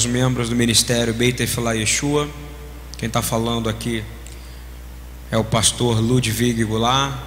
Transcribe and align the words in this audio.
os 0.00 0.06
membros 0.06 0.48
do 0.48 0.56
ministério 0.56 1.12
Beit 1.12 1.42
Efilá 1.42 1.72
Yeshua. 1.72 2.26
Quem 2.96 3.06
está 3.06 3.20
falando 3.20 3.68
aqui 3.68 4.02
é 5.30 5.36
o 5.36 5.44
pastor 5.44 6.00
Ludwig 6.00 6.64
Goulart. 6.64 7.18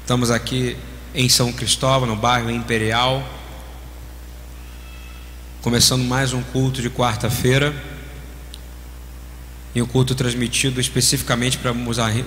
Estamos 0.00 0.32
aqui 0.32 0.76
em 1.14 1.28
São 1.28 1.52
Cristóvão, 1.52 2.08
no 2.08 2.16
bairro 2.16 2.50
Imperial, 2.50 3.22
começando 5.62 6.02
mais 6.02 6.32
um 6.32 6.42
culto 6.42 6.82
de 6.82 6.90
quarta-feira. 6.90 7.72
E 9.76 9.80
um 9.80 9.86
culto 9.86 10.12
transmitido 10.12 10.80
especificamente 10.80 11.56
para 11.56 11.72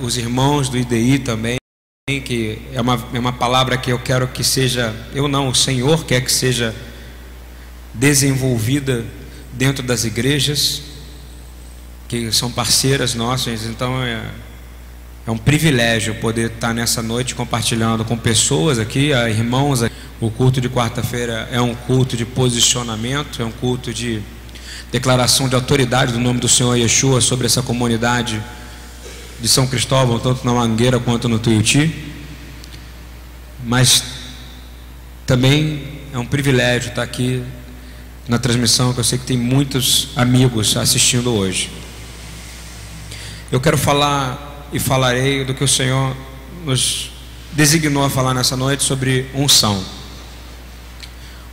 os 0.01 0.15
irmãos 0.15 0.69
do 0.69 0.77
IDI 0.77 1.19
também, 1.19 1.57
que 2.07 2.61
é 2.71 2.79
uma, 2.79 3.09
é 3.13 3.19
uma 3.19 3.33
palavra 3.33 3.77
que 3.77 3.91
eu 3.91 3.99
quero 3.99 4.25
que 4.29 4.41
seja, 4.41 4.95
eu 5.13 5.27
não, 5.27 5.49
o 5.49 5.55
Senhor 5.55 6.05
quer 6.05 6.21
que 6.21 6.31
seja 6.31 6.73
desenvolvida 7.93 9.05
dentro 9.53 9.83
das 9.83 10.03
igrejas, 10.03 10.81
que 12.07 12.31
são 12.31 12.51
parceiras 12.51 13.13
nossas, 13.13 13.65
então 13.65 14.01
é, 14.03 14.23
é 15.27 15.31
um 15.31 15.37
privilégio 15.37 16.15
poder 16.15 16.51
estar 16.51 16.73
nessa 16.73 17.01
noite 17.01 17.35
compartilhando 17.35 18.03
com 18.03 18.17
pessoas 18.17 18.79
aqui, 18.79 19.11
irmãos. 19.11 19.81
O 20.19 20.29
culto 20.29 20.59
de 20.59 20.67
quarta-feira 20.67 21.47
é 21.51 21.61
um 21.61 21.73
culto 21.73 22.17
de 22.17 22.25
posicionamento, 22.25 23.41
é 23.41 23.45
um 23.45 23.51
culto 23.51 23.93
de 23.93 24.21
declaração 24.91 25.47
de 25.47 25.55
autoridade 25.55 26.11
do 26.11 26.19
nome 26.19 26.39
do 26.39 26.49
Senhor 26.49 26.75
Yeshua 26.75 27.21
sobre 27.21 27.45
essa 27.45 27.61
comunidade 27.61 28.41
de 29.39 29.47
São 29.47 29.67
Cristóvão, 29.67 30.19
tanto 30.19 30.45
na 30.45 30.51
Mangueira 30.51 30.99
quanto 30.99 31.29
no 31.29 31.39
Tuiuti. 31.39 31.93
Mas 33.63 34.03
também 35.25 36.01
é 36.11 36.17
um 36.17 36.25
privilégio 36.25 36.89
estar 36.89 37.03
aqui 37.03 37.43
na 38.29 38.37
transmissão, 38.37 38.93
que 38.93 38.99
eu 38.99 39.03
sei 39.03 39.17
que 39.17 39.25
tem 39.25 39.35
muitos 39.35 40.09
amigos 40.15 40.77
assistindo 40.77 41.33
hoje. 41.33 41.71
Eu 43.51 43.59
quero 43.59 43.75
falar 43.75 44.69
e 44.71 44.79
falarei 44.79 45.43
do 45.43 45.55
que 45.55 45.63
o 45.63 45.67
Senhor 45.67 46.15
nos 46.63 47.09
designou 47.53 48.05
a 48.05 48.09
falar 48.09 48.35
nessa 48.35 48.55
noite 48.55 48.83
sobre 48.83 49.25
unção. 49.33 49.83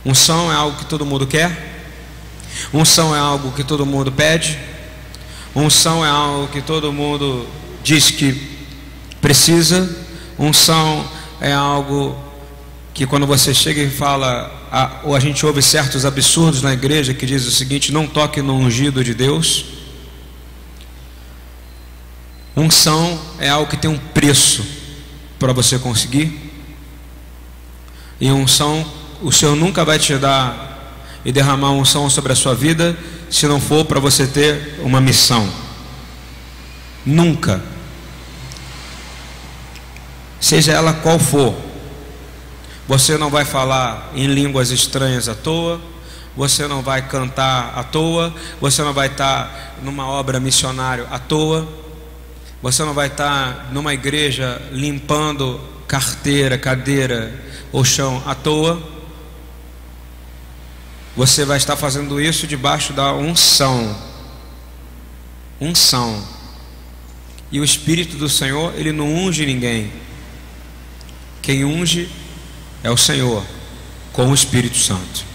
Unção 0.05 0.51
é 0.51 0.55
algo 0.55 0.77
que 0.77 0.85
todo 0.85 1.03
mundo 1.03 1.25
quer. 1.25 1.81
Unção 2.71 3.15
é 3.15 3.19
algo 3.19 3.51
que 3.53 3.63
todo 3.63 3.83
mundo 3.83 4.11
pede. 4.11 4.59
Unção 5.55 6.05
é 6.05 6.09
algo 6.09 6.47
que 6.49 6.61
todo 6.61 6.93
mundo 6.93 7.47
diz 7.83 8.11
que 8.11 8.55
precisa. 9.19 9.89
Unção 10.37 11.09
é 11.41 11.51
algo 11.51 12.26
que 12.97 13.05
quando 13.05 13.27
você 13.27 13.53
chega 13.53 13.79
e 13.79 13.91
fala, 13.91 14.51
a, 14.71 15.01
ou 15.03 15.15
a 15.15 15.19
gente 15.19 15.45
ouve 15.45 15.61
certos 15.61 16.03
absurdos 16.03 16.63
na 16.63 16.73
igreja 16.73 17.13
que 17.13 17.27
diz 17.27 17.45
o 17.45 17.51
seguinte: 17.51 17.91
não 17.91 18.07
toque 18.07 18.41
no 18.41 18.55
ungido 18.55 19.03
de 19.03 19.13
Deus. 19.13 19.65
Unção 22.55 23.21
é 23.37 23.49
algo 23.49 23.69
que 23.69 23.77
tem 23.77 23.87
um 23.87 23.99
preço 23.99 24.65
para 25.37 25.53
você 25.53 25.77
conseguir. 25.77 26.51
E 28.19 28.31
unção, 28.31 28.83
o 29.21 29.31
Senhor 29.31 29.55
nunca 29.55 29.85
vai 29.85 29.99
te 29.99 30.17
dar 30.17 30.97
e 31.23 31.31
derramar 31.31 31.73
unção 31.73 32.09
sobre 32.09 32.33
a 32.33 32.35
sua 32.35 32.55
vida 32.55 32.97
se 33.29 33.45
não 33.45 33.61
for 33.61 33.85
para 33.85 33.99
você 33.99 34.25
ter 34.25 34.79
uma 34.81 34.99
missão. 34.99 35.47
Nunca. 37.05 37.63
Seja 40.41 40.71
ela 40.71 40.93
qual 40.93 41.19
for. 41.19 41.66
Você 42.87 43.17
não 43.17 43.29
vai 43.29 43.43
falar 43.43 44.11
em 44.15 44.27
línguas 44.27 44.71
estranhas 44.71 45.27
à 45.27 45.35
toa, 45.35 45.81
você 46.37 46.67
não 46.67 46.81
vai 46.81 47.05
cantar 47.05 47.73
à 47.75 47.83
toa, 47.83 48.33
você 48.61 48.81
não 48.81 48.93
vai 48.93 49.07
estar 49.07 49.75
numa 49.83 50.07
obra 50.07 50.39
missionária 50.39 51.05
à 51.11 51.19
toa, 51.19 51.67
você 52.61 52.83
não 52.83 52.93
vai 52.93 53.07
estar 53.07 53.69
numa 53.73 53.93
igreja 53.93 54.61
limpando 54.71 55.59
carteira, 55.85 56.57
cadeira 56.57 57.33
ou 57.73 57.83
chão 57.83 58.23
à 58.25 58.33
toa. 58.33 58.81
Você 61.15 61.43
vai 61.43 61.57
estar 61.57 61.75
fazendo 61.75 62.21
isso 62.21 62.47
debaixo 62.47 62.93
da 62.93 63.13
unção. 63.13 63.97
Unção. 65.59 66.23
E 67.51 67.59
o 67.59 67.63
Espírito 67.63 68.15
do 68.17 68.29
Senhor, 68.29 68.73
ele 68.75 68.91
não 68.91 69.13
unge 69.13 69.45
ninguém. 69.45 69.91
Quem 71.41 71.65
unge 71.65 72.09
é 72.83 72.89
o 72.89 72.97
Senhor 72.97 73.43
com 74.13 74.27
o 74.27 74.33
Espírito 74.33 74.77
Santo. 74.77 75.25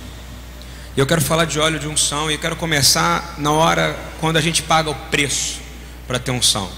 Eu 0.97 1.07
quero 1.07 1.21
falar 1.21 1.47
de 1.47 1.59
óleo 1.59 1.79
de 1.79 1.89
unção 1.89 2.31
e 2.31 2.37
quero 2.37 2.55
começar 2.57 3.37
na 3.39 3.51
hora 3.51 3.99
quando 4.21 4.37
a 4.37 4.41
gente 4.41 4.63
paga 4.63 4.91
o 4.91 4.95
preço 4.95 5.61
para 6.07 6.19
ter 6.19 6.31
unção. 6.31 6.71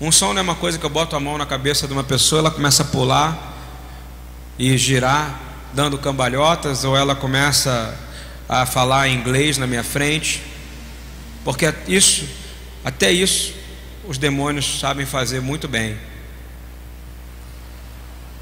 Unção 0.00 0.32
não 0.32 0.40
é 0.40 0.42
uma 0.42 0.54
coisa 0.54 0.78
que 0.78 0.84
eu 0.84 0.90
boto 0.90 1.14
a 1.14 1.20
mão 1.20 1.36
na 1.36 1.46
cabeça 1.46 1.86
de 1.86 1.92
uma 1.92 2.02
pessoa, 2.02 2.40
ela 2.40 2.50
começa 2.50 2.82
a 2.82 2.86
pular 2.86 3.54
e 4.58 4.76
girar, 4.78 5.40
dando 5.72 5.98
cambalhotas, 5.98 6.84
ou 6.84 6.96
ela 6.96 7.14
começa 7.14 7.94
a 8.48 8.64
falar 8.66 9.08
inglês 9.08 9.58
na 9.58 9.66
minha 9.66 9.84
frente, 9.84 10.42
porque 11.44 11.72
isso, 11.86 12.26
até 12.84 13.12
isso, 13.12 13.54
os 14.04 14.18
demônios 14.18 14.80
sabem 14.80 15.04
fazer 15.04 15.40
muito 15.40 15.68
bem. 15.68 15.98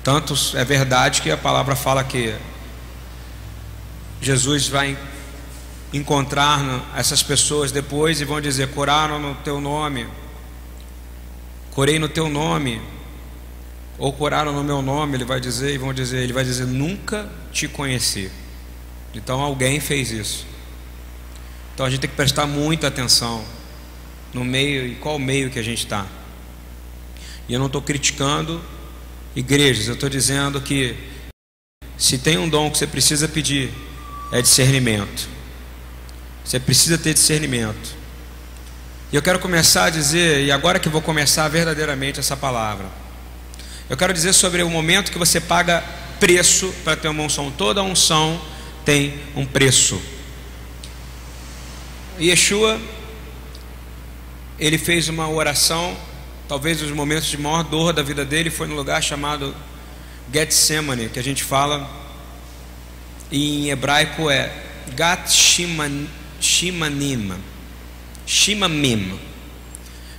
Tanto 0.05 0.35
é 0.55 0.65
verdade 0.65 1.23
que 1.23 1.31
a 1.31 1.37
palavra 1.37 1.77
fala 1.77 2.03
que 2.03 2.35
Jesus 4.21 4.69
vai 4.69 4.99
encontrar 5.93 6.61
essas 6.97 7.23
pessoas 7.23 7.71
depois 7.71 8.21
e 8.21 8.25
vão 8.25 8.41
dizer: 8.41 8.71
curaram 8.71 9.21
no 9.21 9.35
teu 9.37 9.61
nome, 9.61 10.07
curei 11.71 11.99
no 11.99 12.09
teu 12.09 12.29
nome, 12.29 12.81
ou 13.97 14.13
curaram 14.13 14.53
no 14.53 14.65
meu 14.65 14.83
nome, 14.83 15.17
ele 15.17 15.25
vai 15.25 15.41
dizer, 15.41 15.73
e 15.73 15.79
vão 15.79 15.95
dizer, 15.95 16.23
ele 16.23 16.33
vai 16.33 16.45
dizer, 16.45 16.67
nunca 16.67 17.31
te 17.53 17.69
conheci. 17.69 18.31
Então 19.15 19.41
alguém 19.41 19.79
fez 19.79 20.11
isso. 20.11 20.47
Então 21.75 21.87
a 21.87 21.91
gente 21.91 22.01
tem 22.01 22.11
que 22.11 22.17
prestar 22.17 22.47
muita 22.47 22.89
atenção 22.89 23.45
no 24.35 24.45
meio 24.45 24.87
e 24.87 24.95
qual 24.97 25.19
meio 25.19 25.51
que 25.51 25.59
a 25.59 25.63
gente 25.63 25.85
está. 25.85 26.07
E 27.49 27.53
eu 27.53 27.59
não 27.59 27.67
estou 27.67 27.83
criticando 27.83 28.61
igrejas, 29.35 29.89
eu 29.89 29.95
estou 29.95 30.09
dizendo 30.09 30.61
que 30.61 30.97
se 31.97 32.19
tem 32.19 32.39
um 32.39 32.49
dom 32.49 32.71
que 32.71 32.79
você 32.79 32.87
precisa 32.87 33.29
pedir, 33.29 33.71
é 34.33 34.43
discernimento. 34.43 35.29
Você 36.45 36.59
precisa 36.59 36.99
ter 36.99 37.15
discernimento. 37.15 37.97
E 39.13 39.17
eu 39.17 39.23
quero 39.23 39.39
começar 39.39 39.85
a 39.85 39.91
dizer, 39.91 40.45
e 40.45 40.51
agora 40.51 40.79
que 40.79 40.89
vou 40.89 41.03
começar 41.03 41.47
verdadeiramente 41.49 42.19
essa 42.19 42.37
palavra, 42.37 42.87
eu 43.89 43.97
quero 43.97 44.13
dizer 44.13 44.33
sobre 44.33 44.63
o 44.63 44.71
momento 44.71 45.13
que 45.13 45.19
você 45.19 45.41
paga 45.41 45.85
preço 46.19 46.73
para 46.83 46.97
ter 46.97 47.09
uma 47.09 47.23
unção. 47.23 47.51
Toda 47.51 47.83
unção 47.83 48.41
tem 48.85 49.21
um 49.37 49.45
preço. 49.45 50.01
Yeshua, 52.21 52.81
ele 54.59 54.79
fez 54.79 55.09
uma 55.09 55.29
oração 55.29 55.97
talvez 56.53 56.83
os 56.83 56.91
momentos 56.91 57.29
de 57.29 57.39
maior 57.39 57.63
dor 57.63 57.95
da 57.95 58.03
vida 58.03 58.27
dele 58.27 58.51
foi 58.51 58.67
no 58.67 58.75
lugar 58.75 59.03
chamado 59.03 59.57
Getsemane, 60.31 61.09
que 61.09 61.19
a 61.19 61.25
gente 61.25 61.43
fala 61.43 61.91
em 63.33 63.71
hebraico 63.71 64.29
é 64.29 64.53
Gat 64.95 65.33
Shimanim, 65.33 66.07
Shimamim, 68.27 69.19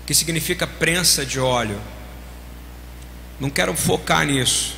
que 0.07 0.16
significa 0.16 0.66
prensa 0.66 1.23
de 1.23 1.39
óleo. 1.39 1.79
Não 3.39 3.51
quero 3.51 3.75
focar 3.75 4.25
nisso, 4.25 4.75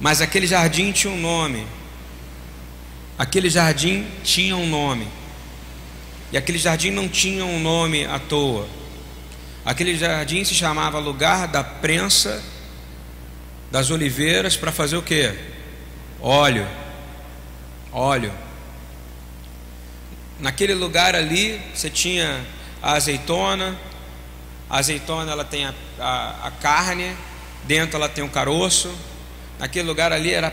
mas 0.00 0.20
aquele 0.20 0.46
jardim 0.46 0.92
tinha 0.92 1.12
um 1.12 1.20
nome. 1.20 1.66
Aquele 3.18 3.50
jardim 3.50 4.06
tinha 4.22 4.56
um 4.56 4.68
nome. 4.68 5.08
E 6.30 6.38
aquele 6.38 6.58
jardim 6.58 6.92
não 6.92 7.08
tinha 7.08 7.44
um 7.44 7.58
nome 7.58 8.04
à 8.04 8.20
toa. 8.20 8.78
Aquele 9.70 9.96
jardim 9.96 10.42
se 10.42 10.52
chamava 10.52 10.98
lugar 10.98 11.46
da 11.46 11.62
prensa 11.62 12.42
das 13.70 13.88
oliveiras 13.88 14.56
para 14.56 14.72
fazer 14.72 14.96
o 14.96 15.02
que? 15.02 15.32
Óleo. 16.20 16.66
Óleo. 17.92 18.32
Naquele 20.40 20.74
lugar 20.74 21.14
ali 21.14 21.62
você 21.72 21.88
tinha 21.88 22.44
a 22.82 22.94
azeitona. 22.94 23.78
A 24.68 24.78
azeitona 24.78 25.30
ela 25.30 25.44
tem 25.44 25.64
a, 25.64 25.74
a, 26.00 26.48
a 26.48 26.50
carne, 26.50 27.16
dentro 27.62 27.96
ela 27.96 28.08
tem 28.08 28.24
o 28.24 28.26
um 28.26 28.30
caroço. 28.30 28.92
Naquele 29.56 29.86
lugar 29.86 30.12
ali 30.12 30.34
era 30.34 30.52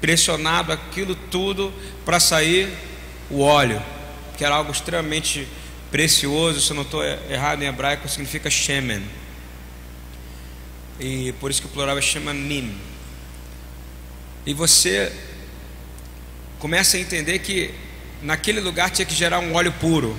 pressionado 0.00 0.72
aquilo 0.72 1.14
tudo 1.14 1.72
para 2.04 2.18
sair 2.18 2.76
o 3.30 3.40
óleo, 3.40 3.80
que 4.36 4.44
era 4.44 4.56
algo 4.56 4.72
extremamente 4.72 5.46
Precioso, 5.92 6.58
se 6.60 6.70
eu 6.70 6.74
não 6.74 6.84
estou 6.84 7.04
errado 7.04 7.62
em 7.62 7.66
hebraico, 7.66 8.08
significa 8.08 8.48
Shemen. 8.48 9.04
E 10.98 11.32
por 11.32 11.50
isso 11.50 11.60
que 11.60 11.66
o 11.66 11.70
plural 11.70 11.98
é 11.98 12.00
Shemanim. 12.00 12.74
E 14.46 14.54
você 14.54 15.12
começa 16.58 16.96
a 16.96 17.00
entender 17.00 17.40
que 17.40 17.74
naquele 18.22 18.60
lugar 18.60 18.88
tinha 18.88 19.04
que 19.04 19.14
gerar 19.14 19.38
um 19.40 19.54
óleo 19.54 19.70
puro. 19.72 20.18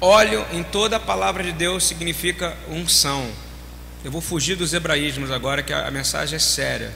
Óleo 0.00 0.44
em 0.52 0.64
toda 0.64 0.96
a 0.96 1.00
palavra 1.00 1.44
de 1.44 1.52
Deus 1.52 1.84
significa 1.84 2.56
unção. 2.68 3.30
Eu 4.02 4.10
vou 4.10 4.20
fugir 4.20 4.56
dos 4.56 4.74
hebraísmos 4.74 5.30
agora, 5.30 5.62
que 5.62 5.72
a 5.72 5.88
mensagem 5.88 6.34
é 6.34 6.40
séria. 6.40 6.92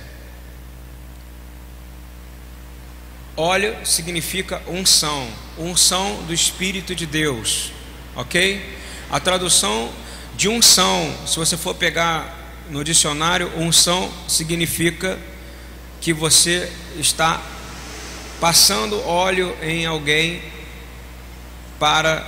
Óleo 3.36 3.76
significa 3.84 4.62
unção, 4.68 5.28
unção 5.58 6.22
do 6.22 6.32
Espírito 6.32 6.94
de 6.94 7.04
Deus, 7.04 7.72
ok? 8.14 8.78
A 9.10 9.18
tradução 9.18 9.90
de 10.36 10.48
unção, 10.48 11.12
se 11.26 11.36
você 11.36 11.56
for 11.56 11.74
pegar 11.74 12.44
no 12.70 12.84
dicionário, 12.84 13.50
unção 13.56 14.10
significa 14.28 15.18
que 16.00 16.12
você 16.12 16.70
está 16.96 17.42
passando 18.40 19.00
óleo 19.04 19.56
em 19.62 19.84
alguém 19.84 20.40
para 21.78 22.24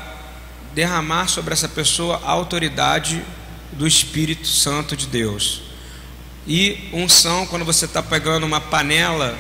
derramar 0.75 1.29
sobre 1.29 1.53
essa 1.53 1.69
pessoa 1.69 2.21
a 2.25 2.31
autoridade 2.31 3.23
do 3.73 3.87
Espírito 3.87 4.47
Santo 4.47 4.97
de 4.97 5.07
Deus. 5.07 5.63
E 6.49 6.89
unção, 6.93 7.47
quando 7.47 7.65
você 7.65 7.85
está 7.85 8.03
pegando 8.03 8.45
uma 8.45 8.61
panela, 8.61 9.39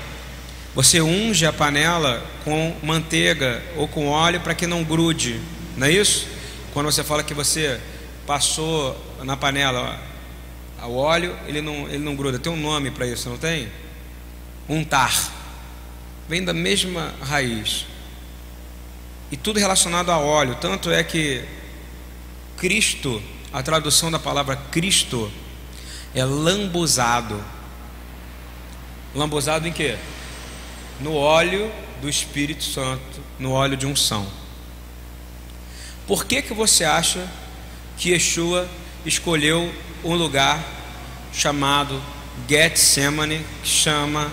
você 0.76 1.00
unge 1.00 1.44
a 1.44 1.52
panela 1.52 2.24
com 2.44 2.76
manteiga 2.82 3.60
ou 3.74 3.88
com 3.88 4.06
óleo 4.06 4.40
para 4.40 4.54
que 4.54 4.64
não 4.64 4.84
grude, 4.84 5.40
não 5.76 5.88
é 5.88 5.90
isso? 5.90 6.28
Quando 6.72 6.86
você 6.86 7.02
fala 7.02 7.24
que 7.24 7.34
você 7.34 7.80
passou 8.24 8.96
na 9.24 9.36
panela 9.36 10.00
o 10.84 10.94
óleo, 10.94 11.36
ele 11.48 11.60
não, 11.60 11.88
ele 11.88 11.98
não 11.98 12.14
gruda, 12.14 12.38
tem 12.38 12.52
um 12.52 12.56
nome 12.56 12.92
para 12.92 13.06
isso, 13.06 13.28
não 13.28 13.36
tem? 13.36 13.68
Untar, 14.68 15.12
vem 16.28 16.44
da 16.44 16.52
mesma 16.52 17.12
raiz, 17.20 17.86
e 19.32 19.36
tudo 19.36 19.58
relacionado 19.58 20.10
a 20.10 20.18
óleo, 20.18 20.56
tanto 20.60 20.92
é 20.92 21.02
que 21.02 21.42
Cristo 22.56 23.20
a 23.56 23.62
tradução 23.62 24.10
da 24.10 24.18
palavra 24.18 24.54
Cristo 24.54 25.32
é 26.14 26.22
lambuzado. 26.22 27.42
Lambuzado 29.14 29.66
em 29.66 29.72
quê? 29.72 29.96
No 31.00 31.14
óleo 31.14 31.70
do 32.00 32.08
Espírito 32.08 32.64
Santo, 32.64 33.20
no 33.38 33.52
óleo 33.52 33.76
de 33.76 33.86
unção. 33.86 34.26
Por 36.06 36.24
que 36.24 36.42
que 36.42 36.54
você 36.54 36.84
acha 36.84 37.26
que 37.96 38.10
Yeshua 38.10 38.68
escolheu 39.04 39.72
um 40.04 40.14
lugar 40.14 40.62
chamado 41.32 42.02
Getsemane, 42.48 43.44
que 43.62 43.68
chama 43.68 44.30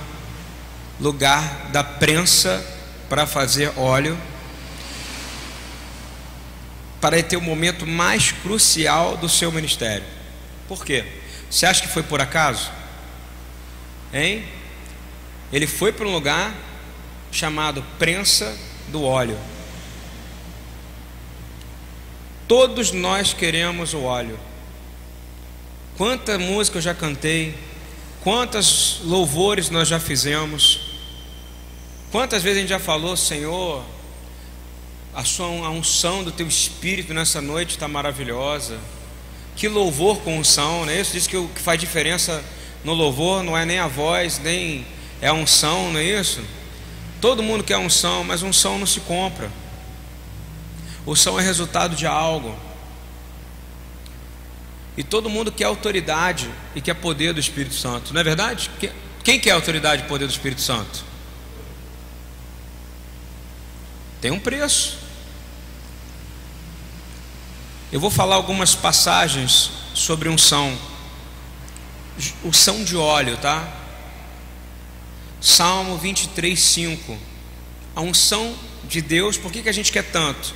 lugar 1.00 1.70
da 1.72 1.84
prensa 1.84 2.64
para 3.10 3.26
fazer 3.26 3.72
óleo? 3.78 4.18
para 7.04 7.22
ter 7.22 7.36
o 7.36 7.42
momento 7.42 7.86
mais 7.86 8.32
crucial 8.32 9.18
do 9.18 9.28
seu 9.28 9.52
ministério. 9.52 10.06
Por 10.70 10.86
quê? 10.86 11.04
Você 11.50 11.66
acha 11.66 11.82
que 11.82 11.90
foi 11.90 12.02
por 12.02 12.22
acaso? 12.22 12.72
Hein? 14.14 14.46
Ele 15.54 15.68
foi 15.68 15.94
para 15.94 16.08
um 16.08 16.12
lugar 16.12 16.52
chamado 17.32 17.86
prensa 18.00 18.58
do 18.88 19.04
óleo. 19.04 19.38
Todos 22.48 22.92
nós 22.92 23.34
queremos 23.34 23.94
o 23.94 24.02
óleo. 24.02 24.40
Quanta 25.96 26.40
música 26.40 26.80
eu 26.80 26.82
já 26.82 26.96
cantei, 26.96 27.56
quantas 28.24 29.00
louvores 29.04 29.70
nós 29.70 29.88
já 29.88 30.00
fizemos, 30.00 30.98
quantas 32.12 32.42
vezes 32.42 32.58
a 32.58 32.62
gente 32.62 32.70
já 32.70 32.80
falou, 32.80 33.16
Senhor, 33.16 33.86
a 35.14 35.24
sua 35.24 35.46
a 35.46 35.70
unção 35.70 36.24
do 36.24 36.32
teu 36.32 36.48
espírito 36.48 37.14
nessa 37.14 37.40
noite 37.40 37.72
está 37.72 37.88
maravilhosa. 37.88 38.80
Que 39.56 39.68
louvor 39.68 40.18
com 40.22 40.40
unção, 40.40 40.84
né? 40.84 41.00
Isso 41.00 41.12
diz 41.14 41.28
que 41.28 41.38
o 41.38 41.48
que 41.48 41.62
faz 41.62 41.80
diferença 41.80 42.44
no 42.84 42.94
louvor 42.94 43.44
não 43.44 43.56
é 43.56 43.66
nem 43.66 43.78
a 43.78 43.88
voz, 43.88 44.40
nem 44.40 44.84
é 45.24 45.32
unção, 45.32 45.90
não 45.90 46.02
é 46.02 46.04
isso? 46.04 46.44
Todo 47.22 47.42
mundo 47.42 47.64
quer 47.64 47.78
unção, 47.78 48.26
mas 48.26 48.44
unção 48.44 48.78
não 48.78 48.86
se 48.86 49.00
compra. 49.00 49.50
Unção 51.08 51.40
é 51.40 51.42
resultado 51.42 51.96
de 51.96 52.06
algo. 52.06 52.54
E 54.98 55.04
todo 55.04 55.30
mundo 55.30 55.50
quer 55.50 55.64
autoridade 55.64 56.52
e 56.76 56.82
quer 56.82 56.96
poder 56.96 57.34
do 57.34 57.40
Espírito 57.40 57.74
Santo, 57.74 58.14
não 58.14 58.20
é 58.20 58.24
verdade? 58.24 58.70
Quem 59.24 59.40
quer 59.40 59.52
autoridade 59.52 60.04
e 60.04 60.08
poder 60.08 60.28
do 60.28 60.32
Espírito 60.32 60.60
Santo? 60.60 61.06
Tem 64.20 64.30
um 64.30 64.40
preço. 64.40 64.98
Eu 67.94 68.00
vou 68.02 68.12
falar 68.12 68.36
algumas 68.36 68.76
passagens 68.76 69.72
sobre 69.94 70.28
unção. 70.28 70.78
Unção 72.44 72.84
de 72.84 72.98
óleo, 72.98 73.38
tá? 73.38 73.83
Salmo 75.44 75.98
23, 75.98 76.60
5. 76.60 77.18
A 77.96 78.02
unção 78.02 78.56
de 78.86 79.02
Deus, 79.02 79.38
por 79.38 79.52
que, 79.52 79.62
que 79.62 79.70
a 79.70 79.74
gente 79.74 79.92
quer 79.92 80.06
tanto? 80.06 80.56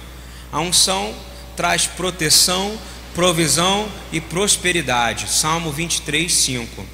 A 0.51 0.61
unção 0.61 1.13
traz 1.55 1.85
proteção, 1.85 2.79
provisão 3.13 3.91
e 4.11 4.21
prosperidade. 4.21 5.29
Salmo 5.29 5.71
23, 5.71 6.33
5. 6.33 6.85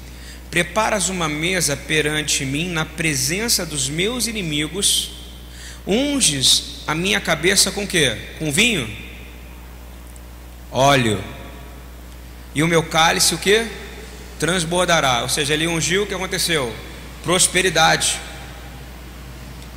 Preparas 0.50 1.08
uma 1.08 1.28
mesa 1.28 1.76
perante 1.76 2.44
mim 2.44 2.68
na 2.68 2.84
presença 2.84 3.64
dos 3.64 3.88
meus 3.88 4.26
inimigos, 4.26 5.12
unges 5.86 6.82
a 6.86 6.94
minha 6.94 7.20
cabeça 7.20 7.70
com 7.70 7.86
quê? 7.86 8.16
Com 8.38 8.50
vinho? 8.50 9.04
óleo. 10.74 11.22
E 12.52 12.62
o 12.62 12.66
meu 12.66 12.82
cálice 12.82 13.34
o 13.34 13.38
que? 13.38 13.64
Transbordará. 14.40 15.22
Ou 15.22 15.28
seja, 15.28 15.54
ele 15.54 15.68
ungiu, 15.68 16.02
o 16.02 16.06
que 16.06 16.14
aconteceu? 16.14 16.74
Prosperidade. 17.24 18.20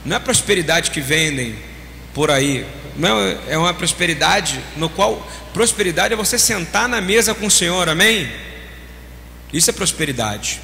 Não 0.06 0.18
é 0.18 0.20
prosperidade 0.20 0.92
que 0.92 1.02
vendem 1.02 1.56
por 2.14 2.30
aí. 2.30 2.66
Não, 2.96 3.20
é 3.48 3.58
uma 3.58 3.74
prosperidade 3.74 4.60
no 4.76 4.90
qual 4.90 5.26
prosperidade 5.54 6.14
é 6.14 6.18
você 6.18 6.38
sentar 6.38 6.88
na 6.88 7.02
mesa 7.02 7.34
com 7.34 7.48
o 7.48 7.52
Senhor, 7.52 7.88
amém? 7.90 8.30
Isso 9.52 9.70
é 9.70 9.74
prosperidade. 9.74 10.62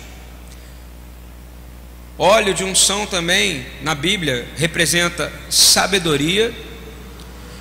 Óleo 2.18 2.54
de 2.54 2.64
unção 2.64 3.06
também 3.08 3.66
na 3.82 3.96
Bíblia 3.96 4.48
representa 4.56 5.32
sabedoria 5.50 6.54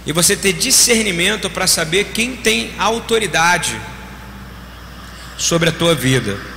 e 0.05 0.13
você 0.13 0.37
ter 0.37 0.53
discernimento 0.53 1.49
para 1.49 1.67
saber 1.67 2.11
quem 2.13 2.37
tem 2.37 2.73
autoridade 2.79 3.81
sobre 5.39 5.71
a 5.71 5.73
tua 5.73 5.95
vida. 5.95 6.52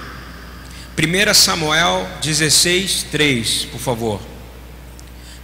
1 0.98 1.34
Samuel 1.34 2.08
16, 2.22 3.08
3, 3.12 3.66
por 3.72 3.80
favor. 3.80 4.22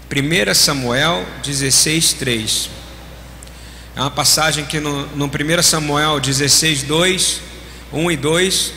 1 0.10 0.54
Samuel 0.54 1.26
16, 1.44 2.14
3. 2.14 2.70
É 3.96 4.02
uma 4.02 4.12
passagem 4.12 4.66
que 4.66 4.80
no, 4.80 5.08
no 5.16 5.26
1 5.26 5.64
Samuel 5.64 6.20
16, 6.20 6.84
2, 6.84 7.42
1 7.92 8.12
e 8.12 8.18
2, 8.18 8.74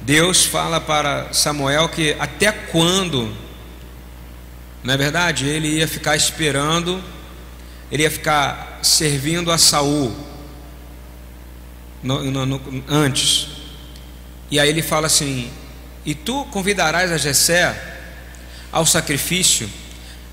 Deus 0.00 0.44
fala 0.44 0.80
para 0.80 1.32
Samuel 1.32 1.88
que 1.88 2.16
até 2.18 2.52
quando, 2.52 3.34
não 4.82 4.94
é 4.94 4.96
verdade? 4.96 5.46
Ele 5.46 5.78
ia 5.78 5.88
ficar 5.88 6.16
esperando 6.16 7.02
ele 7.94 8.02
ia 8.02 8.10
ficar 8.10 8.80
servindo 8.82 9.52
a 9.52 9.56
Saul 9.56 10.12
no, 12.02 12.28
no, 12.28 12.60
antes. 12.88 13.46
E 14.50 14.58
aí 14.58 14.68
ele 14.68 14.82
fala 14.82 15.06
assim: 15.06 15.48
E 16.04 16.14
tu 16.14 16.44
convidarás 16.46 17.10
a 17.10 17.16
Jessé 17.16 17.74
ao 18.70 18.84
sacrifício, 18.84 19.68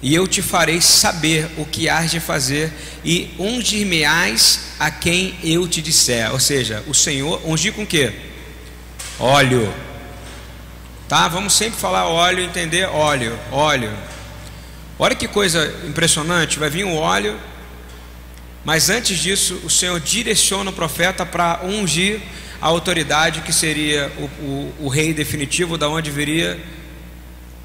e 0.02 0.16
eu 0.16 0.28
te 0.28 0.42
farei 0.42 0.82
saber 0.82 1.48
o 1.58 1.66
que 1.66 1.88
hás 1.88 2.10
de 2.10 2.20
fazer, 2.20 2.74
e 3.06 3.34
ungir-me-ás 3.38 4.62
a 4.80 4.90
quem 4.90 5.38
eu 5.44 5.68
te 5.68 5.82
disser. 5.82 6.32
Ou 6.32 6.40
seja, 6.40 6.84
o 6.88 6.94
Senhor 6.94 7.42
ungir 7.46 7.74
com 7.74 7.86
que? 7.86 8.12
Óleo. 9.20 9.72
Tá? 11.08 11.28
Vamos 11.28 11.54
sempre 11.54 11.80
falar 11.80 12.08
óleo, 12.08 12.44
entender 12.44 12.86
óleo, 12.86 13.38
óleo. 13.52 13.92
Olha 14.98 15.16
que 15.16 15.28
coisa 15.28 15.74
impressionante, 15.88 16.60
vai 16.60 16.70
vir 16.70 16.84
o 16.84 16.96
óleo 16.96 17.40
mas 18.64 18.90
antes 18.90 19.20
disso, 19.20 19.60
o 19.64 19.70
Senhor 19.70 20.00
direciona 20.00 20.70
o 20.70 20.74
profeta 20.74 21.26
para 21.26 21.62
ungir 21.64 22.22
a 22.62 22.68
autoridade 22.68 23.42
que 23.42 23.52
seria 23.52 24.12
o, 24.18 24.24
o, 24.24 24.76
o, 24.82 24.88
rei 24.88 25.14
definitivo, 25.14 25.80
da 25.80 25.90
onde 25.90 26.12
viria 26.12 26.64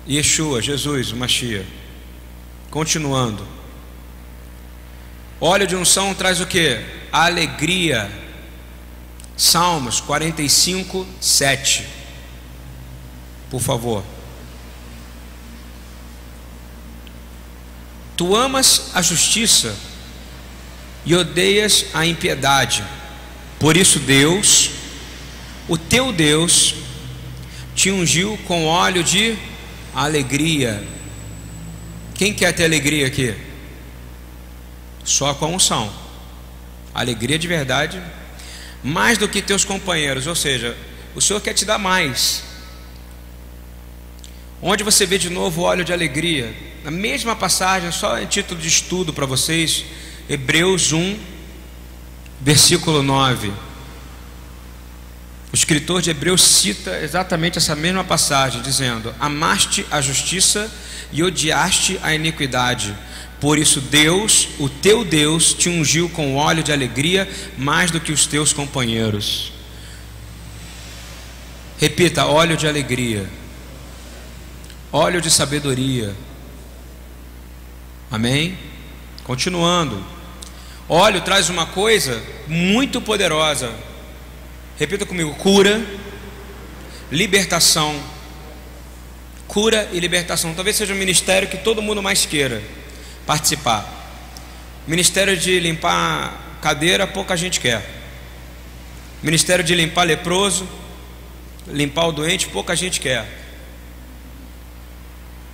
Yeshua, 0.08 0.62
Jesus, 0.62 1.12
o 1.12 1.16
Mashiach. 1.16 1.66
Continuando. 2.70 3.46
Óleo 5.38 5.66
de 5.66 5.76
unção 5.76 6.14
traz 6.14 6.40
o 6.40 6.46
que? 6.46 6.80
Alegria. 7.12 8.10
Salmos 9.36 10.00
45, 10.00 11.06
7. 11.20 11.86
Por 13.50 13.60
favor. 13.60 14.02
Tu 18.16 18.34
amas 18.34 18.92
a 18.94 19.02
justiça 19.02 19.76
e 21.04 21.14
odeias 21.14 21.86
a 21.92 22.06
impiedade. 22.06 22.82
Por 23.58 23.76
isso, 23.76 23.98
Deus, 23.98 24.75
o 25.68 25.76
teu 25.76 26.12
Deus, 26.12 26.74
te 27.74 27.90
ungiu 27.90 28.38
com 28.46 28.66
óleo 28.66 29.02
de 29.02 29.36
alegria. 29.94 30.82
Quem 32.14 32.32
quer 32.32 32.52
ter 32.52 32.64
alegria 32.64 33.06
aqui? 33.06 33.34
Só 35.04 35.34
com 35.34 35.46
a 35.46 35.48
unção. 35.48 35.92
Alegria 36.94 37.38
de 37.38 37.46
verdade, 37.46 38.02
mais 38.82 39.18
do 39.18 39.28
que 39.28 39.42
teus 39.42 39.64
companheiros, 39.64 40.26
ou 40.26 40.34
seja, 40.34 40.76
o 41.14 41.20
Senhor 41.20 41.40
quer 41.40 41.52
te 41.52 41.64
dar 41.64 41.78
mais. 41.78 42.42
Onde 44.62 44.82
você 44.82 45.04
vê 45.04 45.18
de 45.18 45.28
novo 45.28 45.62
óleo 45.62 45.84
de 45.84 45.92
alegria? 45.92 46.54
Na 46.82 46.90
mesma 46.90 47.36
passagem, 47.36 47.92
só 47.92 48.18
em 48.18 48.26
título 48.26 48.60
de 48.60 48.68
estudo 48.68 49.12
para 49.12 49.26
vocês, 49.26 49.84
Hebreus 50.28 50.92
1, 50.92 51.18
versículo 52.40 53.02
9. 53.02 53.52
O 55.52 55.56
escritor 55.56 56.02
de 56.02 56.10
Hebreus 56.10 56.42
cita 56.42 57.00
exatamente 57.00 57.58
essa 57.58 57.74
mesma 57.74 58.04
passagem, 58.04 58.60
dizendo: 58.62 59.14
Amaste 59.18 59.86
a 59.90 60.00
justiça 60.00 60.70
e 61.12 61.22
odiaste 61.22 61.98
a 62.02 62.14
iniquidade. 62.14 62.96
Por 63.40 63.58
isso, 63.58 63.80
Deus, 63.80 64.48
o 64.58 64.68
teu 64.68 65.04
Deus, 65.04 65.52
te 65.52 65.68
ungiu 65.68 66.08
com 66.08 66.36
óleo 66.36 66.62
de 66.62 66.72
alegria 66.72 67.28
mais 67.56 67.90
do 67.90 68.00
que 68.00 68.12
os 68.12 68.26
teus 68.26 68.52
companheiros. 68.52 69.52
Repita: 71.78 72.26
óleo 72.26 72.56
de 72.56 72.66
alegria, 72.66 73.28
óleo 74.90 75.20
de 75.20 75.30
sabedoria. 75.30 76.14
Amém? 78.10 78.58
Continuando. 79.24 80.02
Óleo 80.88 81.20
traz 81.20 81.50
uma 81.50 81.66
coisa 81.66 82.22
muito 82.46 83.00
poderosa. 83.00 83.72
Repita 84.78 85.06
comigo: 85.06 85.34
cura, 85.34 85.80
libertação. 87.10 87.98
Cura 89.48 89.88
e 89.92 90.00
libertação. 90.00 90.52
Talvez 90.54 90.76
seja 90.76 90.92
um 90.92 90.96
ministério 90.96 91.48
que 91.48 91.56
todo 91.56 91.80
mundo 91.80 92.02
mais 92.02 92.26
queira 92.26 92.62
participar. 93.26 93.92
Ministério 94.86 95.36
de 95.36 95.58
limpar 95.60 96.58
cadeira, 96.60 97.06
pouca 97.06 97.36
gente 97.36 97.58
quer. 97.60 97.88
Ministério 99.22 99.64
de 99.64 99.74
limpar 99.74 100.04
leproso, 100.04 100.68
limpar 101.66 102.06
o 102.06 102.12
doente, 102.12 102.46
pouca 102.48 102.76
gente 102.76 103.00
quer. 103.00 103.26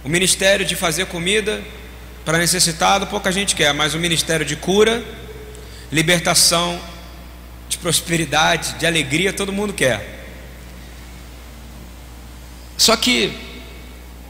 O 0.04 0.08
ministério 0.08 0.66
de 0.66 0.74
fazer 0.74 1.06
comida 1.06 1.62
para 2.24 2.38
necessitado, 2.38 3.06
pouca 3.06 3.30
gente 3.30 3.54
quer, 3.54 3.72
mas 3.72 3.94
o 3.94 3.98
ministério 3.98 4.44
de 4.44 4.56
cura, 4.56 5.02
libertação, 5.90 6.80
de 7.72 7.78
prosperidade, 7.78 8.74
de 8.74 8.86
alegria, 8.86 9.32
todo 9.32 9.52
mundo 9.52 9.72
quer. 9.72 10.20
Só 12.76 12.96
que 12.96 13.32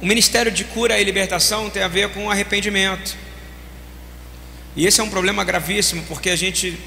o 0.01 0.07
ministério 0.07 0.51
de 0.51 0.65
cura 0.65 1.01
e 1.01 1.05
libertação 1.05 1.69
tem 1.69 1.83
a 1.83 1.89
ver 1.89 2.11
com 2.11 2.31
arrependimento. 2.31 3.17
E 4.77 4.87
esse 4.87 5.01
é 5.01 5.05
um 5.05 5.11
problema 5.11 5.45
gravíssimo, 5.45 6.03
porque 6.05 6.31
a 6.31 6.37
gente 6.37 6.79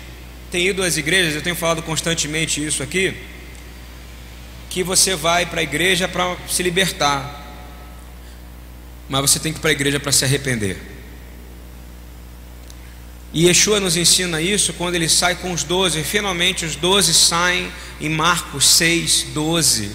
tem 0.49 0.67
ido 0.67 0.81
às 0.81 0.95
igrejas, 0.95 1.35
eu 1.35 1.41
tenho 1.41 1.55
falado 1.55 1.81
constantemente 1.83 2.65
isso 2.65 2.81
aqui, 2.81 3.13
que 4.69 4.81
você 4.81 5.15
vai 5.15 5.45
para 5.45 5.59
a 5.59 5.63
igreja 5.63 6.07
para 6.07 6.37
se 6.47 6.63
libertar, 6.63 7.43
mas 9.09 9.21
você 9.21 9.39
tem 9.39 9.51
que 9.51 9.59
ir 9.59 9.61
para 9.61 9.71
a 9.71 9.73
igreja 9.73 9.99
para 9.99 10.11
se 10.11 10.23
arrepender. 10.23 10.94
E 13.35 13.47
Yeshua 13.47 13.81
nos 13.81 13.97
ensina 13.97 14.41
isso 14.41 14.71
quando 14.71 14.95
ele 14.95 15.09
sai 15.09 15.35
com 15.35 15.51
os 15.51 15.65
doze, 15.65 16.01
finalmente 16.03 16.63
os 16.63 16.77
doze 16.77 17.13
saem 17.13 17.69
em 17.99 18.07
Marcos 18.07 18.65
6, 18.65 19.27
12 19.33 19.91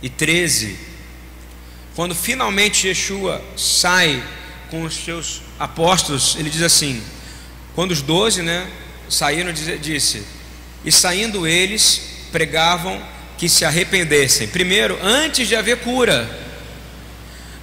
e 0.00 0.08
13. 0.08 0.78
Quando 1.96 2.14
finalmente 2.14 2.86
Yeshua 2.86 3.44
sai 3.56 4.22
com 4.70 4.84
os 4.84 4.94
seus 4.94 5.42
apóstolos, 5.58 6.36
ele 6.38 6.48
diz 6.48 6.62
assim: 6.62 7.02
quando 7.74 7.90
os 7.90 8.02
doze 8.02 8.40
né, 8.40 8.70
saíram, 9.08 9.52
disse, 9.52 10.22
e 10.84 10.92
saindo 10.92 11.44
eles, 11.44 12.28
pregavam 12.30 13.02
que 13.36 13.48
se 13.48 13.64
arrependessem. 13.64 14.46
Primeiro, 14.46 14.96
antes 15.02 15.48
de 15.48 15.56
haver 15.56 15.78
cura, 15.78 16.30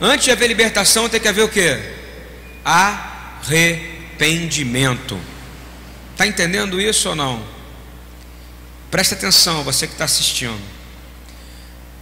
antes 0.01 0.25
de 0.25 0.31
haver 0.31 0.47
libertação, 0.47 1.07
tem 1.07 1.21
que 1.21 1.29
haver 1.29 1.45
o 1.45 1.49
que? 1.49 1.79
Arrependimento. 2.65 3.94
Está 6.11 6.25
entendendo 6.25 6.79
isso 6.79 7.09
ou 7.09 7.15
não? 7.15 7.43
Presta 8.89 9.15
atenção, 9.15 9.63
você 9.63 9.87
que 9.87 9.93
está 9.93 10.05
assistindo. 10.05 10.61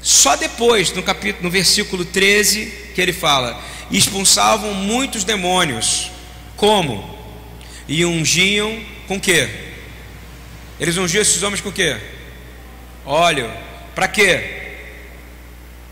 Só 0.01 0.35
depois, 0.35 0.91
no 0.91 1.01
capítulo, 1.01 1.45
no 1.45 1.49
versículo 1.49 2.05
13, 2.05 2.91
que 2.93 3.01
ele 3.01 3.13
fala: 3.13 3.59
expulsavam 3.89 4.73
muitos 4.73 5.23
demônios. 5.23 6.11
Como? 6.55 7.17
E 7.87 8.05
ungiam 8.05 8.83
com 9.07 9.19
quê? 9.19 9.49
Eles 10.79 10.97
ungiam 10.97 11.21
esses 11.21 11.41
homens 11.41 11.61
com 11.61 11.71
quê? 11.71 11.97
Óleo. 13.05 13.49
Para 13.95 14.07
quê? 14.07 14.61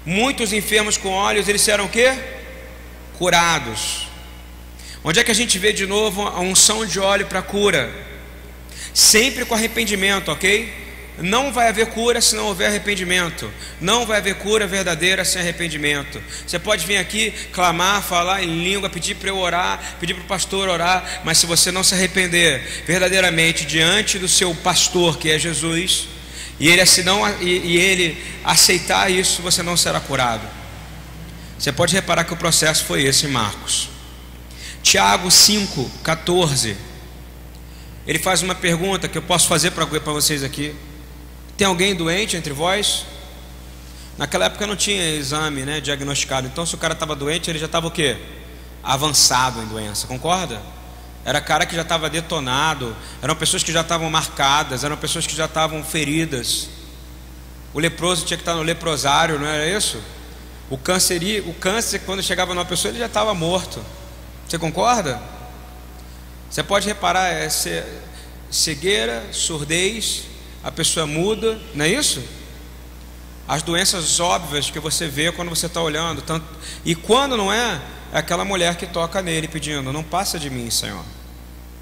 Muitos 0.06 0.52
enfermos 0.52 0.98
com 0.98 1.10
óleos, 1.10 1.48
eles 1.48 1.68
eram 1.68 1.86
o 1.86 1.90
quê? 1.90 2.14
Curados. 3.18 4.11
Onde 5.04 5.20
é 5.20 5.24
que 5.24 5.32
a 5.32 5.36
gente 5.36 5.58
vê 5.58 5.74
de 5.74 5.88
novo 5.88 6.22
a 6.22 6.40
unção 6.40 6.86
de 6.86 7.00
óleo 7.00 7.26
para 7.26 7.42
cura? 7.42 7.92
Sempre 8.94 9.46
com 9.46 9.56
arrependimento, 9.56 10.32
ok? 10.32 10.82
Não 11.18 11.52
vai 11.52 11.68
haver 11.68 11.88
cura 11.88 12.22
se 12.22 12.36
não 12.36 12.46
houver 12.46 12.68
arrependimento. 12.68 13.52
Não 13.80 14.06
vai 14.06 14.18
haver 14.18 14.36
cura 14.36 14.66
verdadeira 14.66 15.26
sem 15.26 15.42
arrependimento. 15.42 16.22
Você 16.46 16.58
pode 16.60 16.86
vir 16.86 16.98
aqui 16.98 17.32
clamar, 17.52 18.02
falar 18.02 18.44
em 18.44 18.64
língua, 18.64 18.90
pedir 18.90 19.16
para 19.16 19.30
eu 19.30 19.38
orar, 19.38 19.98
pedir 20.00 20.14
para 20.14 20.24
o 20.24 20.28
pastor 20.28 20.70
orar, 20.70 21.22
mas 21.24 21.38
se 21.38 21.46
você 21.46 21.72
não 21.72 21.84
se 21.84 21.94
arrepender 21.94 22.84
verdadeiramente 22.86 23.66
diante 23.66 24.18
do 24.18 24.28
seu 24.28 24.54
pastor, 24.56 25.18
que 25.18 25.30
é 25.32 25.38
Jesus, 25.38 26.08
e 26.60 26.68
ele, 26.68 26.84
não, 27.04 27.28
e, 27.42 27.58
e 27.58 27.78
ele 27.78 28.24
aceitar 28.44 29.12
isso, 29.12 29.42
você 29.42 29.64
não 29.64 29.76
será 29.76 30.00
curado. 30.00 30.48
Você 31.58 31.72
pode 31.72 31.94
reparar 31.94 32.24
que 32.24 32.34
o 32.34 32.38
processo 32.38 32.86
foi 32.86 33.04
esse 33.04 33.28
Marcos. 33.28 33.90
Tiago 34.84 35.30
5, 35.30 35.90
14. 36.04 36.76
Ele 38.08 38.20
faz 38.20 38.42
uma 38.42 38.56
pergunta 38.56 39.08
que 39.08 39.18
eu 39.18 39.22
posso 39.22 39.48
fazer 39.48 39.72
para 39.72 39.86
vocês 39.86 40.44
aqui. 40.44 40.76
Tem 41.56 41.68
alguém 41.68 41.96
doente 41.96 42.36
entre 42.36 42.52
vós? 42.52 43.06
Naquela 44.18 44.46
época 44.46 44.66
não 44.66 44.76
tinha 44.76 45.16
exame, 45.16 45.62
né, 45.64 45.80
diagnosticado. 45.80 46.48
Então, 46.48 46.66
se 46.66 46.76
o 46.76 46.78
cara 46.78 46.94
estava 46.94 47.16
doente, 47.16 47.50
ele 47.50 47.60
já 47.60 47.68
estava 47.68 47.88
o 47.88 47.92
quê? 47.92 48.18
Avançado 48.84 49.62
em 49.62 49.66
doença. 49.66 50.08
Concorda? 50.08 50.62
Era 51.24 51.40
cara 51.40 51.66
que 51.66 51.76
já 51.76 51.84
estava 51.84 52.10
detonado. 52.10 52.96
Eram 53.22 53.36
pessoas 53.36 53.64
que 53.64 53.72
já 53.72 53.82
estavam 53.82 54.10
marcadas. 54.10 54.84
Eram 54.84 54.98
pessoas 54.98 55.28
que 55.28 55.36
já 55.36 55.46
estavam 55.46 55.84
feridas. 55.84 56.68
O 57.74 57.80
leproso 57.80 58.26
tinha 58.26 58.38
que 58.38 58.42
estar 58.42 58.56
no 58.56 58.64
leprosário, 58.64 59.40
não 59.40 59.48
era 59.48 59.68
isso? 59.68 60.02
O 60.70 60.78
câncer, 60.78 61.44
o 61.48 61.54
câncer 61.54 62.00
quando 62.00 62.24
chegava 62.24 62.54
numa 62.54 62.66
pessoa, 62.66 62.92
ele 62.92 63.00
já 63.00 63.06
estava 63.06 63.34
morto. 63.34 63.82
Você 64.52 64.60
concorda? 64.60 65.18
Você 66.50 66.62
pode 66.62 66.86
reparar, 66.86 67.30
é 67.30 67.48
cegueira, 68.52 69.24
surdez, 69.32 70.24
a 70.62 70.70
pessoa 70.70 71.08
muda, 71.08 71.58
não 71.74 71.86
é 71.86 71.88
isso? 71.88 72.22
As 73.48 73.64
doenças 73.64 74.20
óbvias 74.20 74.70
que 74.70 74.78
você 74.78 75.08
vê 75.08 75.32
quando 75.32 75.48
você 75.48 75.68
está 75.68 75.82
olhando, 75.82 76.22
tanto, 76.22 76.46
e 76.84 76.94
quando 76.94 77.38
não 77.38 77.50
é, 77.50 77.82
é 78.12 78.18
aquela 78.18 78.44
mulher 78.44 78.76
que 78.76 78.86
toca 78.86 79.22
nele 79.22 79.48
pedindo: 79.48 79.94
Não 79.94 80.04
passa 80.04 80.38
de 80.38 80.50
mim, 80.50 80.70
Senhor, 80.70 81.06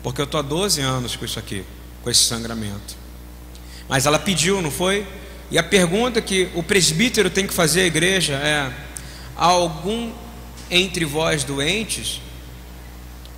porque 0.04 0.22
eu 0.22 0.26
estou 0.26 0.40
há 0.40 0.44
12 0.44 0.80
anos 0.80 1.16
com 1.16 1.26
isso 1.26 1.40
aqui, 1.40 1.66
com 2.04 2.10
esse 2.12 2.22
sangramento. 2.22 2.96
Mas 3.88 4.06
ela 4.06 4.20
pediu, 4.20 4.62
não 4.62 4.70
foi? 4.70 5.08
E 5.50 5.58
a 5.58 5.64
pergunta 5.64 6.22
que 6.22 6.52
o 6.54 6.62
presbítero 6.62 7.32
tem 7.32 7.48
que 7.48 7.54
fazer 7.54 7.82
à 7.82 7.86
igreja 7.86 8.36
é: 8.36 8.72
há 9.36 9.46
algum 9.46 10.14
entre 10.70 11.04
vós 11.04 11.44
doentes? 11.44 12.22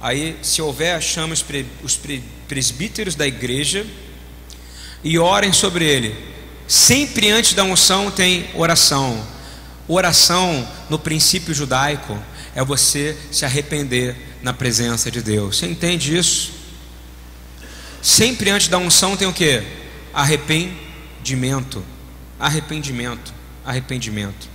Aí, 0.01 0.35
se 0.41 0.61
houver, 0.61 0.99
chama 1.01 1.33
os, 1.33 1.45
os 1.83 1.99
presbíteros 2.47 3.13
da 3.13 3.27
igreja 3.27 3.85
e 5.03 5.19
orem 5.19 5.53
sobre 5.53 5.85
ele. 5.85 6.15
Sempre 6.67 7.29
antes 7.29 7.53
da 7.53 7.63
unção 7.63 8.09
tem 8.09 8.49
oração. 8.55 9.23
Oração, 9.87 10.67
no 10.89 10.97
princípio 10.97 11.53
judaico, 11.53 12.17
é 12.55 12.63
você 12.63 13.15
se 13.31 13.45
arrepender 13.45 14.15
na 14.41 14.53
presença 14.53 15.11
de 15.11 15.21
Deus. 15.21 15.57
Você 15.57 15.67
entende 15.67 16.17
isso? 16.17 16.51
Sempre 18.01 18.49
antes 18.49 18.67
da 18.67 18.77
unção 18.77 19.15
tem 19.15 19.27
o 19.27 19.33
que? 19.33 19.61
Arrependimento. 20.13 21.83
Arrependimento. 22.39 23.33
Arrependimento. 23.63 24.50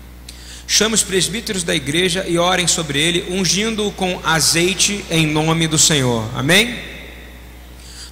Chame 0.67 0.95
os 0.95 1.03
presbíteros 1.03 1.63
da 1.63 1.75
igreja 1.75 2.25
e 2.27 2.39
orem 2.39 2.67
sobre 2.67 2.99
ele, 2.99 3.27
ungindo-o 3.31 3.93
com 3.93 4.21
azeite 4.25 5.05
em 5.11 5.27
nome 5.27 5.69
do 5.69 5.79
Senhor. 5.79 6.29
Amém? 6.35 6.79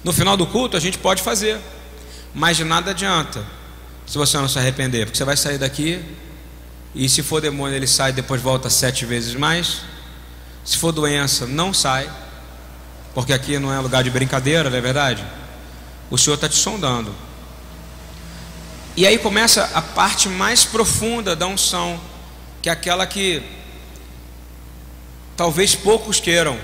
No 0.03 0.13
final 0.13 0.37
do 0.37 0.47
culto 0.47 0.77
a 0.77 0.79
gente 0.79 0.97
pode 0.97 1.21
fazer, 1.21 1.59
mas 2.33 2.55
de 2.55 2.63
nada 2.63 2.91
adianta 2.91 3.43
se 4.07 4.17
você 4.17 4.37
não 4.37 4.47
se 4.47 4.57
arrepender, 4.59 5.05
porque 5.05 5.17
você 5.17 5.25
vai 5.25 5.35
sair 5.35 5.57
daqui 5.57 6.01
e 6.93 7.09
se 7.09 7.23
for 7.23 7.41
demônio 7.41 7.75
ele 7.75 7.87
sai 7.87 8.13
depois 8.13 8.41
volta 8.41 8.69
sete 8.69 9.05
vezes 9.05 9.35
mais. 9.35 9.81
Se 10.63 10.77
for 10.77 10.91
doença, 10.91 11.45
não 11.45 11.73
sai, 11.73 12.09
porque 13.13 13.33
aqui 13.33 13.59
não 13.59 13.73
é 13.73 13.79
lugar 13.79 14.03
de 14.03 14.09
brincadeira, 14.09 14.69
não 14.69 14.77
é 14.77 14.81
verdade? 14.81 15.23
O 16.09 16.17
Senhor 16.17 16.35
está 16.35 16.47
te 16.47 16.55
sondando. 16.55 17.13
E 18.95 19.05
aí 19.05 19.17
começa 19.17 19.69
a 19.73 19.81
parte 19.81 20.29
mais 20.29 20.63
profunda 20.63 21.35
da 21.35 21.45
unção 21.47 21.99
que 22.65 22.69
é 22.69 22.71
aquela 22.71 23.05
que 23.05 23.43
talvez 25.37 25.75
poucos 25.75 26.19
queiram, 26.19 26.59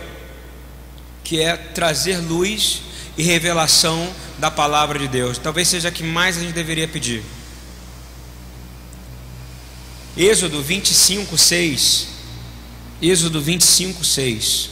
que 1.24 1.39
é 1.39 1.55
trazer 1.55 2.17
luz 2.17 2.81
e 3.15 3.22
revelação 3.22 4.12
da 4.39 4.50
palavra 4.50 4.98
de 4.98 5.08
Deus. 5.08 5.38
Talvez 5.38 5.67
seja 5.67 5.89
a 5.89 5.91
que 5.91 6.01
mais 6.01 6.38
a 6.38 6.39
gente 6.39 6.53
deveria 6.53 6.88
pedir. 6.88 7.24
Êxodo 10.17 10.63
25, 10.63 11.38
6. 11.38 12.08
Êxodo 13.00 13.39
25, 13.39 14.03
6. 14.03 14.70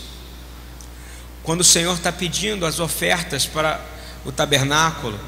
Quando 1.43 1.61
o 1.61 1.63
Senhor 1.63 1.93
está 1.93 2.11
pedindo 2.11 2.65
as 2.65 2.79
ofertas 2.79 3.45
para 3.45 3.79
o 4.25 4.31
tabernáculo, 4.31 5.19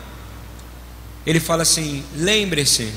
Ele 1.28 1.40
fala 1.40 1.62
assim: 1.62 2.04
lembre-se 2.16 2.92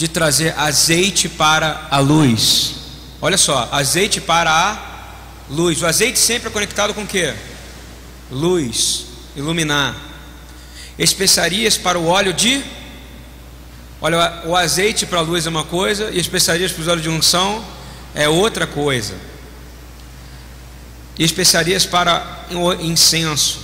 de 0.00 0.08
trazer 0.08 0.58
azeite 0.58 1.28
para 1.28 1.86
a 1.90 1.98
luz. 1.98 2.74
Olha 3.20 3.36
só, 3.36 3.68
azeite 3.70 4.18
para 4.18 4.50
a 4.50 4.78
luz. 5.50 5.82
O 5.82 5.86
azeite 5.86 6.18
sempre 6.18 6.48
é 6.48 6.50
conectado 6.50 6.94
com 6.94 7.02
o 7.02 7.06
que? 7.06 7.34
Luz, 8.30 9.04
iluminar. 9.36 9.94
Especiarias 10.98 11.76
para 11.76 11.98
o 11.98 12.06
óleo 12.06 12.32
de. 12.32 12.64
Olha, 14.00 14.42
o 14.46 14.56
azeite 14.56 15.04
para 15.04 15.18
a 15.18 15.22
luz 15.22 15.44
é 15.44 15.50
uma 15.50 15.64
coisa, 15.64 16.10
e 16.10 16.18
especiarias 16.18 16.72
para 16.72 16.80
os 16.80 16.88
óleos 16.88 17.02
de 17.02 17.10
unção 17.10 17.62
é 18.14 18.26
outra 18.26 18.66
coisa. 18.66 19.14
E 21.18 21.24
especiarias 21.24 21.84
para 21.84 22.46
incenso. 22.80 23.60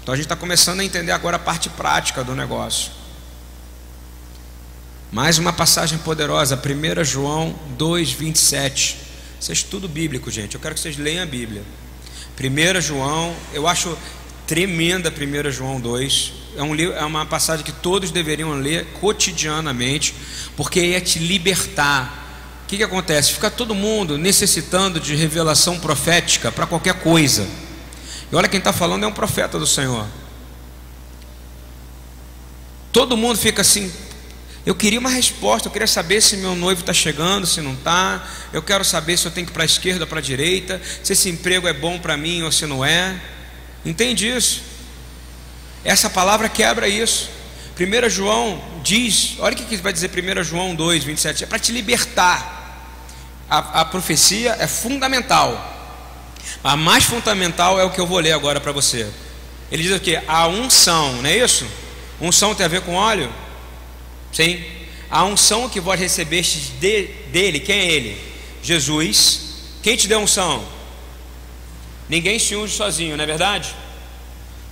Então 0.00 0.14
a 0.14 0.16
gente 0.16 0.26
está 0.26 0.36
começando 0.36 0.78
a 0.78 0.84
entender 0.84 1.10
agora 1.10 1.34
a 1.34 1.40
parte 1.40 1.68
prática 1.70 2.22
do 2.22 2.36
negócio. 2.36 3.01
Mais 5.12 5.36
uma 5.36 5.52
passagem 5.52 5.98
poderosa, 5.98 6.56
1 6.56 7.04
João 7.04 7.54
2, 7.76 8.12
27. 8.12 8.96
Isso 9.38 9.50
é 9.50 9.52
estudo 9.52 9.86
bíblico, 9.86 10.30
gente. 10.30 10.54
Eu 10.54 10.60
quero 10.60 10.74
que 10.74 10.80
vocês 10.80 10.96
leiam 10.96 11.22
a 11.22 11.26
Bíblia. 11.26 11.62
1 12.40 12.80
João, 12.80 13.36
eu 13.52 13.68
acho 13.68 13.94
tremenda 14.46 15.12
1 15.12 15.50
João 15.50 15.78
2. 15.78 16.32
É, 16.56 16.62
um, 16.62 16.74
é 16.74 17.04
uma 17.04 17.26
passagem 17.26 17.62
que 17.62 17.72
todos 17.72 18.10
deveriam 18.10 18.54
ler 18.54 18.86
cotidianamente, 19.02 20.14
porque 20.56 20.80
é 20.80 21.00
te 21.00 21.18
libertar. 21.18 22.62
O 22.64 22.68
que, 22.68 22.78
que 22.78 22.82
acontece? 22.82 23.34
Fica 23.34 23.50
todo 23.50 23.74
mundo 23.74 24.16
necessitando 24.16 24.98
de 24.98 25.14
revelação 25.14 25.78
profética 25.78 26.50
para 26.50 26.66
qualquer 26.66 26.94
coisa. 26.94 27.46
E 28.32 28.34
olha 28.34 28.48
quem 28.48 28.56
está 28.56 28.72
falando 28.72 29.04
é 29.04 29.06
um 29.06 29.12
profeta 29.12 29.58
do 29.58 29.66
Senhor. 29.66 30.06
Todo 32.90 33.14
mundo 33.14 33.38
fica 33.38 33.60
assim, 33.60 33.92
eu 34.64 34.74
queria 34.76 35.00
uma 35.00 35.10
resposta, 35.10 35.66
eu 35.66 35.72
queria 35.72 35.88
saber 35.88 36.20
se 36.20 36.36
meu 36.36 36.54
noivo 36.54 36.82
está 36.82 36.92
chegando, 36.92 37.46
se 37.46 37.60
não 37.60 37.72
está. 37.74 38.24
Eu 38.52 38.62
quero 38.62 38.84
saber 38.84 39.16
se 39.16 39.26
eu 39.26 39.30
tenho 39.32 39.46
que 39.46 39.52
ir 39.52 39.54
para 39.54 39.64
a 39.64 39.66
esquerda 39.66 40.04
ou 40.04 40.06
para 40.06 40.20
a 40.20 40.22
direita, 40.22 40.80
se 41.02 41.12
esse 41.12 41.28
emprego 41.28 41.66
é 41.66 41.72
bom 41.72 41.98
para 41.98 42.16
mim 42.16 42.42
ou 42.42 42.52
se 42.52 42.64
não 42.64 42.84
é. 42.84 43.20
Entende 43.84 44.28
isso? 44.28 44.62
Essa 45.84 46.08
palavra 46.08 46.48
quebra 46.48 46.86
isso. 46.86 47.28
1 47.78 48.08
João 48.08 48.62
diz, 48.84 49.34
olha 49.40 49.54
o 49.54 49.56
que 49.56 49.76
vai 49.76 49.92
dizer 49.92 50.10
1 50.10 50.44
João 50.44 50.74
2, 50.76 51.02
27, 51.02 51.42
é 51.42 51.46
para 51.46 51.58
te 51.58 51.72
libertar. 51.72 52.60
A, 53.50 53.80
a 53.80 53.84
profecia 53.84 54.56
é 54.60 54.68
fundamental. 54.68 55.70
A 56.62 56.76
mais 56.76 57.04
fundamental 57.04 57.80
é 57.80 57.84
o 57.84 57.90
que 57.90 58.00
eu 58.00 58.06
vou 58.06 58.20
ler 58.20 58.32
agora 58.32 58.60
para 58.60 58.70
você. 58.70 59.08
Ele 59.72 59.82
diz 59.82 59.96
o 59.96 59.98
que? 59.98 60.20
A 60.28 60.46
unção, 60.46 61.14
não 61.20 61.28
é 61.28 61.36
isso? 61.38 61.66
Unção 62.20 62.54
tem 62.54 62.64
a 62.64 62.68
ver 62.68 62.82
com 62.82 62.94
óleo? 62.94 63.32
Sim. 64.32 64.64
A 65.10 65.24
unção 65.24 65.68
que 65.68 65.78
vós 65.78 66.00
recebestes 66.00 66.70
de, 66.80 67.04
dele, 67.30 67.60
quem 67.60 67.78
é 67.78 67.92
ele? 67.92 68.18
Jesus. 68.62 69.40
Quem 69.82 69.94
te 69.94 70.08
deu 70.08 70.20
unção? 70.20 70.64
Ninguém 72.08 72.38
se 72.38 72.56
unge 72.56 72.74
sozinho, 72.74 73.16
não 73.16 73.24
é 73.24 73.26
verdade? 73.26 73.74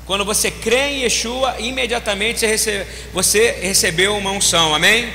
Quando 0.06 0.24
você 0.24 0.50
crê 0.50 0.92
em 0.92 1.02
Yeshua, 1.02 1.60
imediatamente 1.60 2.40
você, 2.40 2.46
recebe, 2.46 2.90
você 3.12 3.50
recebeu 3.62 4.16
uma 4.16 4.30
unção, 4.30 4.74
amém? 4.74 5.12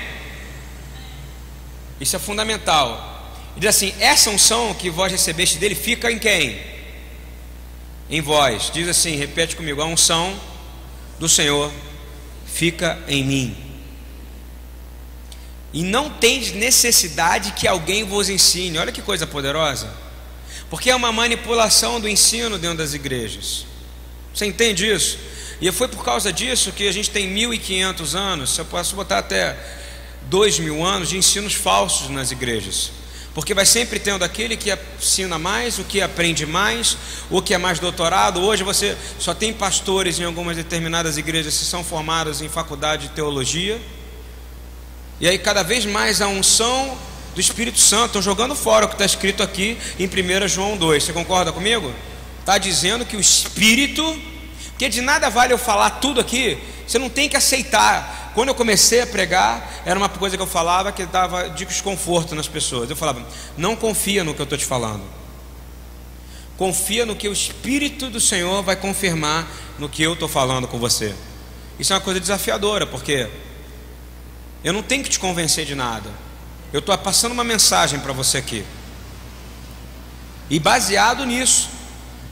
Isso 1.99 2.15
é 2.15 2.19
fundamental. 2.19 3.33
diz 3.57 3.69
assim: 3.69 3.93
essa 3.99 4.29
unção 4.29 4.73
que 4.75 4.89
vós 4.89 5.11
recebeste 5.11 5.57
dele 5.57 5.75
fica 5.75 6.11
em 6.11 6.19
quem? 6.19 6.61
Em 8.09 8.21
vós. 8.21 8.69
Diz 8.71 8.87
assim, 8.87 9.15
repete 9.15 9.55
comigo: 9.55 9.81
a 9.81 9.85
unção 9.85 10.39
do 11.19 11.27
Senhor 11.27 11.71
fica 12.45 12.99
em 13.07 13.23
mim 13.23 13.64
e 15.75 15.83
não 15.83 16.09
tens 16.09 16.53
necessidade 16.53 17.51
que 17.51 17.67
alguém 17.67 18.05
vos 18.05 18.29
ensine. 18.29 18.77
Olha 18.77 18.93
que 18.93 19.01
coisa 19.01 19.27
poderosa. 19.27 19.93
Porque 20.69 20.89
é 20.89 20.95
uma 20.95 21.11
manipulação 21.11 21.99
do 21.99 22.07
ensino 22.07 22.57
dentro 22.57 22.77
das 22.77 22.93
igrejas. 22.93 23.65
Você 24.33 24.45
entende 24.45 24.89
isso? 24.89 25.17
E 25.59 25.69
foi 25.73 25.89
por 25.89 26.05
causa 26.05 26.31
disso 26.31 26.71
que 26.71 26.87
a 26.87 26.93
gente 26.93 27.09
tem 27.09 27.27
1500 27.27 28.15
anos, 28.15 28.57
eu 28.57 28.63
posso 28.63 28.95
botar 28.95 29.17
até 29.17 29.57
2 30.23 30.59
mil 30.59 30.83
anos 30.83 31.09
de 31.09 31.17
ensinos 31.17 31.53
falsos 31.53 32.09
nas 32.09 32.31
igrejas. 32.31 32.91
Porque 33.33 33.53
vai 33.53 33.65
sempre 33.65 33.99
tendo 33.99 34.23
aquele 34.23 34.55
que 34.55 34.73
ensina 34.97 35.37
mais, 35.37 35.77
o 35.77 35.83
que 35.83 36.01
aprende 36.01 36.45
mais, 36.45 36.97
o 37.29 37.41
que 37.41 37.53
é 37.53 37.57
mais 37.57 37.79
doutorado. 37.79 38.39
Hoje 38.39 38.63
você 38.63 38.95
só 39.19 39.33
tem 39.33 39.51
pastores 39.51 40.21
em 40.21 40.23
algumas 40.23 40.55
determinadas 40.55 41.17
igrejas 41.17 41.57
que 41.57 41.65
são 41.65 41.83
formados 41.83 42.41
em 42.41 42.47
faculdade 42.47 43.09
de 43.09 43.13
teologia 43.13 43.77
e 45.19 45.27
aí 45.27 45.37
cada 45.37 45.63
vez 45.63 45.85
mais 45.85 46.21
a 46.21 46.27
unção 46.27 46.97
do 47.35 47.41
Espírito 47.41 47.79
Santo, 47.79 48.07
estão 48.07 48.21
jogando 48.21 48.55
fora 48.55 48.85
o 48.85 48.87
que 48.87 48.95
está 48.95 49.05
escrito 49.05 49.43
aqui 49.43 49.77
em 49.99 50.07
1 50.07 50.47
João 50.47 50.77
2. 50.77 51.03
Você 51.03 51.11
concorda 51.11 51.51
comigo? 51.51 51.93
Está 52.39 52.57
dizendo 52.57 53.05
que 53.05 53.17
o 53.17 53.19
Espírito, 53.19 54.03
porque 54.69 54.87
de 54.87 55.01
nada 55.01 55.29
vale 55.29 55.51
eu 55.51 55.57
falar 55.57 55.89
tudo 55.89 56.21
aqui, 56.21 56.57
você 56.87 56.97
não 56.97 57.09
tem 57.09 57.27
que 57.27 57.35
aceitar. 57.35 58.31
Quando 58.33 58.49
eu 58.49 58.55
comecei 58.55 59.01
a 59.01 59.07
pregar, 59.07 59.81
era 59.85 59.99
uma 59.99 60.07
coisa 60.07 60.37
que 60.37 60.43
eu 60.43 60.47
falava 60.47 60.91
que 60.91 61.05
dava 61.05 61.49
de 61.49 61.65
desconforto 61.65 62.35
nas 62.35 62.47
pessoas. 62.47 62.89
Eu 62.89 62.95
falava, 62.95 63.25
não 63.57 63.75
confia 63.75 64.23
no 64.23 64.33
que 64.33 64.41
eu 64.41 64.43
estou 64.43 64.57
te 64.57 64.65
falando. 64.65 65.03
Confia 66.57 67.05
no 67.05 67.15
que 67.15 67.27
o 67.27 67.33
Espírito 67.33 68.09
do 68.09 68.19
Senhor 68.19 68.63
vai 68.63 68.77
confirmar 68.77 69.45
no 69.77 69.89
que 69.89 70.01
eu 70.01 70.13
estou 70.13 70.29
falando 70.29 70.67
com 70.67 70.79
você. 70.79 71.13
Isso 71.77 71.91
é 71.91 71.95
uma 71.95 72.01
coisa 72.01 72.19
desafiadora, 72.19 72.85
porque 72.85 73.27
eu 74.65 74.73
não 74.73 74.81
tenho 74.81 75.03
que 75.03 75.09
te 75.11 75.19
convencer 75.19 75.63
de 75.63 75.75
nada. 75.75 76.09
Eu 76.73 76.79
estou 76.79 76.97
passando 76.97 77.33
uma 77.33 77.43
mensagem 77.43 77.99
para 77.99 78.11
você 78.11 78.39
aqui. 78.39 78.65
E 80.49 80.59
baseado 80.59 81.23
nisso, 81.23 81.69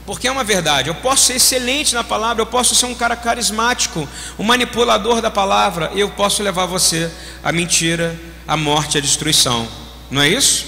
porque 0.03 0.27
é 0.27 0.31
uma 0.31 0.43
verdade, 0.43 0.89
eu 0.89 0.95
posso 0.95 1.25
ser 1.25 1.35
excelente 1.35 1.93
na 1.93 2.03
palavra, 2.03 2.41
eu 2.41 2.47
posso 2.47 2.73
ser 2.73 2.87
um 2.87 2.95
cara 2.95 3.15
carismático, 3.15 4.09
um 4.37 4.43
manipulador 4.43 5.21
da 5.21 5.29
palavra, 5.29 5.91
eu 5.93 6.09
posso 6.09 6.41
levar 6.41 6.65
você 6.65 7.09
à 7.43 7.51
mentira, 7.51 8.19
à 8.47 8.57
morte, 8.57 8.97
à 8.97 9.01
destruição. 9.01 9.67
Não 10.09 10.19
é 10.19 10.27
isso? 10.27 10.65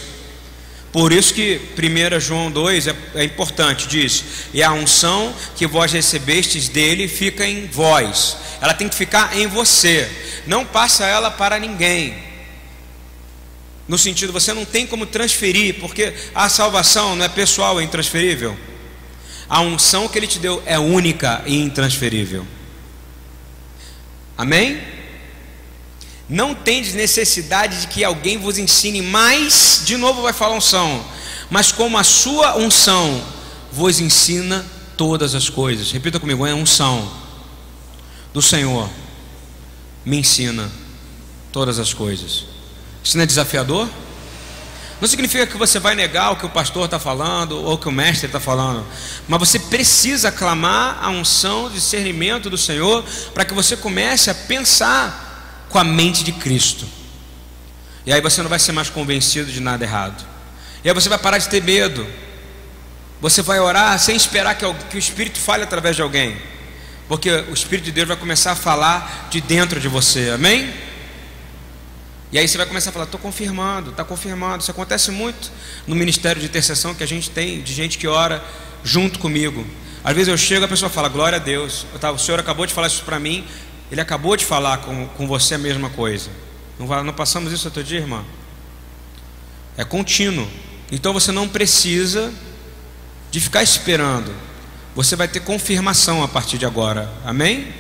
Por 0.96 1.12
isso 1.12 1.34
que 1.34 1.60
1 1.78 2.22
João 2.22 2.50
2 2.50 2.88
é, 2.88 2.96
é, 3.16 3.24
importante, 3.26 3.86
diz: 3.86 4.24
E 4.54 4.64
a 4.64 4.72
unção 4.72 5.36
que 5.54 5.68
vós 5.68 5.92
recebestes 5.92 6.70
dele 6.70 7.10
fica 7.10 7.46
em 7.46 7.66
vós, 7.68 8.38
ela 8.62 8.74
tem 8.74 8.88
que 8.88 8.96
ficar 8.96 9.38
em 9.38 9.46
você 9.46 10.10
não 10.48 10.66
passa 10.66 11.06
ela 11.06 11.30
para 11.30 11.60
ninguém. 11.60 12.16
No 13.90 13.98
sentido, 13.98 14.32
você 14.32 14.54
não 14.54 14.64
tem 14.64 14.88
como 14.88 15.06
transferir, 15.06 15.82
porque 15.82 16.14
a 16.34 16.48
salvação 16.48 17.14
não 17.14 17.26
é 17.26 17.30
pessoal, 17.30 17.78
é 17.78 17.84
intransferível. 17.84 18.58
A 19.50 19.60
unção 19.60 20.08
que 20.08 20.18
ele 20.18 20.28
te 20.28 20.40
deu 20.40 20.64
é 20.66 20.80
única 20.80 21.44
e 21.46 21.58
intransferível. 21.58 22.48
Amém? 24.38 24.95
Não 26.28 26.56
tendes 26.56 26.94
necessidade 26.94 27.82
de 27.82 27.88
que 27.88 28.04
alguém 28.04 28.38
vos 28.38 28.58
ensine 28.58 29.02
mais, 29.02 29.82
de 29.86 29.96
novo 29.96 30.22
vai 30.22 30.34
falar 30.34 30.56
unção, 30.56 31.06
mas 31.50 31.72
como 31.72 31.98
a 31.98 32.04
sua 32.04 32.58
unção 32.58 33.24
vos 33.72 34.00
ensina 34.00 34.66
todas 34.98 35.36
as 35.36 35.50
coisas. 35.50 35.92
Repita 35.92 36.20
comigo, 36.20 36.46
é 36.46 36.54
unção 36.54 37.12
do 38.34 38.42
Senhor 38.42 38.90
me 40.06 40.18
ensina 40.18 40.72
todas 41.52 41.80
as 41.80 41.94
coisas. 41.94 42.46
Isso 43.04 43.18
não 43.18 43.24
é 43.24 43.26
desafiador? 43.26 43.90
Não 45.02 45.08
significa 45.08 45.46
que 45.46 45.58
você 45.58 45.80
vai 45.80 45.94
negar 45.94 46.32
o 46.32 46.36
que 46.38 46.46
o 46.46 46.50
pastor 46.50 46.86
está 46.86 47.00
falando 47.00 47.58
ou 47.58 47.74
o 47.74 47.78
que 47.78 47.90
o 47.90 47.92
mestre 47.92 48.28
está 48.28 48.40
falando, 48.40 48.86
mas 49.28 49.40
você 49.40 49.60
precisa 49.60 50.32
clamar 50.32 51.00
a 51.02 51.10
unção, 51.10 51.70
discernimento 51.70 52.50
do 52.50 52.58
Senhor, 52.58 53.04
para 53.34 53.44
que 53.44 53.54
você 53.54 53.76
comece 53.76 54.30
a 54.30 54.36
pensar 54.36 55.35
com 55.70 55.78
a 55.80 55.84
mente 55.84 56.24
de 56.24 56.32
Cristo. 56.32 56.86
E 58.06 58.14
aí 58.14 58.22
você 58.22 58.42
não 58.42 58.50
vai 58.50 58.60
ser 58.60 58.72
mais 58.72 58.90
convencido 58.90 59.52
de 59.52 59.60
nada 59.60 59.84
errado. 59.84 60.26
E 60.84 60.90
aí 60.90 60.94
você 60.94 61.10
vai 61.10 61.18
parar 61.18 61.38
de 61.38 61.50
ter 61.50 61.64
medo. 61.64 62.06
Você 63.22 63.42
vai 63.42 63.60
orar 63.60 63.98
sem 63.98 64.16
esperar 64.16 64.56
que, 64.56 64.72
que 64.90 64.96
o 64.96 65.00
Espírito 65.00 65.40
fale 65.40 65.64
através 65.64 65.96
de 65.96 66.02
alguém, 66.02 66.38
porque 67.08 67.32
o 67.32 67.54
Espírito 67.54 67.86
de 67.86 67.92
Deus 67.92 68.08
vai 68.08 68.18
começar 68.18 68.52
a 68.52 68.56
falar 68.56 69.28
de 69.32 69.42
dentro 69.42 69.80
de 69.80 69.88
você, 69.88 70.30
amém? 70.30 70.72
E 72.32 72.38
aí 72.38 72.48
você 72.48 72.58
vai 72.58 72.68
começar 72.68 72.90
a 72.90 72.94
falar, 72.94 73.06
estou 73.06 73.20
confirmando, 73.20 73.92
está 73.92 74.04
confirmando. 74.04 74.62
Isso 74.62 74.70
acontece 74.70 75.10
muito 75.10 75.52
no 75.88 75.96
ministério 75.96 76.42
de 76.42 76.48
intercessão 76.48 76.94
que 76.94 77.04
a 77.04 77.08
gente 77.08 77.30
tem, 77.30 77.62
de 77.62 77.74
gente 77.74 77.98
que 77.98 78.08
ora 78.08 78.44
junto 78.84 79.20
comigo. 79.20 79.66
Às 80.04 80.14
vezes 80.14 80.28
eu 80.28 80.38
chego, 80.38 80.66
a 80.66 80.68
pessoa 80.68 80.90
fala, 80.90 81.08
glória 81.08 81.38
a 81.38 81.40
Deus. 81.40 81.86
Tava, 82.00 82.18
o 82.18 82.20
Senhor 82.20 82.40
acabou 82.40 82.66
de 82.66 82.74
falar 82.74 82.88
isso 82.88 83.04
para 83.04 83.20
mim, 83.20 83.48
Ele 83.92 84.02
acabou 84.02 84.36
de 84.36 84.46
falar 84.46 84.78
com, 84.80 85.08
com 85.10 85.28
você 85.28 85.56
a 85.56 85.58
mesma 85.58 85.90
coisa. 85.90 86.30
Não, 86.80 87.04
não 87.04 87.14
passamos 87.14 87.52
isso 87.52 87.68
outro 87.68 87.84
dia, 87.84 88.00
irmã? 88.00 88.24
É 89.78 89.84
contínuo. 89.84 90.48
Então 90.92 91.14
você 91.14 91.32
não 91.32 91.48
precisa 91.48 92.34
de 93.32 93.40
ficar 93.40 93.64
esperando. 93.64 94.34
Você 94.96 95.16
vai 95.16 95.28
ter 95.28 95.42
confirmação 95.42 96.24
a 96.24 96.28
partir 96.28 96.58
de 96.58 96.66
agora. 96.66 97.12
Amém? 97.26 97.74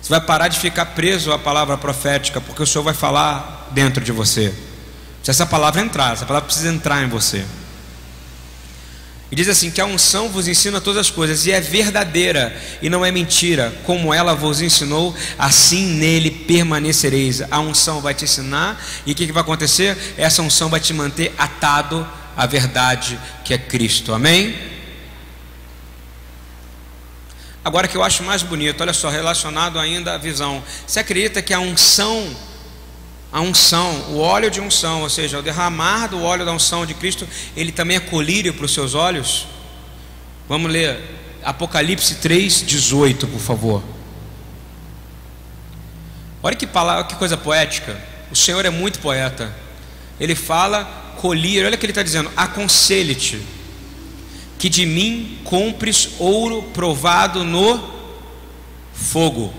Você 0.00 0.10
vai 0.10 0.20
parar 0.20 0.48
de 0.48 0.58
ficar 0.58 0.86
preso 0.86 1.32
à 1.32 1.38
palavra 1.38 1.76
profética, 1.76 2.40
porque 2.40 2.62
o 2.62 2.66
Senhor 2.66 2.84
vai 2.84 2.94
falar 2.94 3.68
dentro 3.72 4.02
de 4.02 4.12
você. 4.12 4.54
Se 5.22 5.30
essa 5.30 5.44
palavra 5.44 5.80
entrar, 5.80 6.12
essa 6.12 6.24
palavra 6.24 6.46
precisa 6.46 6.72
entrar 6.72 7.02
em 7.02 7.08
você. 7.08 7.44
E 9.30 9.34
diz 9.36 9.48
assim: 9.48 9.70
que 9.70 9.80
a 9.80 9.86
unção 9.86 10.28
vos 10.28 10.46
ensina 10.46 10.80
todas 10.80 11.00
as 11.00 11.10
coisas, 11.10 11.46
e 11.46 11.52
é 11.52 11.60
verdadeira, 11.60 12.56
e 12.80 12.88
não 12.88 13.04
é 13.04 13.10
mentira, 13.10 13.74
como 13.84 14.14
ela 14.14 14.34
vos 14.34 14.60
ensinou, 14.60 15.14
assim 15.38 15.86
nele 15.86 16.30
permanecereis. 16.30 17.42
A 17.50 17.60
unção 17.60 18.00
vai 18.00 18.14
te 18.14 18.24
ensinar, 18.24 18.80
e 19.04 19.12
o 19.12 19.14
que, 19.14 19.26
que 19.26 19.32
vai 19.32 19.42
acontecer? 19.42 19.96
Essa 20.16 20.42
unção 20.42 20.68
vai 20.68 20.80
te 20.80 20.92
manter 20.92 21.34
atado 21.36 22.06
à 22.36 22.46
verdade 22.46 23.18
que 23.44 23.54
é 23.54 23.58
Cristo. 23.58 24.12
Amém? 24.12 24.76
Agora 27.64 27.88
que 27.88 27.96
eu 27.96 28.04
acho 28.04 28.22
mais 28.22 28.44
bonito, 28.44 28.80
olha 28.80 28.92
só, 28.92 29.08
relacionado 29.08 29.80
ainda 29.80 30.14
à 30.14 30.18
visão. 30.18 30.62
Você 30.86 31.00
acredita 31.00 31.42
que 31.42 31.52
a 31.52 31.58
unção, 31.58 32.30
a 33.36 33.40
unção, 33.42 34.12
o 34.12 34.16
óleo 34.16 34.50
de 34.50 34.62
unção, 34.62 35.02
ou 35.02 35.10
seja, 35.10 35.38
o 35.38 35.42
derramar 35.42 36.06
do 36.06 36.22
óleo 36.22 36.42
da 36.42 36.52
unção 36.52 36.86
de 36.86 36.94
Cristo, 36.94 37.28
ele 37.54 37.70
também 37.70 37.98
é 37.98 38.00
colírio 38.00 38.54
para 38.54 38.64
os 38.64 38.72
seus 38.72 38.94
olhos? 38.94 39.46
Vamos 40.48 40.72
ler 40.72 40.98
Apocalipse 41.44 42.14
3, 42.14 42.64
18, 42.66 43.26
por 43.26 43.38
favor. 43.38 43.84
Olha 46.42 46.56
que 46.56 46.66
palavra, 46.66 47.04
que 47.04 47.14
coisa 47.16 47.36
poética. 47.36 48.02
O 48.30 48.34
Senhor 48.34 48.64
é 48.64 48.70
muito 48.70 49.00
poeta. 49.00 49.54
Ele 50.18 50.34
fala 50.34 50.84
colírio, 51.20 51.66
olha 51.66 51.74
o 51.74 51.78
que 51.78 51.84
ele 51.84 51.90
está 51.90 52.02
dizendo: 52.02 52.32
aconselhe-te 52.34 53.38
que 54.58 54.70
de 54.70 54.86
mim 54.86 55.40
compres 55.44 56.08
ouro 56.18 56.62
provado 56.72 57.44
no 57.44 57.86
fogo, 58.94 59.52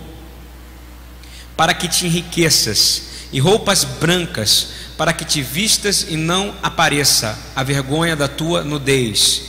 para 1.56 1.76
que 1.76 1.88
te 1.88 2.08
enriqueças, 2.08 3.07
e 3.32 3.40
roupas 3.40 3.84
brancas, 3.84 4.70
para 4.98 5.14
que 5.14 5.26
te 5.26 5.42
vistas 5.42 6.06
e 6.10 6.16
não 6.16 6.56
apareça 6.64 7.38
a 7.56 7.64
vergonha 7.64 8.16
da 8.16 8.28
tua 8.28 8.64
nudez, 8.64 9.44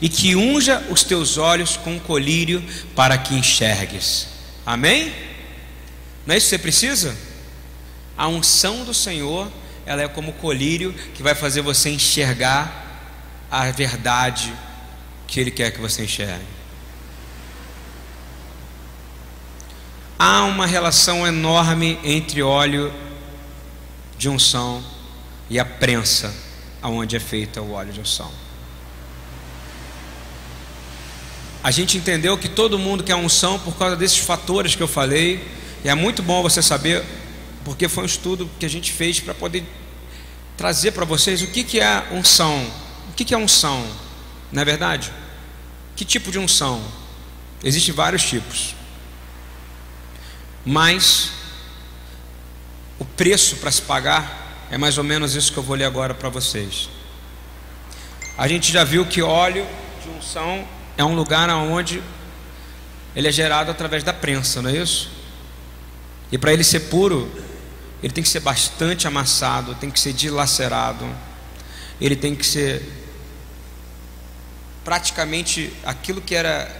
e 0.00 0.08
que 0.08 0.34
unja 0.34 0.82
os 0.90 1.04
teus 1.04 1.38
olhos 1.38 1.76
com 1.76 1.98
colírio, 1.98 2.62
para 2.94 3.18
que 3.18 3.34
enxergues. 3.34 4.28
Amém? 4.64 5.12
Não 6.26 6.34
é 6.34 6.38
isso 6.38 6.46
que 6.46 6.50
você 6.50 6.58
precisa? 6.58 7.16
A 8.16 8.28
unção 8.28 8.84
do 8.84 8.92
Senhor, 8.92 9.50
ela 9.86 10.02
é 10.02 10.08
como 10.08 10.32
colírio 10.34 10.92
que 11.14 11.22
vai 11.22 11.34
fazer 11.34 11.62
você 11.62 11.90
enxergar 11.90 12.86
a 13.50 13.70
verdade 13.70 14.52
que 15.26 15.40
Ele 15.40 15.50
quer 15.50 15.70
que 15.70 15.80
você 15.80 16.04
enxergue. 16.04 16.58
Há 20.18 20.44
uma 20.44 20.66
relação 20.66 21.26
enorme 21.26 21.98
entre 22.02 22.42
óleo 22.42 22.92
de 24.18 24.28
unção 24.28 24.84
e 25.48 25.58
a 25.58 25.64
prensa, 25.64 26.34
aonde 26.82 27.16
é 27.16 27.20
feita 27.20 27.62
o 27.62 27.72
óleo 27.72 27.92
de 27.92 28.00
unção. 28.00 28.30
A 31.62 31.70
gente 31.70 31.96
entendeu 31.96 32.36
que 32.36 32.48
todo 32.48 32.78
mundo 32.78 33.04
quer 33.04 33.14
unção 33.14 33.58
por 33.58 33.76
causa 33.76 33.96
desses 33.96 34.18
fatores 34.18 34.74
que 34.74 34.82
eu 34.82 34.88
falei, 34.88 35.46
e 35.84 35.88
é 35.88 35.94
muito 35.94 36.22
bom 36.22 36.42
você 36.42 36.60
saber, 36.60 37.04
porque 37.64 37.88
foi 37.88 38.02
um 38.02 38.06
estudo 38.06 38.50
que 38.58 38.66
a 38.66 38.70
gente 38.70 38.92
fez 38.92 39.20
para 39.20 39.34
poder 39.34 39.64
trazer 40.56 40.90
para 40.92 41.04
vocês 41.04 41.40
o 41.40 41.46
que, 41.46 41.62
que 41.62 41.80
é 41.80 42.08
unção. 42.10 42.66
O 43.10 43.12
que, 43.14 43.24
que 43.24 43.34
é 43.34 43.38
unção? 43.38 43.86
Não 44.50 44.62
é 44.62 44.64
verdade? 44.64 45.12
Que 45.94 46.04
tipo 46.04 46.30
de 46.32 46.38
unção? 46.38 46.82
Existem 47.62 47.94
vários 47.94 48.22
tipos. 48.24 48.74
Mas 50.64 51.32
o 52.98 53.04
preço 53.04 53.56
para 53.56 53.70
se 53.70 53.82
pagar 53.82 54.66
é 54.70 54.76
mais 54.76 54.98
ou 54.98 55.04
menos 55.04 55.34
isso 55.34 55.52
que 55.52 55.58
eu 55.58 55.62
vou 55.62 55.76
ler 55.76 55.84
agora 55.84 56.14
para 56.14 56.28
vocês. 56.28 56.88
A 58.36 58.46
gente 58.46 58.70
já 58.70 58.84
viu 58.84 59.06
que 59.06 59.22
óleo 59.22 59.66
de 60.02 60.08
unção 60.10 60.66
é 60.96 61.04
um 61.04 61.14
lugar 61.14 61.48
onde 61.50 62.02
ele 63.14 63.28
é 63.28 63.32
gerado 63.32 63.70
através 63.70 64.04
da 64.04 64.12
prensa, 64.12 64.60
não 64.60 64.70
é 64.70 64.76
isso? 64.76 65.10
E 66.30 66.36
para 66.36 66.52
ele 66.52 66.62
ser 66.62 66.80
puro, 66.80 67.30
ele 68.02 68.12
tem 68.12 68.22
que 68.22 68.28
ser 68.28 68.40
bastante 68.40 69.06
amassado, 69.06 69.74
tem 69.74 69.90
que 69.90 69.98
ser 69.98 70.12
dilacerado, 70.12 71.04
ele 72.00 72.14
tem 72.14 72.34
que 72.34 72.46
ser 72.46 72.82
praticamente 74.84 75.72
aquilo 75.84 76.20
que 76.20 76.34
era 76.34 76.70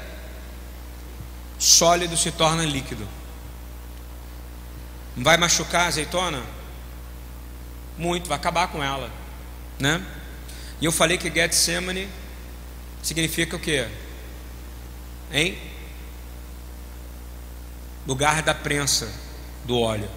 sólido 1.58 2.16
se 2.16 2.30
torna 2.30 2.64
líquido. 2.64 3.06
Vai 5.18 5.36
machucar 5.36 5.82
a 5.82 5.86
azeitona? 5.86 6.42
Muito, 7.96 8.28
vai 8.28 8.36
acabar 8.36 8.68
com 8.68 8.82
ela, 8.82 9.10
né? 9.78 10.04
E 10.80 10.84
eu 10.84 10.92
falei 10.92 11.18
que 11.18 11.30
Getsemane 11.30 12.08
significa 13.02 13.56
o 13.56 13.58
quê? 13.58 13.88
Hein? 15.32 15.58
Lugar 18.06 18.42
da 18.42 18.54
prensa 18.54 19.12
do 19.64 19.78
óleo. 19.78 20.08